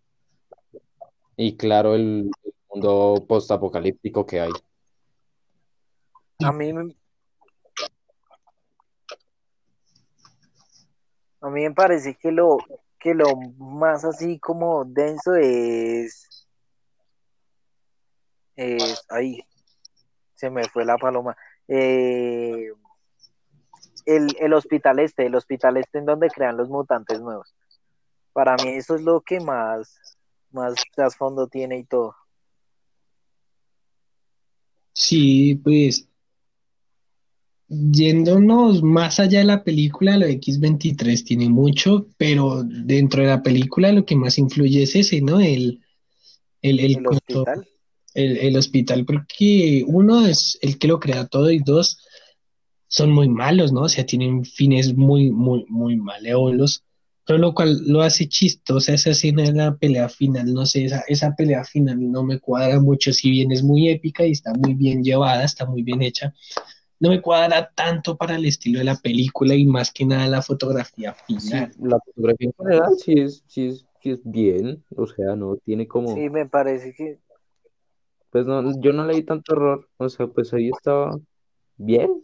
Y 1.36 1.57
claro, 1.57 1.95
el 1.95 2.30
mundo 2.69 3.26
postapocalíptico 3.28 4.24
que 4.24 4.41
hay. 4.41 4.51
A 6.43 6.51
mí, 6.51 6.69
a 11.41 11.49
mí 11.49 11.61
me 11.63 11.72
parece 11.72 12.15
que 12.22 12.32
lo, 12.32 12.59
que 12.99 13.15
lo 13.15 13.36
más 13.57 14.05
así 14.05 14.38
como 14.38 14.86
denso 14.86 15.34
es, 15.34 16.31
es, 18.62 19.05
ahí, 19.09 19.43
se 20.36 20.49
me 20.49 20.64
fue 20.70 20.86
la 20.86 20.97
paloma. 20.97 21.36
Eh, 21.68 22.72
el, 24.05 24.36
el 24.39 24.53
hospital 24.53 24.99
este, 24.99 25.26
el 25.26 25.36
hospital 25.36 25.78
este 25.78 25.99
en 25.99 26.05
donde 26.05 26.30
crean 26.30 26.57
los 26.57 26.70
mutantes 26.70 27.22
nuevos. 27.22 27.53
Para 28.34 28.55
mí 28.55 28.70
eso 28.70 28.95
es 28.95 29.01
lo 29.01 29.22
que 29.22 29.39
más, 29.39 29.99
más 30.51 30.76
trasfondo 30.95 31.47
tiene 31.47 31.80
y 31.80 31.84
todo. 31.84 32.16
Sí, 34.93 35.55
pues 35.55 36.07
yéndonos 37.68 38.84
más 38.84 39.20
allá 39.20 39.39
de 39.39 39.45
la 39.45 39.64
película, 39.64 40.18
lo 40.18 40.26
de 40.26 40.39
X23 40.39 41.24
tiene 41.24 41.49
mucho, 41.49 42.07
pero 42.18 42.64
dentro 42.64 43.22
de 43.22 43.30
la 43.30 43.41
película 43.41 43.93
lo 43.93 44.05
que 44.05 44.16
más 44.18 44.38
influye 44.38 44.84
es 44.84 44.95
ese, 44.95 45.22
¿no? 45.22 45.39
El, 45.39 45.82
el, 46.62 46.80
el 46.80 46.97
El 46.97 47.07
hospital. 47.07 47.68
El, 48.14 48.38
el 48.38 48.57
hospital, 48.57 49.05
porque 49.05 49.84
uno 49.88 50.26
es 50.26 50.57
el 50.62 50.78
que 50.78 50.88
lo 50.88 50.99
crea 50.99 51.28
todo 51.28 51.51
y 51.51 51.59
dos 51.59 51.99
son 52.88 53.12
muy 53.12 53.30
malos, 53.30 53.72
¿no? 53.72 53.82
O 53.84 53.89
sea, 53.89 54.05
tienen 54.05 54.43
fines 54.43 54.93
muy, 54.95 55.32
muy, 55.32 55.66
muy 55.70 55.95
malévolos. 55.95 56.84
Pero 57.26 57.38
lo 57.38 57.53
cual 57.53 57.78
lo 57.86 58.01
hace 58.01 58.28
chistosa 58.28 58.93
esa 58.93 59.12
escena 59.12 59.43
de 59.43 59.53
la 59.53 59.76
pelea 59.78 60.09
final, 60.09 60.51
no 60.53 60.66
sé, 60.66 60.86
esa, 60.86 61.03
esa 61.07 61.34
pelea 61.36 61.64
final 61.64 62.12
no 62.12 62.24
me 62.24 62.39
cuadra 62.39 62.80
mucho, 62.82 63.14
si 63.14 63.30
bien 63.30 63.51
es 63.51 63.62
muy 63.64 63.89
épica 63.89 64.26
y 64.26 64.32
está 64.32 64.53
muy 64.55 64.74
bien 64.74 65.03
llevada, 65.03 65.43
está 65.43 65.66
muy 65.68 65.84
bien 65.84 66.01
hecha, 66.01 66.34
no 66.99 67.09
me 67.09 67.22
cuadra 67.22 67.72
tanto 67.76 68.18
para 68.18 68.36
el 68.36 68.45
estilo 68.45 68.80
de 68.80 68.86
la 68.86 68.95
película 68.97 69.53
y 69.55 69.66
más 69.66 69.91
que 69.91 70.03
nada 70.03 70.28
la 70.28 70.41
fotografía 70.41 71.16
Sí, 71.28 71.38
final. 71.39 71.72
la 71.80 71.99
fotografía 72.03 72.47
en 72.49 72.53
general 72.66 72.89
sí 72.97 73.14
es, 73.14 73.43
sí 73.47 73.66
es, 73.68 73.86
sí 74.01 74.09
es 74.09 74.20
bien, 74.24 74.84
o 74.97 75.05
sea, 75.05 75.36
no 75.36 75.55
tiene 75.57 75.88
como, 75.88 76.16
Sí, 76.16 76.28
me 76.30 76.47
parece 76.47 76.93
que 76.93 77.20
pues 78.32 78.46
no, 78.46 78.82
yo 78.82 78.94
no 78.94 79.06
le 79.06 79.16
di 79.16 79.24
tanto 79.24 79.54
error, 79.54 79.90
o 79.98 80.10
sea, 80.10 80.28
pues 80.28 80.54
ahí 80.54 80.70
estaba 80.70 81.20
bien. 81.78 82.22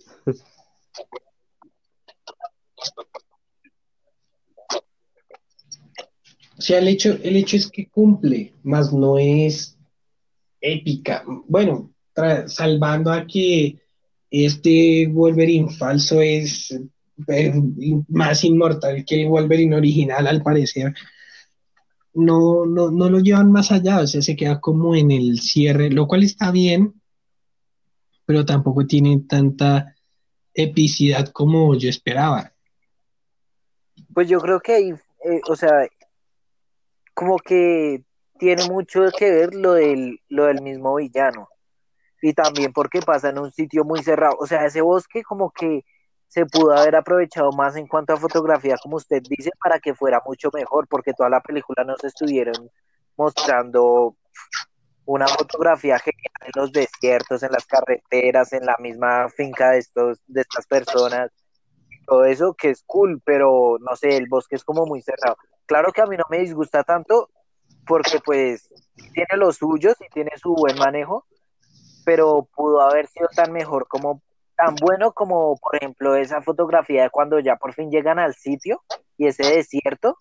O 6.57 6.61
sea, 6.61 6.79
el 6.79 6.87
hecho, 6.87 7.17
el 7.21 7.35
hecho 7.35 7.55
es 7.57 7.69
que 7.69 7.87
cumple, 7.87 8.53
más 8.63 8.91
no 8.91 9.19
es 9.19 9.77
épica. 10.59 11.23
Bueno, 11.47 11.91
salvando 12.47 13.11
a 13.11 13.27
que 13.27 13.77
este 14.31 15.07
Wolverine 15.07 15.69
falso 15.69 16.19
es 16.21 16.71
eh, 17.27 17.53
más 18.07 18.43
inmortal 18.43 19.05
que 19.05 19.21
el 19.21 19.27
Wolverine 19.27 19.75
original, 19.75 20.25
al 20.25 20.41
parecer. 20.41 20.93
No, 22.19 22.65
no, 22.65 22.89
no 22.89 23.09
lo 23.09 23.19
llevan 23.19 23.51
más 23.51 23.71
allá, 23.71 23.99
o 23.99 24.07
sea, 24.07 24.23
se 24.23 24.35
queda 24.35 24.59
como 24.59 24.95
en 24.95 25.11
el 25.11 25.39
cierre, 25.39 25.91
lo 25.91 26.07
cual 26.07 26.23
está 26.23 26.51
bien, 26.51 26.99
pero 28.25 28.43
tampoco 28.43 28.87
tiene 28.87 29.21
tanta 29.29 29.95
epicidad 30.53 31.27
como 31.29 31.75
yo 31.75 31.89
esperaba. 31.89 32.51
Pues 34.13 34.27
yo 34.27 34.39
creo 34.39 34.59
que 34.59 34.73
ahí, 34.73 34.89
eh, 34.89 35.41
o 35.47 35.55
sea, 35.55 35.87
como 37.13 37.37
que 37.37 38.03
tiene 38.39 38.67
mucho 38.67 39.01
que 39.17 39.29
ver 39.29 39.53
lo 39.53 39.73
del, 39.73 40.19
lo 40.29 40.45
del 40.45 40.61
mismo 40.61 40.95
villano. 40.95 41.49
Y 42.21 42.33
también 42.33 42.73
porque 42.73 42.99
pasa 42.99 43.29
en 43.29 43.37
un 43.37 43.51
sitio 43.51 43.83
muy 43.83 44.01
cerrado. 44.01 44.37
O 44.39 44.47
sea, 44.47 44.65
ese 44.65 44.81
bosque 44.81 45.21
como 45.21 45.51
que 45.51 45.85
se 46.27 46.45
pudo 46.45 46.73
haber 46.75 46.95
aprovechado 46.95 47.51
más 47.51 47.75
en 47.75 47.87
cuanto 47.87 48.13
a 48.13 48.17
fotografía, 48.17 48.75
como 48.81 48.97
usted 48.97 49.21
dice, 49.29 49.51
para 49.61 49.79
que 49.79 49.95
fuera 49.95 50.21
mucho 50.25 50.49
mejor, 50.53 50.87
porque 50.87 51.13
toda 51.13 51.29
la 51.29 51.41
película 51.41 51.83
nos 51.83 52.03
estuvieron 52.03 52.69
mostrando 53.15 54.15
una 55.05 55.27
fotografía 55.27 55.97
genial 55.99 56.33
en 56.41 56.51
los 56.55 56.71
desiertos, 56.71 57.41
en 57.41 57.51
las 57.51 57.65
carreteras, 57.65 58.51
en 58.51 58.65
la 58.65 58.75
misma 58.79 59.29
finca 59.29 59.71
de 59.71 59.79
estos, 59.79 60.19
de 60.27 60.41
estas 60.41 60.67
personas, 60.67 61.31
todo 62.05 62.25
eso 62.25 62.53
que 62.53 62.69
es 62.69 62.83
cool, 62.85 63.21
pero 63.25 63.77
no 63.79 63.95
sé, 63.95 64.17
el 64.17 64.27
bosque 64.27 64.55
es 64.55 64.63
como 64.63 64.85
muy 64.85 65.01
cerrado. 65.01 65.37
Claro 65.65 65.91
que 65.91 66.01
a 66.01 66.05
mí 66.05 66.17
no 66.17 66.25
me 66.29 66.39
disgusta 66.39 66.83
tanto, 66.83 67.29
porque 67.85 68.19
pues 68.23 68.69
tiene 69.13 69.37
los 69.37 69.57
suyos 69.57 69.95
y 69.99 70.09
tiene 70.13 70.31
su 70.37 70.53
buen 70.53 70.77
manejo, 70.77 71.25
pero 72.05 72.47
pudo 72.55 72.81
haber 72.81 73.07
sido 73.07 73.27
tan 73.35 73.51
mejor 73.51 73.87
como 73.87 74.21
tan 74.57 74.75
bueno 74.75 75.11
como 75.13 75.55
por 75.57 75.75
ejemplo 75.77 76.15
esa 76.15 76.41
fotografía 76.41 77.03
de 77.03 77.09
cuando 77.09 77.39
ya 77.39 77.55
por 77.55 77.73
fin 77.73 77.89
llegan 77.91 78.19
al 78.19 78.33
sitio 78.33 78.81
y 79.17 79.27
ese 79.27 79.43
desierto 79.43 80.17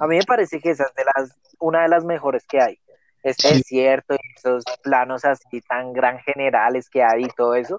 a 0.00 0.06
mí 0.08 0.16
me 0.16 0.24
parece 0.24 0.58
que 0.60 0.70
esa 0.70 0.84
es 0.84 0.94
de 0.94 1.04
las 1.04 1.38
una 1.60 1.82
de 1.82 1.88
las 1.88 2.04
mejores 2.04 2.44
que 2.46 2.60
hay 2.60 2.78
Sí. 3.38 3.48
desierto 3.54 4.14
y 4.14 4.18
esos 4.36 4.64
planos 4.82 5.24
así 5.24 5.60
tan 5.62 5.92
gran 5.92 6.18
generales 6.18 6.90
que 6.90 7.02
hay 7.02 7.24
y 7.24 7.28
todo 7.28 7.54
eso 7.54 7.78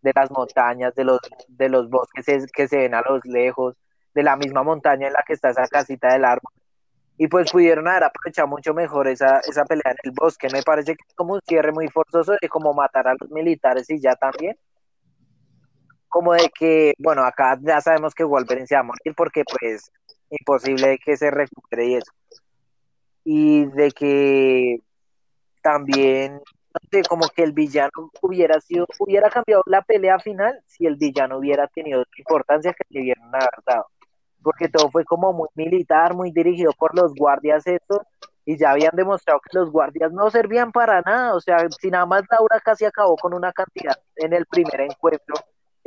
de 0.00 0.12
las 0.14 0.30
montañas 0.30 0.94
de 0.94 1.04
los 1.04 1.20
de 1.48 1.68
los 1.68 1.90
bosques 1.90 2.28
es- 2.28 2.50
que 2.52 2.68
se 2.68 2.78
ven 2.78 2.94
a 2.94 3.02
los 3.02 3.24
lejos 3.24 3.74
de 4.14 4.22
la 4.22 4.36
misma 4.36 4.62
montaña 4.62 5.08
en 5.08 5.12
la 5.12 5.22
que 5.26 5.34
está 5.34 5.50
esa 5.50 5.66
casita 5.68 6.12
del 6.12 6.24
árbol 6.24 6.52
y 7.18 7.28
pues 7.28 7.50
pudieron 7.50 7.88
haber 7.88 8.04
aprovechado 8.04 8.46
mucho 8.48 8.74
mejor 8.74 9.08
esa, 9.08 9.40
esa 9.40 9.64
pelea 9.64 9.90
en 9.92 9.96
el 10.04 10.10
bosque. 10.12 10.48
Me 10.52 10.62
parece 10.62 10.94
que 10.94 11.02
es 11.08 11.14
como 11.14 11.32
un 11.34 11.40
cierre 11.48 11.72
muy 11.72 11.88
forzoso 11.88 12.34
de 12.40 12.48
como 12.48 12.74
matar 12.74 13.08
a 13.08 13.14
los 13.18 13.30
militares 13.30 13.88
y 13.88 13.98
ya 14.00 14.14
también. 14.16 14.54
Como 16.16 16.32
de 16.32 16.48
que, 16.58 16.94
bueno, 16.96 17.24
acá 17.24 17.58
ya 17.60 17.78
sabemos 17.82 18.14
que 18.14 18.24
Wolverine 18.24 18.66
se 18.66 18.74
va 18.74 18.80
a 18.80 18.84
morir 18.84 19.14
porque 19.14 19.44
pues 19.44 19.92
imposible 20.30 20.98
que 21.04 21.14
se 21.14 21.30
recupere 21.30 21.88
y 21.88 21.94
eso. 21.96 22.10
Y 23.22 23.66
de 23.66 23.90
que 23.92 24.80
también, 25.60 26.40
como 27.10 27.28
que 27.28 27.42
el 27.42 27.52
villano 27.52 27.90
hubiera 28.22 28.58
sido, 28.62 28.86
hubiera 28.98 29.28
cambiado 29.28 29.62
la 29.66 29.82
pelea 29.82 30.18
final 30.18 30.58
si 30.64 30.86
el 30.86 30.96
villano 30.96 31.36
hubiera 31.36 31.66
tenido 31.68 31.98
la 31.98 32.18
importancia 32.18 32.72
que 32.72 32.84
le 32.88 33.02
hubieran 33.02 33.30
dado 33.66 33.88
porque 34.42 34.70
todo 34.70 34.90
fue 34.90 35.04
como 35.04 35.34
muy 35.34 35.48
militar, 35.54 36.14
muy 36.14 36.30
dirigido 36.30 36.72
por 36.78 36.96
los 36.96 37.12
guardias 37.14 37.66
estos, 37.66 37.98
y 38.46 38.56
ya 38.56 38.70
habían 38.70 38.96
demostrado 38.96 39.40
que 39.40 39.58
los 39.58 39.70
guardias 39.70 40.12
no 40.12 40.30
servían 40.30 40.72
para 40.72 41.02
nada, 41.02 41.34
o 41.34 41.40
sea, 41.40 41.58
si 41.78 41.90
nada 41.90 42.06
más 42.06 42.22
Laura 42.30 42.58
casi 42.64 42.86
acabó 42.86 43.16
con 43.16 43.34
una 43.34 43.52
cantidad 43.52 43.96
en 44.14 44.32
el 44.32 44.46
primer 44.46 44.80
encuentro, 44.80 45.34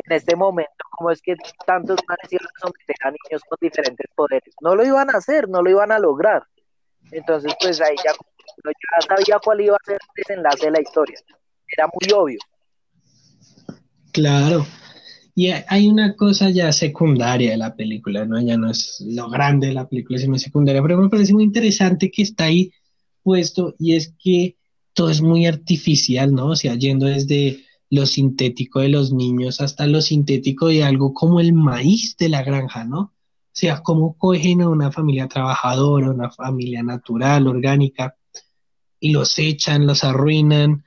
en 0.10 0.16
este 0.16 0.36
momento, 0.36 0.72
como 0.92 1.12
es 1.12 1.22
que 1.22 1.36
tantos 1.66 2.00
manes 2.08 2.32
iban 2.32 2.48
a 2.48 2.60
someter 2.60 2.96
a 3.04 3.12
niños 3.12 3.42
con 3.48 3.58
diferentes 3.62 4.08
poderes, 4.16 4.54
no 4.62 4.76
lo 4.76 4.86
iban 4.86 5.10
a 5.10 5.18
hacer, 5.18 5.48
no 5.48 5.62
lo 5.62 5.70
iban 5.70 5.92
a 5.92 6.00
lograr, 6.00 6.44
entonces 7.12 7.54
pues 7.62 7.80
ahí 7.82 7.96
ya, 8.04 8.12
ya 8.12 9.08
sabía 9.08 9.40
cuál 9.44 9.62
iba 9.62 9.76
a 9.76 9.86
ser 9.86 9.96
el 9.96 10.08
desenlace 10.16 10.66
de 10.66 10.72
la 10.72 10.82
historia, 10.82 11.20
era 11.68 11.88
muy 11.88 12.12
obvio. 12.14 12.40
Claro. 14.12 14.66
Y 15.36 15.52
hay 15.52 15.88
una 15.88 16.16
cosa 16.16 16.50
ya 16.50 16.72
secundaria 16.74 17.52
de 17.52 17.58
la 17.58 17.76
película, 17.76 18.26
¿no? 18.26 18.42
Ya 18.42 18.58
no 18.58 18.72
es 18.72 19.02
lo 19.08 19.30
grande 19.30 19.68
de 19.68 19.74
la 19.74 19.88
película, 19.88 20.20
sino 20.20 20.38
secundaria, 20.38 20.82
pero 20.82 20.98
me 20.98 21.08
parece 21.08 21.34
muy 21.34 21.44
interesante 21.44 22.12
que 22.12 22.24
está 22.24 22.46
ahí 22.46 22.74
puesto 23.24 23.76
y 23.80 23.96
es 23.96 24.14
que 24.22 24.58
todo 24.94 25.12
es 25.12 25.22
muy 25.22 25.46
artificial, 25.46 26.34
¿no? 26.34 26.48
O 26.48 26.56
sea, 26.56 26.76
yendo 26.76 27.06
desde 27.06 27.64
lo 27.90 28.06
sintético 28.06 28.80
de 28.80 28.90
los 28.90 29.12
niños 29.12 29.62
hasta 29.62 29.88
lo 29.88 30.02
sintético 30.02 30.68
de 30.68 30.84
algo 30.84 31.14
como 31.14 31.40
el 31.40 31.54
maíz 31.54 32.16
de 32.18 32.30
la 32.30 32.44
granja, 32.44 32.84
¿no? 32.84 33.00
O 33.00 33.52
sea, 33.52 33.82
cómo 33.82 34.16
cogen 34.18 34.62
a 34.62 34.70
una 34.70 34.92
familia 34.92 35.28
trabajadora, 35.28 36.12
una 36.12 36.30
familia 36.30 36.84
natural, 36.84 37.48
orgánica, 37.48 38.16
y 39.00 39.12
los 39.12 39.38
echan, 39.40 39.88
los 39.88 40.04
arruinan, 40.04 40.84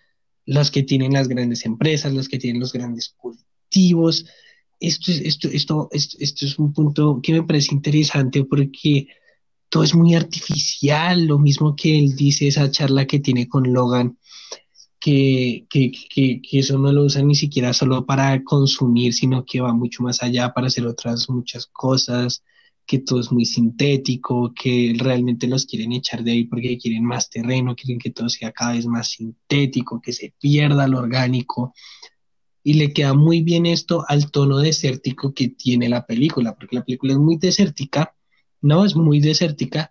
los 0.46 0.70
que 0.70 0.82
tienen 0.82 1.12
las 1.12 1.28
grandes 1.28 1.66
empresas, 1.66 2.12
los 2.12 2.28
que 2.28 2.38
tienen 2.38 2.60
los 2.60 2.72
grandes 2.72 3.14
cultivos. 3.16 4.26
Esto 4.78 5.10
es, 5.10 5.20
esto, 5.20 5.48
esto, 5.48 5.88
esto, 5.92 6.16
esto 6.20 6.46
es 6.46 6.58
un 6.58 6.72
punto 6.72 7.20
que 7.22 7.32
me 7.32 7.42
parece 7.42 7.74
interesante 7.74 8.44
porque 8.44 9.08
todo 9.68 9.84
es 9.84 9.94
muy 9.94 10.14
artificial, 10.14 11.26
lo 11.26 11.38
mismo 11.38 11.74
que 11.74 11.98
él 11.98 12.14
dice, 12.14 12.46
esa 12.46 12.70
charla 12.70 13.06
que 13.06 13.20
tiene 13.20 13.48
con 13.48 13.72
Logan, 13.72 14.18
que, 15.02 15.66
que, 15.68 15.90
que, 16.40 16.58
eso 16.60 16.78
no 16.78 16.92
lo 16.92 17.02
usan 17.04 17.26
ni 17.26 17.34
siquiera 17.34 17.72
solo 17.72 18.06
para 18.06 18.44
consumir, 18.44 19.12
sino 19.12 19.44
que 19.44 19.60
va 19.60 19.74
mucho 19.74 20.04
más 20.04 20.22
allá 20.22 20.52
para 20.54 20.68
hacer 20.68 20.86
otras 20.86 21.28
muchas 21.28 21.66
cosas, 21.66 22.44
que 22.86 23.00
todo 23.00 23.18
es 23.18 23.32
muy 23.32 23.44
sintético, 23.44 24.52
que 24.54 24.94
realmente 24.96 25.48
los 25.48 25.66
quieren 25.66 25.90
echar 25.90 26.22
de 26.22 26.30
ahí 26.30 26.44
porque 26.44 26.78
quieren 26.78 27.04
más 27.04 27.30
terreno, 27.30 27.74
quieren 27.74 27.98
que 27.98 28.10
todo 28.10 28.28
sea 28.28 28.52
cada 28.52 28.74
vez 28.74 28.86
más 28.86 29.08
sintético, 29.08 30.00
que 30.00 30.12
se 30.12 30.34
pierda 30.38 30.86
lo 30.86 31.00
orgánico. 31.00 31.74
Y 32.62 32.74
le 32.74 32.92
queda 32.92 33.12
muy 33.12 33.42
bien 33.42 33.66
esto 33.66 34.04
al 34.06 34.30
tono 34.30 34.58
desértico 34.58 35.34
que 35.34 35.48
tiene 35.48 35.88
la 35.88 36.06
película, 36.06 36.54
porque 36.54 36.76
la 36.76 36.84
película 36.84 37.14
es 37.14 37.18
muy 37.18 37.38
desértica, 37.38 38.14
no 38.60 38.84
es 38.84 38.94
muy 38.94 39.18
desértica, 39.18 39.90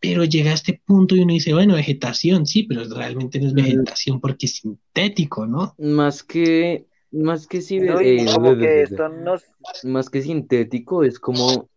pero 0.00 0.24
llega 0.24 0.50
a 0.50 0.54
este 0.54 0.80
punto 0.84 1.14
y 1.14 1.20
uno 1.20 1.34
dice, 1.34 1.52
bueno, 1.52 1.74
vegetación, 1.74 2.46
sí, 2.46 2.62
pero 2.62 2.82
realmente 2.84 3.38
no 3.38 3.46
es 3.46 3.52
vegetación 3.52 4.20
porque 4.20 4.46
es 4.46 4.56
sintético, 4.56 5.46
¿no? 5.46 5.74
Más 5.78 6.24
que, 6.24 6.86
más 7.12 7.46
que. 7.46 7.58
Y 7.58 7.78
eh, 7.78 8.26
como 8.34 8.56
que 8.56 8.82
esto 8.82 9.08
nos, 9.10 9.44
más 9.84 10.08
que 10.08 10.22
sintético, 10.22 11.04
es 11.04 11.18
como 11.20 11.68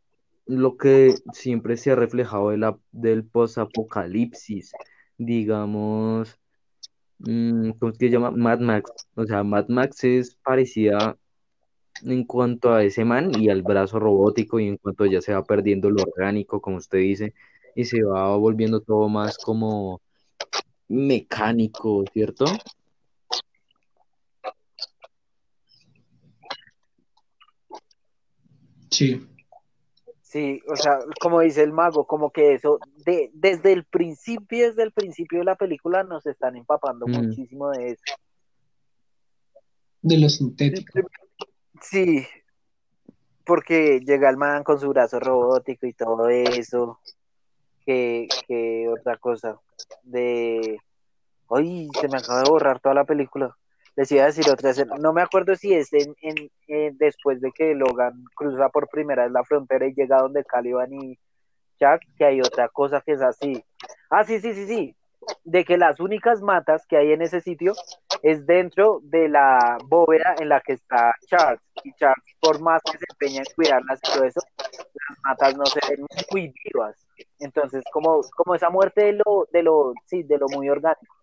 lo 0.45 0.77
que 0.77 1.15
siempre 1.33 1.75
se 1.75 1.91
ha 1.91 1.95
reflejado 1.95 2.51
de 2.51 2.57
la, 2.57 2.77
del 2.93 3.25
posapocalipsis, 3.25 4.71
digamos, 5.17 6.39
mm, 7.19 7.71
¿cómo 7.71 7.91
es 7.91 7.97
que 7.97 8.07
se 8.07 8.13
llama? 8.13 8.31
Mad 8.31 8.59
Max. 8.59 8.91
O 9.15 9.25
sea, 9.25 9.43
Mad 9.43 9.67
Max 9.67 10.03
es 10.05 10.35
parecida 10.35 11.17
en 12.03 12.23
cuanto 12.23 12.73
a 12.73 12.83
ese 12.83 13.03
man 13.05 13.31
y 13.39 13.49
al 13.49 13.63
brazo 13.63 13.99
robótico 13.99 14.59
y 14.59 14.67
en 14.67 14.77
cuanto 14.77 15.05
ya 15.05 15.21
se 15.21 15.33
va 15.33 15.43
perdiendo 15.43 15.89
lo 15.89 16.03
orgánico, 16.03 16.61
como 16.61 16.77
usted 16.77 16.99
dice, 16.99 17.33
y 17.75 17.85
se 17.85 18.03
va 18.03 18.35
volviendo 18.37 18.81
todo 18.81 19.09
más 19.09 19.37
como 19.37 20.01
mecánico, 20.87 22.03
¿cierto? 22.13 22.45
Sí. 28.91 29.27
Sí, 30.21 30.61
o 30.67 30.75
sea, 30.75 30.99
como 31.21 31.41
dice 31.41 31.61
el 31.61 31.71
mago, 31.71 32.07
como 32.07 32.31
que 32.31 32.53
eso, 32.53 32.79
de, 33.05 33.29
desde 33.33 33.71
el 33.71 33.85
principio, 33.85 34.67
desde 34.67 34.81
el 34.83 34.91
principio 34.91 35.39
de 35.39 35.45
la 35.45 35.55
película 35.55 36.03
nos 36.03 36.25
están 36.25 36.55
empapando 36.55 37.07
Mm. 37.07 37.11
muchísimo 37.11 37.69
de 37.69 37.91
eso. 37.91 38.03
De 40.01 40.17
lo 40.17 40.27
sintético. 40.29 40.99
Sí, 41.81 42.25
porque 43.45 43.99
llega 43.99 44.29
el 44.29 44.37
man 44.37 44.63
con 44.63 44.79
su 44.79 44.89
brazo 44.89 45.19
robótico 45.19 45.85
y 45.85 45.93
todo 45.93 46.27
eso. 46.29 46.99
Que, 47.85 48.27
que 48.47 48.87
otra 48.89 49.17
cosa. 49.17 49.57
De. 50.03 50.77
Ay, 51.49 51.87
se 51.99 52.07
me 52.07 52.17
acaba 52.17 52.41
de 52.43 52.49
borrar 52.49 52.79
toda 52.79 52.95
la 52.95 53.03
película. 53.03 53.55
Les 53.95 54.11
iba 54.11 54.23
a 54.23 54.27
decir 54.27 54.49
otra 54.49 54.71
escena. 54.71 54.95
No 54.97 55.13
me 55.13 55.21
acuerdo 55.21 55.55
si 55.55 55.73
es 55.73 55.93
en, 55.93 56.15
en, 56.21 56.49
en- 56.67 56.97
después 56.97 57.41
de 57.41 57.51
que 57.51 57.75
Logan 57.75 58.23
cruza 58.35 58.69
por 58.69 58.87
primera 58.89 59.23
vez 59.23 59.31
la 59.31 59.43
frontera 59.43 59.85
y 59.85 59.93
llega 59.93 60.17
donde 60.21 60.43
Caliban 60.45 60.91
y 60.93 61.19
Jack, 61.79 62.01
que 62.17 62.25
hay 62.25 62.41
otra 62.41 62.69
cosa 62.69 63.01
que 63.01 63.11
es 63.11 63.21
así. 63.21 63.63
Ah, 64.09 64.23
sí, 64.23 64.39
sí, 64.39 64.53
sí, 64.53 64.65
sí. 64.65 64.95
De 65.43 65.63
que 65.63 65.77
las 65.77 65.99
únicas 65.99 66.41
matas 66.41 66.85
que 66.87 66.97
hay 66.97 67.11
en 67.11 67.21
ese 67.21 67.39
sitio 67.39 67.73
es 68.23 68.45
dentro 68.47 68.99
de 69.03 69.29
la 69.29 69.77
bóveda 69.85 70.35
en 70.39 70.49
la 70.49 70.59
que 70.61 70.73
está 70.73 71.13
Charles. 71.27 71.61
Y 71.83 71.93
Charles, 71.93 72.23
por 72.39 72.61
más 72.61 72.81
que 72.83 72.97
se 72.97 73.05
empeña 73.11 73.39
en 73.39 73.53
cuidarlas 73.55 73.99
y 74.03 74.11
todo 74.13 74.23
eso, 74.23 74.39
las 74.57 75.17
matas 75.23 75.55
no 75.55 75.65
se 75.65 75.79
ven 75.89 76.05
muy 76.31 76.53
vivas. 76.65 76.95
Entonces, 77.39 77.83
como, 77.91 78.21
como 78.35 78.55
esa 78.55 78.69
muerte 78.69 79.05
de 79.05 79.13
lo, 79.13 79.47
de 79.51 79.63
lo, 79.63 79.93
sí, 80.05 80.23
de 80.23 80.37
lo 80.37 80.47
muy 80.49 80.69
orgánico. 80.69 81.15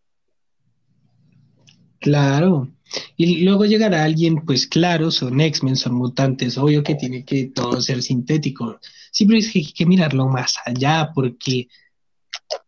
Claro. 2.00 2.68
Y 3.16 3.44
luego 3.44 3.66
llegará 3.66 4.04
alguien, 4.04 4.44
pues 4.44 4.66
claro, 4.66 5.10
son 5.10 5.40
X-Men, 5.40 5.76
son 5.76 5.94
mutantes, 5.94 6.58
obvio 6.58 6.82
que 6.82 6.94
tiene 6.94 7.24
que 7.24 7.46
todo 7.46 7.80
ser 7.80 8.02
sintético. 8.02 8.80
Pero 9.18 9.36
es 9.36 9.52
que 9.52 9.60
hay 9.60 9.72
que 9.72 9.86
mirarlo 9.86 10.26
más 10.26 10.56
allá 10.64 11.10
porque 11.14 11.68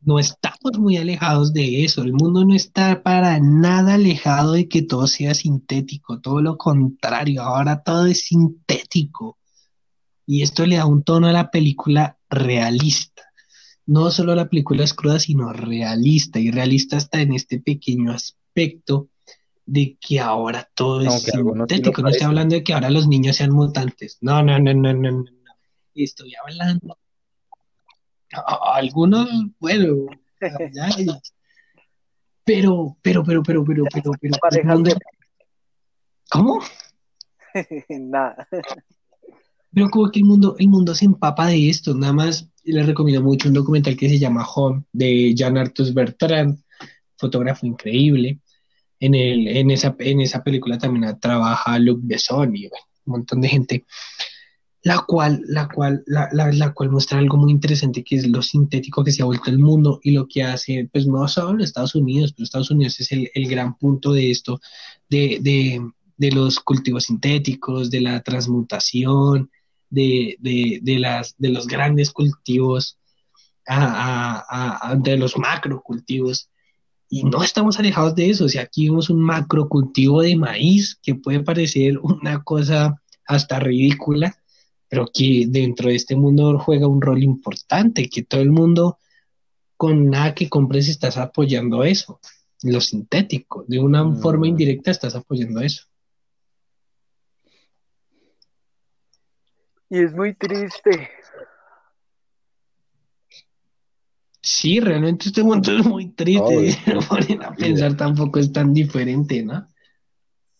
no 0.00 0.18
estamos 0.18 0.78
muy 0.78 0.96
alejados 0.96 1.52
de 1.52 1.84
eso. 1.84 2.02
El 2.02 2.12
mundo 2.12 2.44
no 2.44 2.54
está 2.54 3.02
para 3.02 3.38
nada 3.40 3.94
alejado 3.94 4.52
de 4.52 4.68
que 4.68 4.82
todo 4.82 5.06
sea 5.06 5.34
sintético, 5.34 6.20
todo 6.20 6.40
lo 6.40 6.56
contrario, 6.56 7.42
ahora 7.42 7.82
todo 7.82 8.06
es 8.06 8.26
sintético. 8.26 9.38
Y 10.26 10.42
esto 10.42 10.66
le 10.66 10.76
da 10.76 10.86
un 10.86 11.02
tono 11.02 11.26
a 11.26 11.32
la 11.32 11.50
película 11.50 12.18
realista. 12.32 13.22
No 13.86 14.10
solo 14.10 14.34
la 14.34 14.48
película 14.48 14.82
es 14.84 14.94
cruda, 14.94 15.18
sino 15.20 15.52
realista. 15.52 16.38
Y 16.40 16.50
realista 16.50 16.96
está 16.96 17.20
en 17.20 17.32
este 17.34 17.60
pequeño 17.60 18.12
aspecto 18.12 19.08
de 19.66 19.96
que 20.00 20.18
ahora 20.20 20.68
todo 20.74 21.00
es 21.02 21.32
algunos 21.34 21.66
sí 21.68 21.76
sintético. 21.76 22.02
No 22.02 22.08
estoy 22.08 22.26
hablando 22.26 22.54
de 22.56 22.64
que 22.64 22.72
ahora 22.74 22.90
los 22.90 23.06
niños 23.06 23.36
sean 23.36 23.52
mutantes. 23.52 24.18
No, 24.20 24.42
no, 24.42 24.58
no, 24.58 24.72
no, 24.74 24.92
no, 24.92 25.10
no. 25.10 25.10
no. 25.22 25.24
Estoy 25.94 26.32
hablando. 26.42 26.98
Algunos, 28.74 29.28
bueno, 29.60 30.06
ya, 30.72 30.88
ya. 30.96 31.20
pero, 32.44 32.96
pero, 33.02 33.22
pero, 33.24 33.42
pero, 33.42 33.62
pero, 33.64 33.84
pero, 33.92 34.12
pero, 34.20 34.38
Parejas 34.40 34.72
¿dónde- 34.72 34.94
que- 34.94 35.46
¿cómo? 36.30 36.60
Nada. 37.90 38.48
Pero 39.72 39.88
como 39.90 40.10
que 40.10 40.20
el 40.20 40.26
mundo, 40.26 40.56
el 40.58 40.68
mundo 40.68 40.94
se 40.94 41.06
empapa 41.06 41.46
de 41.46 41.68
esto. 41.68 41.94
Nada 41.94 42.12
más 42.12 42.48
les 42.64 42.86
recomiendo 42.86 43.22
mucho 43.22 43.48
un 43.48 43.54
documental 43.54 43.96
que 43.96 44.08
se 44.08 44.18
llama 44.18 44.46
Home 44.54 44.84
de 44.92 45.34
Jean 45.34 45.56
Arthus 45.56 45.94
Bertrand, 45.94 46.58
fotógrafo 47.16 47.66
increíble. 47.66 48.40
En 49.00 49.14
el, 49.14 49.48
en 49.48 49.70
esa, 49.70 49.96
en 49.98 50.20
esa 50.20 50.44
película 50.44 50.78
también 50.78 51.18
trabaja 51.20 51.78
Luc 51.78 52.00
Besson 52.02 52.54
y 52.54 52.66
un 52.66 52.70
montón 53.06 53.40
de 53.40 53.48
gente. 53.48 53.84
La 54.84 54.98
cual, 55.06 55.42
la 55.46 55.68
cual, 55.68 56.02
la, 56.06 56.28
la, 56.32 56.72
cual 56.74 56.90
muestra 56.90 57.18
algo 57.18 57.36
muy 57.36 57.52
interesante 57.52 58.02
que 58.02 58.16
es 58.16 58.26
lo 58.26 58.42
sintético 58.42 59.04
que 59.04 59.12
se 59.12 59.22
ha 59.22 59.26
vuelto 59.26 59.48
el 59.48 59.60
mundo 59.60 60.00
y 60.02 60.10
lo 60.10 60.26
que 60.26 60.42
hace, 60.42 60.88
pues 60.92 61.06
no 61.06 61.26
solo 61.28 61.62
Estados 61.62 61.94
Unidos, 61.94 62.32
pero 62.32 62.44
Estados 62.44 62.72
Unidos 62.72 62.98
es 62.98 63.12
el, 63.12 63.30
el 63.32 63.48
gran 63.48 63.78
punto 63.78 64.12
de 64.12 64.32
esto, 64.32 64.60
de, 65.08 65.38
de, 65.40 65.80
de 66.16 66.32
los 66.32 66.58
cultivos 66.58 67.04
sintéticos, 67.04 67.90
de 67.90 68.00
la 68.00 68.22
transmutación, 68.22 69.50
de, 69.92 70.36
de, 70.40 70.80
de, 70.82 70.98
las, 70.98 71.34
de 71.38 71.50
los 71.50 71.66
grandes 71.66 72.10
cultivos, 72.10 72.98
a, 73.66 74.42
a, 74.48 74.90
a, 74.90 74.96
de 74.96 75.16
los 75.16 75.36
macrocultivos. 75.38 76.48
Y 77.08 77.24
no 77.24 77.42
estamos 77.44 77.78
alejados 77.78 78.14
de 78.14 78.30
eso. 78.30 78.46
O 78.46 78.48
sea, 78.48 78.62
aquí 78.62 78.88
vemos 78.88 79.10
un 79.10 79.22
macrocultivo 79.22 80.22
de 80.22 80.34
maíz 80.34 80.98
que 81.02 81.14
puede 81.14 81.40
parecer 81.40 81.98
una 81.98 82.42
cosa 82.42 83.00
hasta 83.26 83.60
ridícula, 83.60 84.34
pero 84.88 85.06
que 85.12 85.44
dentro 85.48 85.88
de 85.90 85.94
este 85.96 86.16
mundo 86.16 86.58
juega 86.58 86.86
un 86.86 87.00
rol 87.02 87.22
importante, 87.22 88.08
que 88.08 88.22
todo 88.24 88.40
el 88.40 88.50
mundo 88.50 88.98
con 89.76 90.08
nada 90.10 90.34
que 90.34 90.48
compres 90.48 90.88
estás 90.88 91.16
apoyando 91.18 91.84
eso, 91.84 92.18
lo 92.62 92.80
sintético, 92.80 93.64
de 93.68 93.78
una 93.78 94.04
Mm. 94.04 94.20
forma 94.22 94.46
indirecta 94.48 94.90
estás 94.90 95.14
apoyando 95.14 95.60
eso. 95.60 95.84
Y 99.92 100.02
es 100.02 100.14
muy 100.14 100.32
triste. 100.32 101.10
Sí, 104.40 104.80
realmente 104.80 105.26
este 105.26 105.42
mundo 105.42 105.70
es 105.70 105.84
muy 105.84 106.14
triste. 106.14 106.78
Lo 106.94 107.00
ponen 107.08 107.42
a 107.42 107.52
pensar, 107.52 107.94
tampoco 107.94 108.38
es 108.38 108.50
tan 108.50 108.72
diferente, 108.72 109.42
¿no? 109.42 109.68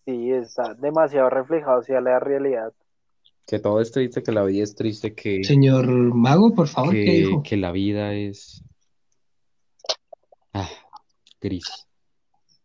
Sí, 0.05 0.29
está 0.29 0.75
demasiado 0.75 1.31
reflejado 1.31 1.79
hacia 1.79 1.99
la 1.99 2.19
realidad. 2.19 2.73
Que 3.47 3.57
todo 3.57 3.81
es 3.81 3.91
triste, 3.91 4.21
que 4.21 4.31
la 4.31 4.43
vida 4.43 4.63
es 4.63 4.75
triste, 4.75 5.15
que, 5.15 5.43
Señor 5.43 5.87
Mago, 5.87 6.53
por 6.53 6.67
favor, 6.67 6.93
¿qué 6.93 7.01
dijo? 7.01 7.41
que 7.41 7.57
la 7.57 7.71
vida 7.71 8.13
es 8.13 8.63
ah, 10.53 10.69
gris 11.41 11.87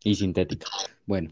y 0.05 0.16
sintética. 0.16 0.66
Bueno, 1.07 1.31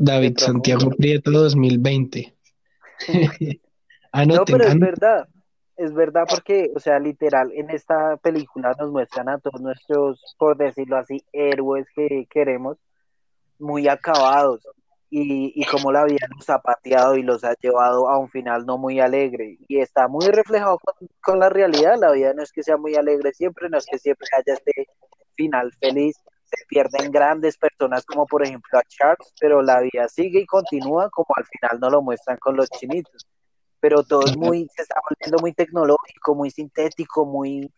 David 0.00 0.38
Santiago. 0.38 0.90
Prieto 0.90 1.30
2020. 1.30 2.34
No, 4.12 4.18
Anoten, 4.22 4.58
pero 4.58 4.68
es 4.68 4.78
verdad. 4.80 5.28
Es 5.76 5.94
verdad 5.94 6.24
porque, 6.28 6.72
o 6.74 6.80
sea, 6.80 6.98
literal, 6.98 7.52
en 7.52 7.70
esta 7.70 8.16
película 8.16 8.74
nos 8.76 8.90
muestran 8.90 9.28
a 9.28 9.38
todos 9.38 9.60
nuestros, 9.60 10.34
por 10.36 10.56
decirlo 10.56 10.96
así, 10.96 11.22
héroes 11.32 11.86
que 11.94 12.26
queremos, 12.28 12.76
muy 13.60 13.86
acabados. 13.86 14.66
Y, 15.10 15.52
y 15.54 15.64
cómo 15.66 15.92
la 15.92 16.04
vida 16.04 16.26
los 16.36 16.50
ha 16.50 16.60
pateado 16.60 17.16
y 17.16 17.22
los 17.22 17.44
ha 17.44 17.54
llevado 17.62 18.08
a 18.10 18.18
un 18.18 18.28
final 18.30 18.66
no 18.66 18.78
muy 18.78 18.98
alegre. 18.98 19.58
Y 19.68 19.78
está 19.78 20.08
muy 20.08 20.26
reflejado 20.26 20.80
con, 20.80 21.08
con 21.22 21.38
la 21.38 21.48
realidad. 21.48 21.94
La 22.00 22.10
vida 22.10 22.34
no 22.34 22.42
es 22.42 22.50
que 22.50 22.64
sea 22.64 22.76
muy 22.76 22.96
alegre 22.96 23.32
siempre, 23.32 23.68
no 23.68 23.78
es 23.78 23.86
que 23.86 23.98
siempre 23.98 24.26
haya 24.36 24.54
este 24.54 24.88
final 25.36 25.72
feliz. 25.80 26.16
Se 26.50 26.64
pierden 26.66 27.10
grandes 27.10 27.56
personas 27.56 28.04
como 28.04 28.26
por 28.26 28.44
ejemplo 28.44 28.78
a 28.78 28.82
Charles, 28.88 29.32
pero 29.40 29.62
la 29.62 29.80
vida 29.80 30.08
sigue 30.08 30.40
y 30.40 30.46
continúa 30.46 31.08
como 31.10 31.28
al 31.36 31.44
final 31.46 31.80
no 31.80 31.90
lo 31.90 32.02
muestran 32.02 32.38
con 32.38 32.56
los 32.56 32.68
chinitos 32.70 33.26
pero 33.80 34.02
todo 34.04 34.24
es 34.26 34.36
muy, 34.36 34.68
se 34.76 34.82
está 34.82 35.00
volviendo 35.08 35.38
muy 35.40 35.52
tecnológico, 35.52 36.34
muy 36.34 36.50
sintético, 36.50 37.24
muy, 37.24 37.72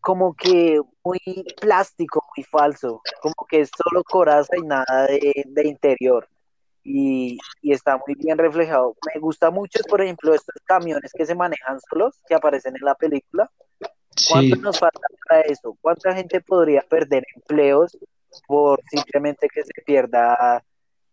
como 0.00 0.34
que 0.34 0.80
muy 1.04 1.18
plástico, 1.60 2.24
muy 2.34 2.44
falso, 2.44 3.02
como 3.20 3.34
que 3.48 3.60
es 3.60 3.70
solo 3.76 4.02
coraza 4.04 4.56
y 4.56 4.62
nada 4.62 5.06
de, 5.06 5.44
de 5.46 5.68
interior. 5.68 6.28
Y, 6.84 7.38
y 7.60 7.72
está 7.72 7.96
muy 7.96 8.16
bien 8.16 8.38
reflejado. 8.38 8.96
Me 9.14 9.20
gusta 9.20 9.50
mucho, 9.50 9.80
por 9.88 10.00
ejemplo, 10.00 10.34
estos 10.34 10.56
camiones 10.64 11.12
que 11.12 11.26
se 11.26 11.34
manejan 11.34 11.78
solos, 11.88 12.20
que 12.26 12.34
aparecen 12.34 12.74
en 12.76 12.84
la 12.84 12.96
película. 12.96 13.50
¿Cuánto 14.28 14.56
Sí, 14.56 14.62
nos 14.62 14.78
falta 14.78 15.06
para 15.28 15.40
eso? 15.42 15.76
¿Cuánta 15.80 16.14
gente 16.14 16.40
podría 16.40 16.82
perder 16.82 17.24
empleos 17.34 17.96
por 18.46 18.80
simplemente 18.90 19.48
que 19.48 19.62
se 19.62 19.82
pierda 19.84 20.62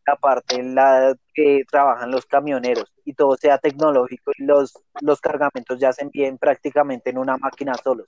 la 0.06 0.16
parte 0.16 0.56
en 0.56 0.76
la 0.76 1.16
que 1.34 1.64
trabajan 1.70 2.12
los 2.12 2.26
camioneros 2.26 2.92
y 3.06 3.14
todo 3.14 3.36
sea 3.38 3.58
tecnológico 3.58 4.32
y 4.38 4.44
los, 4.44 4.74
los 5.02 5.22
cargamentos 5.22 5.80
ya 5.80 5.94
se 5.94 6.04
envíen 6.04 6.38
prácticamente 6.38 7.10
en 7.10 7.18
una 7.18 7.38
máquina 7.38 7.74
solos? 7.76 8.08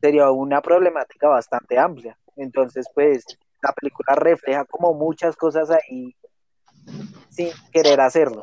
Sería 0.00 0.30
una 0.30 0.60
problemática 0.60 1.28
bastante 1.28 1.78
amplia. 1.78 2.16
Entonces, 2.36 2.86
pues, 2.94 3.24
la 3.62 3.72
película 3.72 4.14
refleja 4.14 4.64
como 4.64 4.94
muchas 4.94 5.36
cosas 5.36 5.70
ahí 5.70 6.14
sin 7.30 7.50
querer 7.72 8.00
hacerlo. 8.00 8.42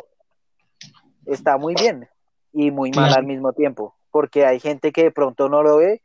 Está 1.26 1.58
muy 1.58 1.76
bien 1.76 2.08
y 2.52 2.72
muy 2.72 2.92
mal 2.92 3.14
al 3.14 3.26
mismo 3.26 3.54
tiempo, 3.54 3.95
porque 4.16 4.46
hay 4.46 4.62
gente 4.62 4.94
que 4.94 5.04
de 5.04 5.12
pronto 5.12 5.50
no 5.50 5.62
lo 5.62 5.76
ve 5.76 6.02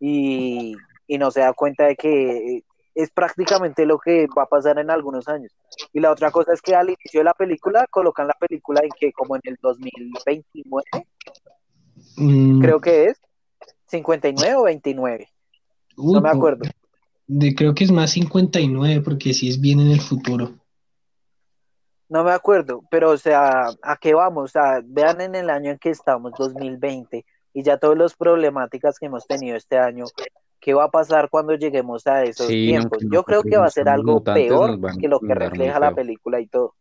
y, 0.00 0.74
y 1.06 1.18
no 1.18 1.30
se 1.30 1.38
da 1.38 1.52
cuenta 1.52 1.84
de 1.86 1.94
que 1.94 2.64
es 2.96 3.10
prácticamente 3.10 3.86
lo 3.86 4.00
que 4.00 4.26
va 4.36 4.42
a 4.42 4.46
pasar 4.48 4.80
en 4.80 4.90
algunos 4.90 5.28
años. 5.28 5.52
Y 5.92 6.00
la 6.00 6.10
otra 6.10 6.32
cosa 6.32 6.52
es 6.52 6.60
que 6.60 6.74
al 6.74 6.88
inicio 6.88 7.20
de 7.20 7.24
la 7.24 7.32
película 7.32 7.86
colocan 7.88 8.26
la 8.26 8.34
película 8.40 8.80
en 8.82 8.88
que 8.98 9.12
como 9.12 9.36
en 9.36 9.42
el 9.44 9.56
2029, 9.62 11.06
mm, 12.16 12.60
creo 12.60 12.80
que 12.80 13.04
es 13.04 13.20
59 13.86 14.56
o 14.56 14.64
29, 14.64 15.28
uy, 15.96 16.12
no 16.12 16.20
me 16.20 16.30
acuerdo. 16.30 16.64
de- 17.28 17.54
creo 17.54 17.72
que 17.72 17.84
es 17.84 17.92
más 17.92 18.10
59 18.10 19.00
porque 19.00 19.32
si 19.32 19.48
es 19.48 19.60
bien 19.60 19.78
en 19.78 19.92
el 19.92 20.00
futuro. 20.00 20.54
No 22.08 22.22
me 22.22 22.32
acuerdo, 22.32 22.82
pero 22.90 23.10
o 23.10 23.16
sea, 23.16 23.68
¿a 23.82 23.96
qué 23.96 24.12
vamos? 24.12 24.44
O 24.44 24.48
sea, 24.48 24.80
vean 24.84 25.20
en 25.20 25.34
el 25.34 25.50
año 25.50 25.70
en 25.70 25.78
que 25.78 25.90
estamos, 25.90 26.32
2020, 26.36 27.24
y 27.54 27.62
ya 27.62 27.78
todas 27.78 27.96
las 27.96 28.14
problemáticas 28.14 28.98
que 28.98 29.06
hemos 29.06 29.26
tenido 29.26 29.56
este 29.56 29.78
año, 29.78 30.04
¿qué 30.60 30.74
va 30.74 30.84
a 30.84 30.90
pasar 30.90 31.30
cuando 31.30 31.54
lleguemos 31.54 32.06
a 32.06 32.24
esos 32.24 32.48
Sí, 32.48 32.66
tiempos? 32.66 32.98
Yo 33.10 33.22
creo 33.22 33.42
que 33.42 33.56
va 33.56 33.66
a 33.66 33.70
ser 33.70 33.88
algo 33.88 34.22
peor 34.22 34.78
que 35.00 35.08
lo 35.08 35.20
que 35.20 35.34
refleja 35.34 35.78
la 35.80 35.94
película 35.94 36.40
y 36.40 36.48
todo, 36.48 36.74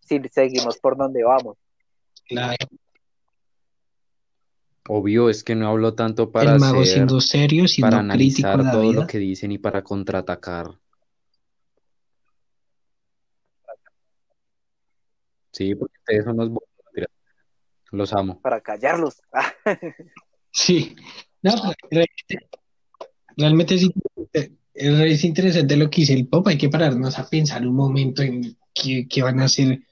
si 0.00 0.20
seguimos 0.30 0.78
por 0.78 0.96
donde 0.96 1.24
vamos. 1.24 1.58
Claro, 2.28 2.56
Obvio, 4.88 5.28
es 5.28 5.42
que 5.42 5.54
no 5.54 5.68
hablo 5.68 5.94
tanto 5.94 6.30
para 6.30 6.52
el 6.52 6.60
mago 6.60 6.84
ser, 6.84 6.94
siendo 6.94 7.20
serio, 7.20 7.64
para 7.64 7.68
siendo 7.68 7.96
analizar 7.96 8.70
todo 8.70 8.92
lo 8.92 9.06
que 9.06 9.18
dicen 9.18 9.50
y 9.50 9.58
para 9.58 9.82
contraatacar. 9.82 10.78
Sí, 15.50 15.74
porque 15.74 15.98
ustedes 15.98 16.24
son 16.24 16.36
los. 16.36 16.50
Los 17.96 18.12
amo. 18.12 18.40
Para 18.40 18.60
callarlos. 18.60 19.16
Sí, 20.58 20.96
no, 21.42 21.52
realmente, 21.90 22.48
realmente 23.36 23.74
es, 23.74 23.82
interesante- 23.82 24.56
es 24.72 25.24
interesante 25.24 25.76
lo 25.76 25.90
que 25.90 26.00
dice 26.00 26.14
el 26.14 26.28
Pop. 26.28 26.46
Hay 26.48 26.56
que 26.56 26.70
pararnos 26.70 27.18
a 27.18 27.28
pensar 27.28 27.66
un 27.66 27.74
momento 27.76 28.22
en 28.22 28.56
qué, 28.72 29.06
qué 29.06 29.22
van 29.22 29.40
a 29.40 29.44
hacer 29.44 29.82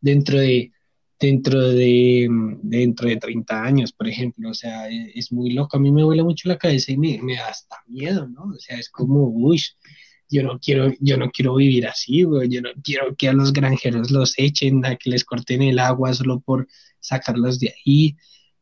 dentro 0.00 0.38
de, 0.38 0.70
dentro 1.18 1.60
de, 1.60 2.28
dentro 2.62 3.08
de 3.08 3.16
30 3.16 3.64
años, 3.64 3.92
por 3.92 4.06
ejemplo. 4.06 4.50
O 4.50 4.54
sea, 4.54 4.88
es, 4.88 5.10
es 5.16 5.32
muy 5.32 5.50
loco. 5.54 5.76
A 5.76 5.80
mí 5.80 5.90
me 5.90 6.04
vuela 6.04 6.22
mucho 6.22 6.48
la 6.48 6.56
cabeza 6.56 6.92
y 6.92 6.98
me, 6.98 7.20
me 7.20 7.34
da 7.34 7.48
hasta 7.48 7.82
miedo, 7.88 8.28
¿no? 8.28 8.44
O 8.44 8.58
sea, 8.60 8.78
es 8.78 8.90
como, 8.90 9.24
uy, 9.26 9.60
yo 10.30 10.44
no 10.44 10.60
quiero, 10.60 10.92
yo 11.00 11.16
no 11.16 11.32
quiero 11.32 11.56
vivir 11.56 11.88
así, 11.88 12.22
güey. 12.22 12.48
Yo 12.48 12.60
no 12.62 12.70
quiero 12.84 13.16
que 13.16 13.28
a 13.28 13.32
los 13.32 13.52
granjeros 13.52 14.12
los 14.12 14.34
echen, 14.38 14.86
a 14.86 14.94
que 14.94 15.10
les 15.10 15.24
corten 15.24 15.62
el 15.62 15.80
agua 15.80 16.14
solo 16.14 16.38
por 16.38 16.68
sacarlos 17.02 17.60
de 17.60 17.74
ahí. 17.74 18.16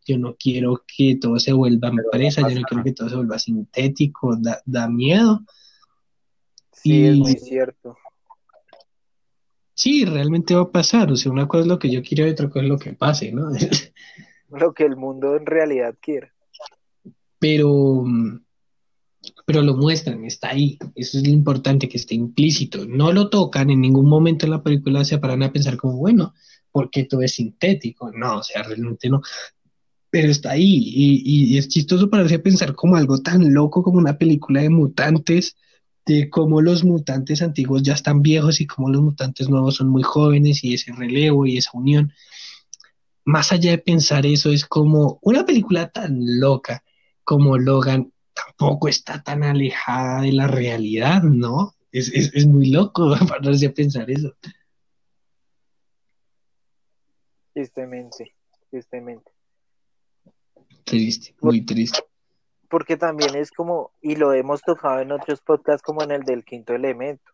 Yo 0.04 0.18
no 0.18 0.34
quiero 0.36 0.82
que 0.86 1.16
todo 1.20 1.38
se 1.38 1.52
vuelva 1.52 1.88
empresa, 1.88 2.40
yo 2.48 2.58
no 2.58 2.62
quiero 2.62 2.82
que 2.82 2.92
todo 2.92 3.08
se 3.08 3.16
vuelva 3.16 3.38
sintético, 3.38 4.36
da, 4.36 4.60
da 4.64 4.88
miedo. 4.88 5.44
Sí, 6.72 7.06
es 7.06 7.16
muy 7.16 7.34
cierto. 7.34 7.96
Sí, 9.74 10.04
realmente 10.04 10.54
va 10.54 10.62
a 10.62 10.70
pasar. 10.70 11.12
O 11.12 11.16
sea, 11.16 11.30
una 11.30 11.46
cosa 11.46 11.62
es 11.62 11.66
lo 11.66 11.78
que 11.78 11.90
yo 11.90 12.02
quiero 12.02 12.26
y 12.26 12.30
otra 12.30 12.48
cosa 12.48 12.64
es 12.64 12.68
lo 12.68 12.78
que 12.78 12.92
pase, 12.92 13.32
¿no? 13.32 13.50
Lo 14.50 14.74
que 14.74 14.84
el 14.84 14.96
mundo 14.96 15.36
en 15.36 15.46
realidad 15.46 15.94
quiere. 16.00 16.32
Pero, 17.38 18.04
pero 19.46 19.62
lo 19.62 19.76
muestran, 19.76 20.24
está 20.24 20.50
ahí. 20.50 20.76
Eso 20.96 21.18
es 21.18 21.26
lo 21.26 21.32
importante, 21.32 21.88
que 21.88 21.96
esté 21.96 22.16
implícito. 22.16 22.84
No 22.84 23.12
lo 23.12 23.30
tocan 23.30 23.70
en 23.70 23.80
ningún 23.80 24.08
momento 24.08 24.46
en 24.46 24.50
la 24.50 24.64
película, 24.64 25.04
se 25.04 25.18
paran 25.18 25.44
a 25.44 25.52
pensar 25.52 25.76
como, 25.76 25.98
bueno, 25.98 26.34
porque 26.72 27.04
todo 27.04 27.22
es 27.22 27.34
sintético. 27.34 28.10
No, 28.12 28.38
o 28.38 28.42
sea, 28.42 28.62
realmente 28.62 29.08
no. 29.08 29.22
Pero 30.10 30.28
está 30.30 30.52
ahí 30.52 30.64
y, 30.64 31.58
es 31.58 31.68
chistoso 31.68 32.10
pararse 32.10 32.36
a 32.36 32.42
pensar 32.42 32.74
como 32.74 32.96
algo 32.96 33.18
tan 33.18 33.54
loco 33.54 33.82
como 33.82 33.98
una 33.98 34.18
película 34.18 34.60
de 34.60 34.70
mutantes, 34.70 35.56
de 36.04 36.28
cómo 36.28 36.60
los 36.60 36.82
mutantes 36.84 37.42
antiguos 37.42 37.82
ya 37.82 37.94
están 37.94 38.22
viejos 38.22 38.60
y 38.60 38.66
cómo 38.66 38.90
los 38.90 39.02
mutantes 39.02 39.48
nuevos 39.48 39.76
son 39.76 39.88
muy 39.88 40.02
jóvenes 40.02 40.64
y 40.64 40.74
ese 40.74 40.92
relevo 40.92 41.46
y 41.46 41.58
esa 41.58 41.70
unión. 41.74 42.12
Más 43.24 43.52
allá 43.52 43.70
de 43.70 43.78
pensar 43.78 44.26
eso, 44.26 44.50
es 44.50 44.64
como 44.64 45.20
una 45.22 45.44
película 45.44 45.88
tan 45.90 46.40
loca 46.40 46.82
como 47.22 47.58
Logan 47.58 48.12
tampoco 48.34 48.88
está 48.88 49.22
tan 49.22 49.44
alejada 49.44 50.22
de 50.22 50.32
la 50.32 50.48
realidad, 50.48 51.22
¿no? 51.22 51.76
Es, 51.92 52.08
es, 52.12 52.32
es 52.34 52.46
muy 52.46 52.70
loco 52.70 53.14
pararse 53.28 53.66
a 53.66 53.72
pensar 53.72 54.10
eso. 54.10 54.34
Tristemente, 57.52 58.34
tristemente. 58.70 59.30
Triste, 60.84 61.34
muy 61.40 61.64
triste. 61.64 62.00
Porque 62.68 62.96
también 62.96 63.34
es 63.34 63.50
como, 63.50 63.92
y 64.00 64.16
lo 64.16 64.32
hemos 64.32 64.62
tocado 64.62 65.00
en 65.00 65.12
otros 65.12 65.40
podcasts 65.40 65.82
como 65.82 66.02
en 66.02 66.12
el 66.12 66.22
del 66.22 66.44
quinto 66.44 66.74
elemento, 66.74 67.30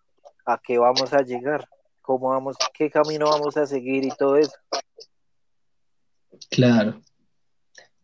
¿a 0.47 0.59
qué 0.62 0.79
vamos 0.79 1.12
a 1.12 1.23
llegar? 1.23 1.69
¿Cómo 2.01 2.31
vamos, 2.31 2.57
qué 2.73 2.91
camino 2.91 3.27
vamos 3.27 3.57
a 3.57 3.67
seguir 3.67 4.05
y 4.05 4.11
todo 4.17 4.37
eso? 4.37 4.57
Claro. 6.51 7.01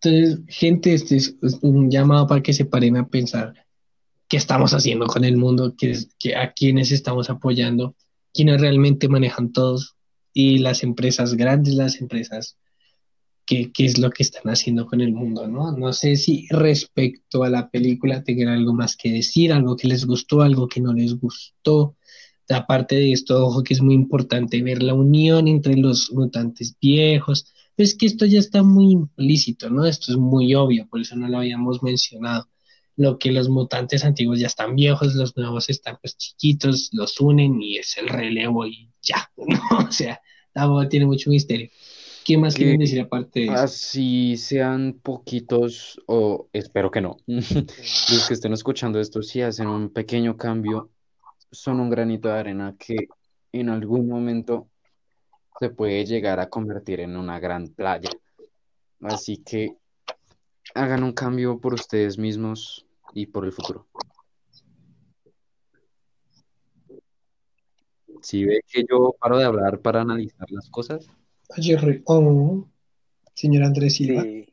Entonces, 0.01 0.41
gente, 0.49 0.95
este 0.95 1.17
es 1.17 1.37
un 1.63 1.91
llamado 1.91 2.27
para 2.27 2.43
que 2.43 2.53
se 2.53 2.65
paren 2.65 2.97
a 2.97 3.07
pensar 3.07 3.55
qué 4.29 4.37
estamos 4.37 4.75
haciendo 4.75 5.07
con 5.07 5.25
el 5.25 5.37
mundo, 5.37 5.75
qué 5.79 6.37
a 6.37 6.53
quiénes 6.53 6.91
estamos 6.91 7.31
apoyando, 7.31 7.95
quiénes 8.33 8.61
realmente 8.61 9.09
manejan 9.09 9.53
todos 9.53 9.97
y 10.33 10.59
las 10.59 10.83
empresas 10.83 11.35
grandes, 11.35 11.75
las 11.75 12.01
empresas, 12.01 12.59
qué, 13.47 13.71
qué 13.73 13.85
es 13.85 13.99
lo 13.99 14.11
que 14.11 14.23
están 14.23 14.51
haciendo 14.51 14.87
con 14.87 15.01
el 15.01 15.13
mundo, 15.13 15.47
¿no? 15.49 15.73
No 15.73 15.93
sé 15.93 16.17
si 16.17 16.47
respecto 16.51 17.45
a 17.45 17.51
la 17.51 17.71
película 17.71 18.23
tengan 18.23 18.49
algo 18.49 18.73
más 18.73 18.97
que 18.97 19.11
decir, 19.13 19.53
algo 19.53 19.77
que 19.77 19.89
les 19.89 20.07
gustó, 20.07 20.43
algo 20.43 20.69
que 20.69 20.81
no 20.81 20.93
les 20.93 21.19
gustó. 21.19 21.97
Aparte 22.49 22.97
de 22.97 23.13
esto, 23.13 23.47
ojo 23.47 23.63
que 23.63 23.75
es 23.75 23.81
muy 23.81 23.95
importante 23.95 24.63
ver 24.63 24.83
la 24.83 24.95
unión 24.95 25.49
entre 25.49 25.77
los 25.77 26.13
mutantes 26.13 26.77
viejos. 26.81 27.47
Es 27.77 27.95
que 27.95 28.07
esto 28.07 28.27
ya 28.27 28.39
está 28.39 28.63
muy 28.63 28.93
implícito, 28.93 29.71
¿no? 29.71 29.87
Esto 29.87 30.13
es 30.13 30.19
muy 30.19 30.55
obvio, 30.55 30.87
por 30.89 31.01
eso 31.01 31.17
no 31.17 31.29
lo 31.29 31.39
habíamos 31.39 31.83
mencionado. 31.83 32.49
Lo 32.97 33.19
que 33.19 33.33
los 33.33 33.49
mutantes 33.49 34.05
antiguos 34.05 34.39
ya 34.39 34.47
están 34.47 34.77
viejos, 34.77 35.15
los 35.15 35.37
nuevos 35.37 35.71
están 35.71 35.99
pues 36.01 36.17
chiquitos, 36.17 36.91
los 36.93 37.19
unen 37.21 37.61
y 37.63 37.79
es 37.79 37.97
el 37.97 38.09
relevo 38.09 38.67
y 38.67 38.91
ya, 39.03 39.31
¿no? 39.37 39.87
O 39.89 39.91
sea, 39.91 40.21
tampoco 40.53 40.89
tiene 40.89 41.07
mucho 41.07 41.31
misterio. 41.31 41.71
¿Qué 42.25 42.39
más 42.39 42.55
Que 42.55 42.63
quieren 42.63 42.81
decir 42.81 43.01
aparte 43.01 43.41
de 43.41 43.47
eso? 43.47 43.55
Así 43.55 44.37
sean 44.37 45.01
poquitos, 45.03 46.01
o 46.07 46.49
espero 46.53 46.91
que 46.91 47.01
no. 47.01 47.17
Los 47.27 48.29
que 48.29 48.35
estén 48.35 48.53
escuchando 48.53 49.01
esto, 49.01 49.23
si 49.23 49.41
hacen 49.41 49.67
un 49.67 49.91
pequeño 49.91 50.37
cambio, 50.37 50.91
son 51.51 51.81
un 51.81 51.91
granito 51.91 52.29
de 52.29 52.35
arena 52.35 52.77
que 52.79 53.09
en 53.53 53.69
algún 53.69 54.09
momento 54.09 54.69
se 55.59 55.71
puede 55.71 56.05
llegar 56.05 56.41
a 56.41 56.49
convertir 56.49 57.01
en 57.01 57.17
una 57.17 57.41
gran 57.41 57.69
playa. 57.69 58.11
Así 59.01 59.39
que 59.39 59.77
hagan 60.75 61.03
un 61.03 61.13
cambio 61.13 61.59
por 61.61 61.75
ustedes 61.75 62.19
mismos 62.19 62.87
y 63.15 63.27
por 63.27 63.45
el 63.45 63.53
futuro. 63.53 63.87
Si 68.23 68.45
ve 68.45 68.61
que 68.69 68.85
yo 68.89 69.15
paro 69.19 69.39
de 69.39 69.45
hablar 69.45 69.81
para 69.81 70.03
analizar 70.03 70.49
las 70.51 70.69
cosas, 70.71 71.09
Jerry, 71.57 72.03
oh, 72.07 72.67
señor 73.35 73.65
Andrés 73.65 73.97
Silva. 73.97 74.23
Sí, 74.23 74.47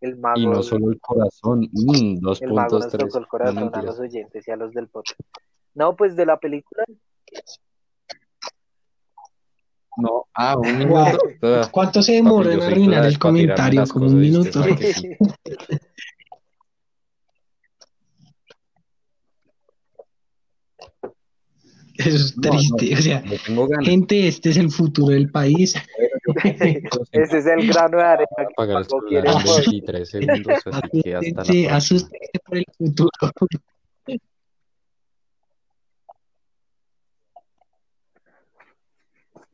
el 0.00 0.16
mago, 0.18 0.38
y 0.40 0.46
no 0.46 0.62
solo 0.62 0.90
el 0.90 1.00
corazón, 1.00 1.68
mm, 1.72 2.16
dos 2.20 2.42
el 2.42 2.52
mago 2.52 2.70
puntos, 2.70 2.82
nos 2.84 2.92
tres. 2.92 3.12
tocó 3.12 3.36
el 3.38 3.44
No, 3.44 3.48
a 3.48 3.52
mentiras. 3.52 3.84
los 3.84 4.00
oyentes 4.00 4.48
y 4.48 4.50
a 4.50 4.56
los 4.56 4.72
del 4.72 4.88
podcast. 4.88 5.20
No, 5.74 5.94
pues 5.96 6.16
de 6.16 6.26
la 6.26 6.38
película, 6.38 6.84
No, 9.96 10.26
ah, 10.34 10.56
un 10.56 10.78
minuto. 10.78 11.18
Ah, 11.42 11.68
¿Cuánto 11.70 12.02
se 12.02 12.12
demora 12.12 12.52
en 12.54 12.62
arruinar 12.62 13.04
el 13.04 13.18
comentario? 13.18 13.84
Como 13.86 14.06
un 14.06 14.18
minuto. 14.20 14.62
sí. 14.64 15.16
Eso 21.98 22.08
es 22.16 22.36
No, 22.36 22.50
triste. 22.50 22.90
no, 22.90 22.98
O 22.98 23.02
sea, 23.02 23.22
ganas. 23.68 23.86
gente, 23.86 24.26
este 24.28 24.50
es 24.50 24.56
el 24.56 24.70
futuro 24.70 25.12
del 25.12 25.30
país. 25.30 25.74
ese 27.12 27.38
es 27.38 27.46
el 27.46 27.68
grano 27.68 27.98
de 27.98 28.02
arena 28.04 28.26
que 28.38 28.44
apagar 28.44 28.78
el 28.78 28.86
celular 28.86 29.26
en 29.26 29.32
morir. 29.32 29.70
23 29.70 30.08
segundos, 30.08 30.58
así 30.66 31.02
que 31.02 31.14
hasta 31.14 31.28
la 31.28 31.34
próxima. 31.44 31.76
asústense 31.76 32.38
por 32.46 32.56
el 32.58 32.64
futuro. 32.78 33.10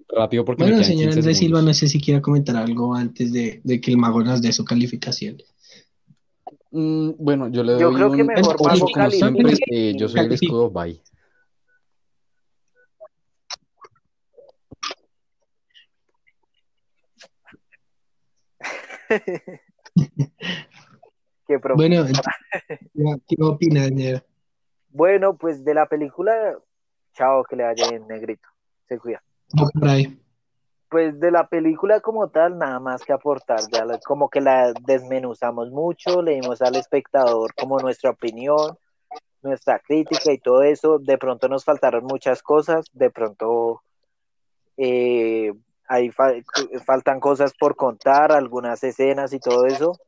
Rápido 0.09 0.45
porque 0.45 0.61
me 0.63 0.71
Bueno, 0.71 0.79
quedan 0.79 0.91
señor 0.91 1.05
15 1.13 1.19
Andrés 1.21 1.39
Silva, 1.39 1.63
no 1.63 1.75
sé 1.75 1.89
si 1.89 2.01
quiera 2.01 2.23
comentar 2.23 2.57
algo 2.57 2.95
antes 2.95 3.33
de, 3.33 3.61
de 3.63 3.81
que 3.81 3.91
el 3.91 3.99
mago 3.99 4.23
nos 4.23 4.41
dé 4.41 4.53
su 4.53 4.65
calificación. 4.65 5.37
Mm, 6.71 7.11
bueno, 7.19 7.49
yo 7.49 7.63
le 7.63 7.73
Yo 7.73 7.89
doy 7.91 7.95
creo 7.97 8.13
que 8.13 8.21
un 8.23 8.27
mejor 8.29 8.57
ocho, 8.59 8.65
Mago 8.69 8.91
como 8.93 9.11
siempre, 9.11 9.55
eh, 9.71 9.95
yo 9.97 10.09
soy 10.09 10.21
el 10.23 10.33
escudo, 10.33 10.71
bye. 10.71 11.01
Qué. 21.47 21.57
Bueno, 21.75 22.05
¿qué- 22.07 23.17
¿qué 23.27 23.37
opina, 23.43 23.85
señor? 23.85 24.25
Bueno, 24.91 25.37
pues 25.37 25.65
de 25.65 25.75
la 25.75 25.87
película, 25.87 26.59
chao, 27.15 27.45
que 27.45 27.57
le 27.57 27.65
vaya 27.65 27.89
bien, 27.91 28.07
negrito. 28.07 28.49
Se 28.89 28.99
cuida. 28.99 29.23
Pues 30.91 31.21
de 31.21 31.31
la 31.31 31.47
película 31.49 32.01
como 32.01 32.29
tal, 32.29 32.57
nada 32.59 32.81
más 32.81 33.03
que 33.03 33.13
aportar, 33.13 33.61
ya 33.71 33.85
la- 33.85 33.99
como 33.99 34.31
que 34.31 34.41
la 34.41 34.73
desmenuzamos 34.87 35.71
mucho, 35.71 36.23
le 36.23 36.35
dimos 36.35 36.63
al 36.63 36.77
espectador 36.77 37.53
como 37.55 37.79
nuestra 37.79 38.11
opinión, 38.11 38.77
nuestra 39.43 39.79
crítica 39.81 40.33
y 40.33 40.39
todo 40.39 40.63
eso. 40.63 40.99
De 40.99 41.19
pronto 41.19 41.49
nos 41.49 41.65
faltaron 41.65 42.05
muchas 42.05 42.43
cosas, 42.43 42.87
de 42.93 43.11
pronto 43.11 43.83
eh, 44.79 45.53
ahí 45.89 46.11
fa- 46.11 46.33
faltan 46.87 47.21
cosas 47.21 47.53
por 47.59 47.77
contar, 47.77 48.33
algunas 48.33 48.83
escenas 48.85 49.33
y 49.33 49.41
todo 49.41 49.67
eso. 49.67 49.99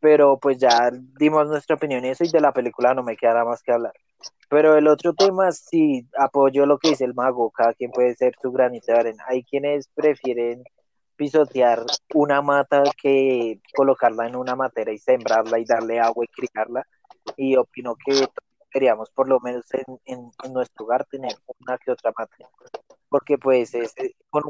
pero 0.00 0.36
pues 0.36 0.58
ya 0.58 0.90
dimos 0.92 1.46
nuestra 1.46 1.76
opinión 1.76 2.04
y 2.04 2.08
eso 2.08 2.24
y 2.24 2.28
de 2.28 2.40
la 2.40 2.52
película 2.52 2.92
no 2.92 3.04
me 3.04 3.16
queda 3.16 3.34
nada 3.34 3.44
más 3.44 3.62
que 3.62 3.70
hablar. 3.72 3.92
Pero 4.48 4.76
el 4.76 4.86
otro 4.86 5.14
tema, 5.14 5.50
sí, 5.52 6.06
apoyo 6.18 6.66
lo 6.66 6.78
que 6.78 6.90
dice 6.90 7.04
el 7.04 7.14
mago, 7.14 7.50
cada 7.50 7.72
quien 7.72 7.90
puede 7.90 8.14
ser 8.14 8.34
su 8.40 8.52
granito 8.52 8.92
de 8.92 8.98
arena. 8.98 9.24
Hay 9.26 9.44
quienes 9.44 9.88
prefieren 9.88 10.62
pisotear 11.16 11.84
una 12.14 12.42
mata 12.42 12.82
que 13.00 13.60
colocarla 13.74 14.26
en 14.26 14.36
una 14.36 14.54
matera 14.54 14.92
y 14.92 14.98
sembrarla 14.98 15.58
y 15.58 15.64
darle 15.64 16.00
agua 16.00 16.24
y 16.24 16.28
criarla. 16.28 16.86
Y 17.36 17.56
opino 17.56 17.94
que 17.94 18.26
queríamos 18.70 19.10
por 19.10 19.28
lo 19.28 19.38
menos 19.40 19.64
en, 19.72 20.00
en, 20.04 20.52
nuestro 20.52 20.84
hogar 20.84 21.04
tener 21.06 21.32
una 21.60 21.78
que 21.78 21.92
otra 21.92 22.12
mata. 22.16 22.36
Porque 23.08 23.38
pues 23.38 23.74
es 23.74 23.94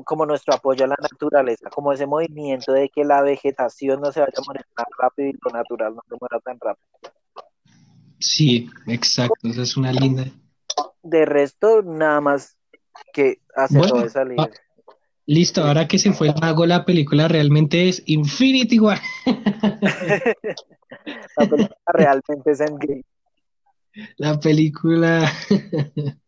como 0.04 0.24
nuestro 0.26 0.54
apoyo 0.54 0.84
a 0.84 0.88
la 0.88 0.96
naturaleza, 1.00 1.70
como 1.70 1.92
ese 1.92 2.06
movimiento 2.06 2.72
de 2.72 2.88
que 2.88 3.04
la 3.04 3.22
vegetación 3.22 4.00
no 4.00 4.12
se 4.12 4.20
vaya 4.20 4.32
a 4.36 4.46
morir 4.46 4.66
tan 4.74 4.86
rápido 4.98 5.28
y 5.28 5.38
lo 5.40 5.50
natural 5.50 5.94
no 5.94 6.02
se 6.08 6.16
muera 6.20 6.40
tan 6.40 6.58
rápido. 6.60 7.21
Sí, 8.22 8.70
exacto, 8.86 9.48
esa 9.48 9.62
es 9.62 9.76
una 9.76 9.92
linda. 9.92 10.24
De 11.02 11.24
resto, 11.24 11.82
nada 11.82 12.20
más 12.20 12.56
que 13.12 13.40
hace 13.56 13.80
todo 13.80 14.04
esa 14.04 14.24
línea. 14.24 14.48
Listo, 15.26 15.64
ahora 15.64 15.88
que 15.88 15.98
se 15.98 16.12
fue 16.12 16.28
el 16.28 16.34
mago, 16.40 16.64
la 16.66 16.84
película 16.84 17.26
realmente 17.26 17.88
es 17.88 18.02
Infinity 18.06 18.78
War. 18.78 19.00
la 21.36 21.48
película 21.48 21.76
realmente 21.86 22.50
es 22.50 22.60
Endgame. 22.60 23.04
La 24.16 24.38
película. 24.38 25.32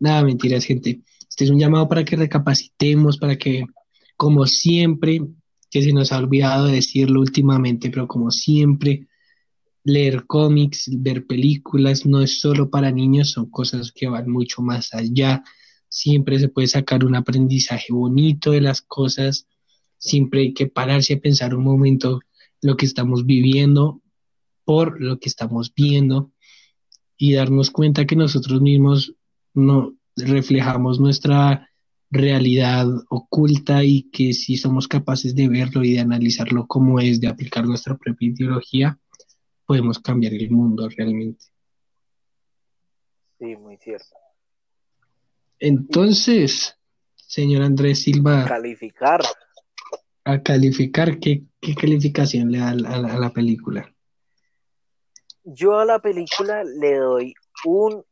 Nada, 0.00 0.24
mentiras, 0.24 0.64
gente. 0.64 1.02
Este 1.28 1.44
es 1.44 1.50
un 1.50 1.58
llamado 1.58 1.86
para 1.86 2.04
que 2.04 2.16
recapacitemos, 2.16 3.18
para 3.18 3.36
que, 3.36 3.64
como 4.16 4.46
siempre, 4.46 5.20
que 5.70 5.82
se 5.82 5.92
nos 5.92 6.12
ha 6.12 6.18
olvidado 6.18 6.66
decirlo 6.66 7.20
últimamente, 7.20 7.90
pero 7.90 8.08
como 8.08 8.30
siempre, 8.30 9.06
leer 9.84 10.26
cómics, 10.26 10.88
ver 10.92 11.26
películas, 11.26 12.06
no 12.06 12.20
es 12.20 12.40
solo 12.40 12.70
para 12.70 12.90
niños, 12.90 13.30
son 13.30 13.50
cosas 13.50 13.92
que 13.92 14.08
van 14.08 14.30
mucho 14.30 14.62
más 14.62 14.94
allá. 14.94 15.42
Siempre 15.88 16.38
se 16.38 16.48
puede 16.48 16.68
sacar 16.68 17.04
un 17.04 17.14
aprendizaje 17.14 17.92
bonito 17.92 18.52
de 18.52 18.60
las 18.60 18.82
cosas, 18.82 19.46
siempre 19.98 20.40
hay 20.40 20.54
que 20.54 20.66
pararse 20.66 21.14
a 21.14 21.20
pensar 21.20 21.54
un 21.54 21.64
momento 21.64 22.20
lo 22.60 22.76
que 22.76 22.86
estamos 22.86 23.26
viviendo 23.26 24.00
por 24.64 25.00
lo 25.00 25.18
que 25.18 25.28
estamos 25.28 25.72
viendo 25.74 26.32
y 27.16 27.34
darnos 27.34 27.70
cuenta 27.70 28.06
que 28.06 28.16
nosotros 28.16 28.60
mismos 28.60 29.14
no 29.54 29.94
reflejamos 30.16 31.00
nuestra 31.00 31.68
realidad 32.10 32.86
oculta 33.08 33.84
y 33.84 34.10
que 34.10 34.32
si 34.32 34.56
somos 34.56 34.86
capaces 34.86 35.34
de 35.34 35.48
verlo 35.48 35.82
y 35.84 35.92
de 35.92 36.00
analizarlo 36.00 36.66
como 36.66 37.00
es, 37.00 37.20
de 37.20 37.28
aplicar 37.28 37.66
nuestra 37.66 37.96
propia 37.96 38.28
ideología, 38.28 38.98
podemos 39.72 40.00
cambiar 40.00 40.34
el 40.34 40.50
mundo 40.50 40.86
realmente. 40.94 41.46
Sí, 43.38 43.56
muy 43.56 43.78
cierto. 43.78 44.14
Entonces, 45.58 46.78
señor 47.16 47.62
Andrés 47.62 48.02
Silva. 48.02 48.44
Calificar. 48.44 49.22
A 50.24 50.42
calificar, 50.42 51.18
¿qué, 51.18 51.44
calificación 51.80 52.52
le 52.52 52.58
da 52.58 52.68
a, 52.68 52.74
la 52.74 53.30
película? 53.30 53.90
Yo 55.42 55.78
a 55.78 55.86
la 55.86 55.98
película 56.00 56.62
le 56.64 56.96
doy 56.96 57.34
un 57.64 58.04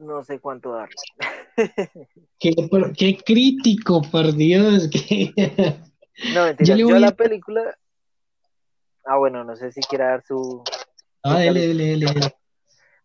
no 0.00 0.22
sé 0.24 0.40
cuánto 0.40 0.72
darle. 0.72 0.94
¿Qué, 2.38 3.18
crítico, 3.24 4.02
por 4.10 4.34
Dios. 4.34 4.90
No, 6.32 6.44
mentira, 6.44 6.76
yo, 6.76 6.94
a 6.94 7.00
la 7.00 7.10
película. 7.10 7.76
Ah, 9.04 9.16
bueno, 9.16 9.42
no 9.42 9.56
sé 9.56 9.72
si 9.72 9.80
quiere 9.80 10.04
dar 10.04 10.22
su, 10.22 10.62
Ah, 11.24 11.40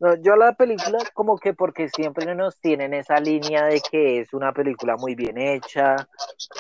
no, 0.02 0.16
yo 0.22 0.36
la 0.36 0.53
película 0.53 0.99
como 1.14 1.38
que 1.38 1.53
porque 1.53 1.88
siempre 1.88 2.36
nos 2.36 2.60
tienen 2.60 2.94
esa 2.94 3.20
línea 3.20 3.66
de 3.66 3.82
que 3.82 4.20
es 4.20 4.34
una 4.34 4.52
película 4.52 4.98
muy 4.98 5.16
bien 5.16 5.38
hecha, 5.38 5.95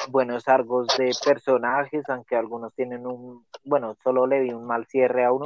buenos 0.09 0.47
argos 0.47 0.87
de 0.97 1.11
personajes, 1.25 2.03
aunque 2.07 2.37
algunos 2.37 2.73
tienen 2.75 3.05
un, 3.05 3.45
bueno, 3.65 3.97
solo 4.03 4.25
le 4.25 4.41
vi 4.41 4.51
un 4.51 4.65
mal 4.65 4.85
cierre 4.87 5.25
a 5.25 5.33
uno, 5.33 5.45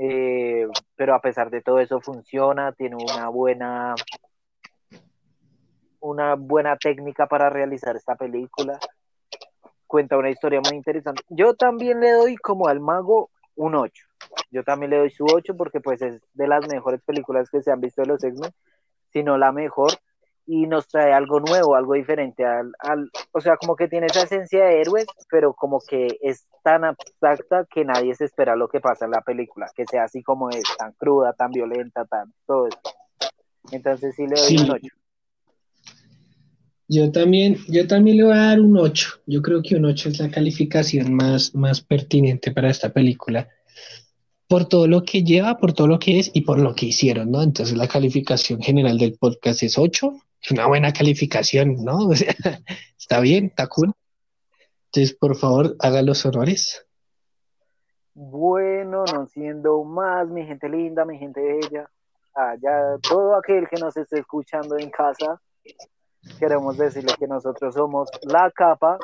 eh, 0.00 0.68
pero 0.94 1.14
a 1.14 1.20
pesar 1.20 1.50
de 1.50 1.60
todo 1.60 1.80
eso 1.80 2.00
funciona, 2.00 2.72
tiene 2.72 2.96
una 2.96 3.28
buena, 3.28 3.94
una 6.00 6.34
buena 6.36 6.76
técnica 6.76 7.26
para 7.26 7.50
realizar 7.50 7.96
esta 7.96 8.14
película, 8.14 8.78
cuenta 9.88 10.16
una 10.16 10.30
historia 10.30 10.60
muy 10.60 10.76
interesante. 10.76 11.22
Yo 11.28 11.54
también 11.54 11.98
le 12.00 12.12
doy 12.12 12.36
como 12.36 12.68
al 12.68 12.78
mago 12.78 13.30
un 13.56 13.74
8. 13.74 14.06
Yo 14.50 14.62
también 14.62 14.90
le 14.90 14.98
doy 14.98 15.10
su 15.10 15.24
8 15.24 15.56
porque 15.56 15.80
pues 15.80 16.00
es 16.00 16.22
de 16.32 16.46
las 16.46 16.68
mejores 16.68 17.02
películas 17.02 17.50
que 17.50 17.62
se 17.62 17.72
han 17.72 17.80
visto 17.80 18.02
de 18.02 18.08
los 18.08 18.22
X-Men, 18.22 18.52
si 19.12 19.24
no 19.24 19.36
la 19.36 19.50
mejor, 19.50 19.92
y 20.50 20.66
nos 20.66 20.88
trae 20.88 21.12
algo 21.12 21.40
nuevo, 21.40 21.76
algo 21.76 21.92
diferente, 21.92 22.42
al, 22.42 22.72
al, 22.78 23.10
o 23.32 23.40
sea, 23.40 23.58
como 23.58 23.76
que 23.76 23.86
tiene 23.86 24.06
esa 24.06 24.22
esencia 24.22 24.64
de 24.64 24.80
héroes, 24.80 25.06
pero 25.30 25.52
como 25.52 25.78
que 25.86 26.18
es 26.22 26.46
tan 26.64 26.84
abstracta 26.84 27.66
que 27.70 27.84
nadie 27.84 28.14
se 28.14 28.24
espera 28.24 28.56
lo 28.56 28.66
que 28.66 28.80
pasa 28.80 29.04
en 29.04 29.10
la 29.10 29.20
película, 29.20 29.70
que 29.76 29.84
sea 29.84 30.04
así 30.04 30.22
como 30.22 30.48
es, 30.48 30.62
tan 30.78 30.92
cruda, 30.92 31.34
tan 31.34 31.50
violenta, 31.50 32.06
tan 32.06 32.32
todo 32.46 32.66
eso. 32.66 32.80
Entonces 33.72 34.14
sí 34.16 34.26
le 34.26 34.40
doy 34.40 34.56
un 34.56 34.70
8. 34.70 34.86
Yo 36.88 37.12
también, 37.12 37.58
yo 37.68 37.86
también 37.86 38.16
le 38.16 38.24
voy 38.24 38.32
a 38.32 38.46
dar 38.46 38.60
un 38.60 38.78
8. 38.78 39.20
Yo 39.26 39.42
creo 39.42 39.60
que 39.60 39.76
un 39.76 39.84
8 39.84 40.08
es 40.08 40.18
la 40.18 40.30
calificación 40.30 41.12
más, 41.12 41.54
más 41.54 41.82
pertinente 41.82 42.52
para 42.52 42.70
esta 42.70 42.90
película. 42.90 43.50
Por 44.46 44.64
todo 44.64 44.88
lo 44.88 45.04
que 45.04 45.22
lleva, 45.22 45.58
por 45.58 45.74
todo 45.74 45.88
lo 45.88 45.98
que 45.98 46.18
es 46.18 46.30
y 46.32 46.40
por 46.40 46.58
lo 46.58 46.74
que 46.74 46.86
hicieron, 46.86 47.30
¿no? 47.30 47.42
Entonces 47.42 47.76
la 47.76 47.86
calificación 47.86 48.62
general 48.62 48.96
del 48.96 49.18
podcast 49.18 49.62
es 49.62 49.76
8. 49.76 50.14
Una 50.50 50.66
buena 50.66 50.92
calificación, 50.92 51.84
¿no? 51.84 52.12
está 52.98 53.20
bien, 53.20 53.46
está 53.46 53.66
cool. 53.66 53.92
Entonces, 54.86 55.16
por 55.16 55.36
favor, 55.36 55.76
haga 55.80 56.02
los 56.02 56.24
honores. 56.24 56.86
Bueno, 58.14 59.04
no 59.04 59.26
siendo 59.26 59.84
más, 59.84 60.28
mi 60.28 60.44
gente 60.44 60.68
linda, 60.68 61.04
mi 61.04 61.18
gente 61.18 61.40
bella, 61.40 61.88
allá, 62.34 62.96
todo 63.00 63.36
aquel 63.36 63.68
que 63.68 63.80
nos 63.80 63.96
esté 63.96 64.18
escuchando 64.20 64.76
en 64.76 64.90
casa, 64.90 65.40
queremos 66.38 66.76
decirle 66.76 67.14
que 67.18 67.28
nosotros 67.28 67.74
somos 67.74 68.08
la 68.22 68.50
capa. 68.50 68.98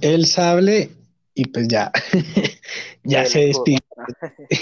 El 0.00 0.26
sable 0.26 0.90
y 1.32 1.48
pues 1.48 1.68
ya, 1.68 1.92
ya 3.04 3.24
se 3.24 3.46
despide. 3.46 3.80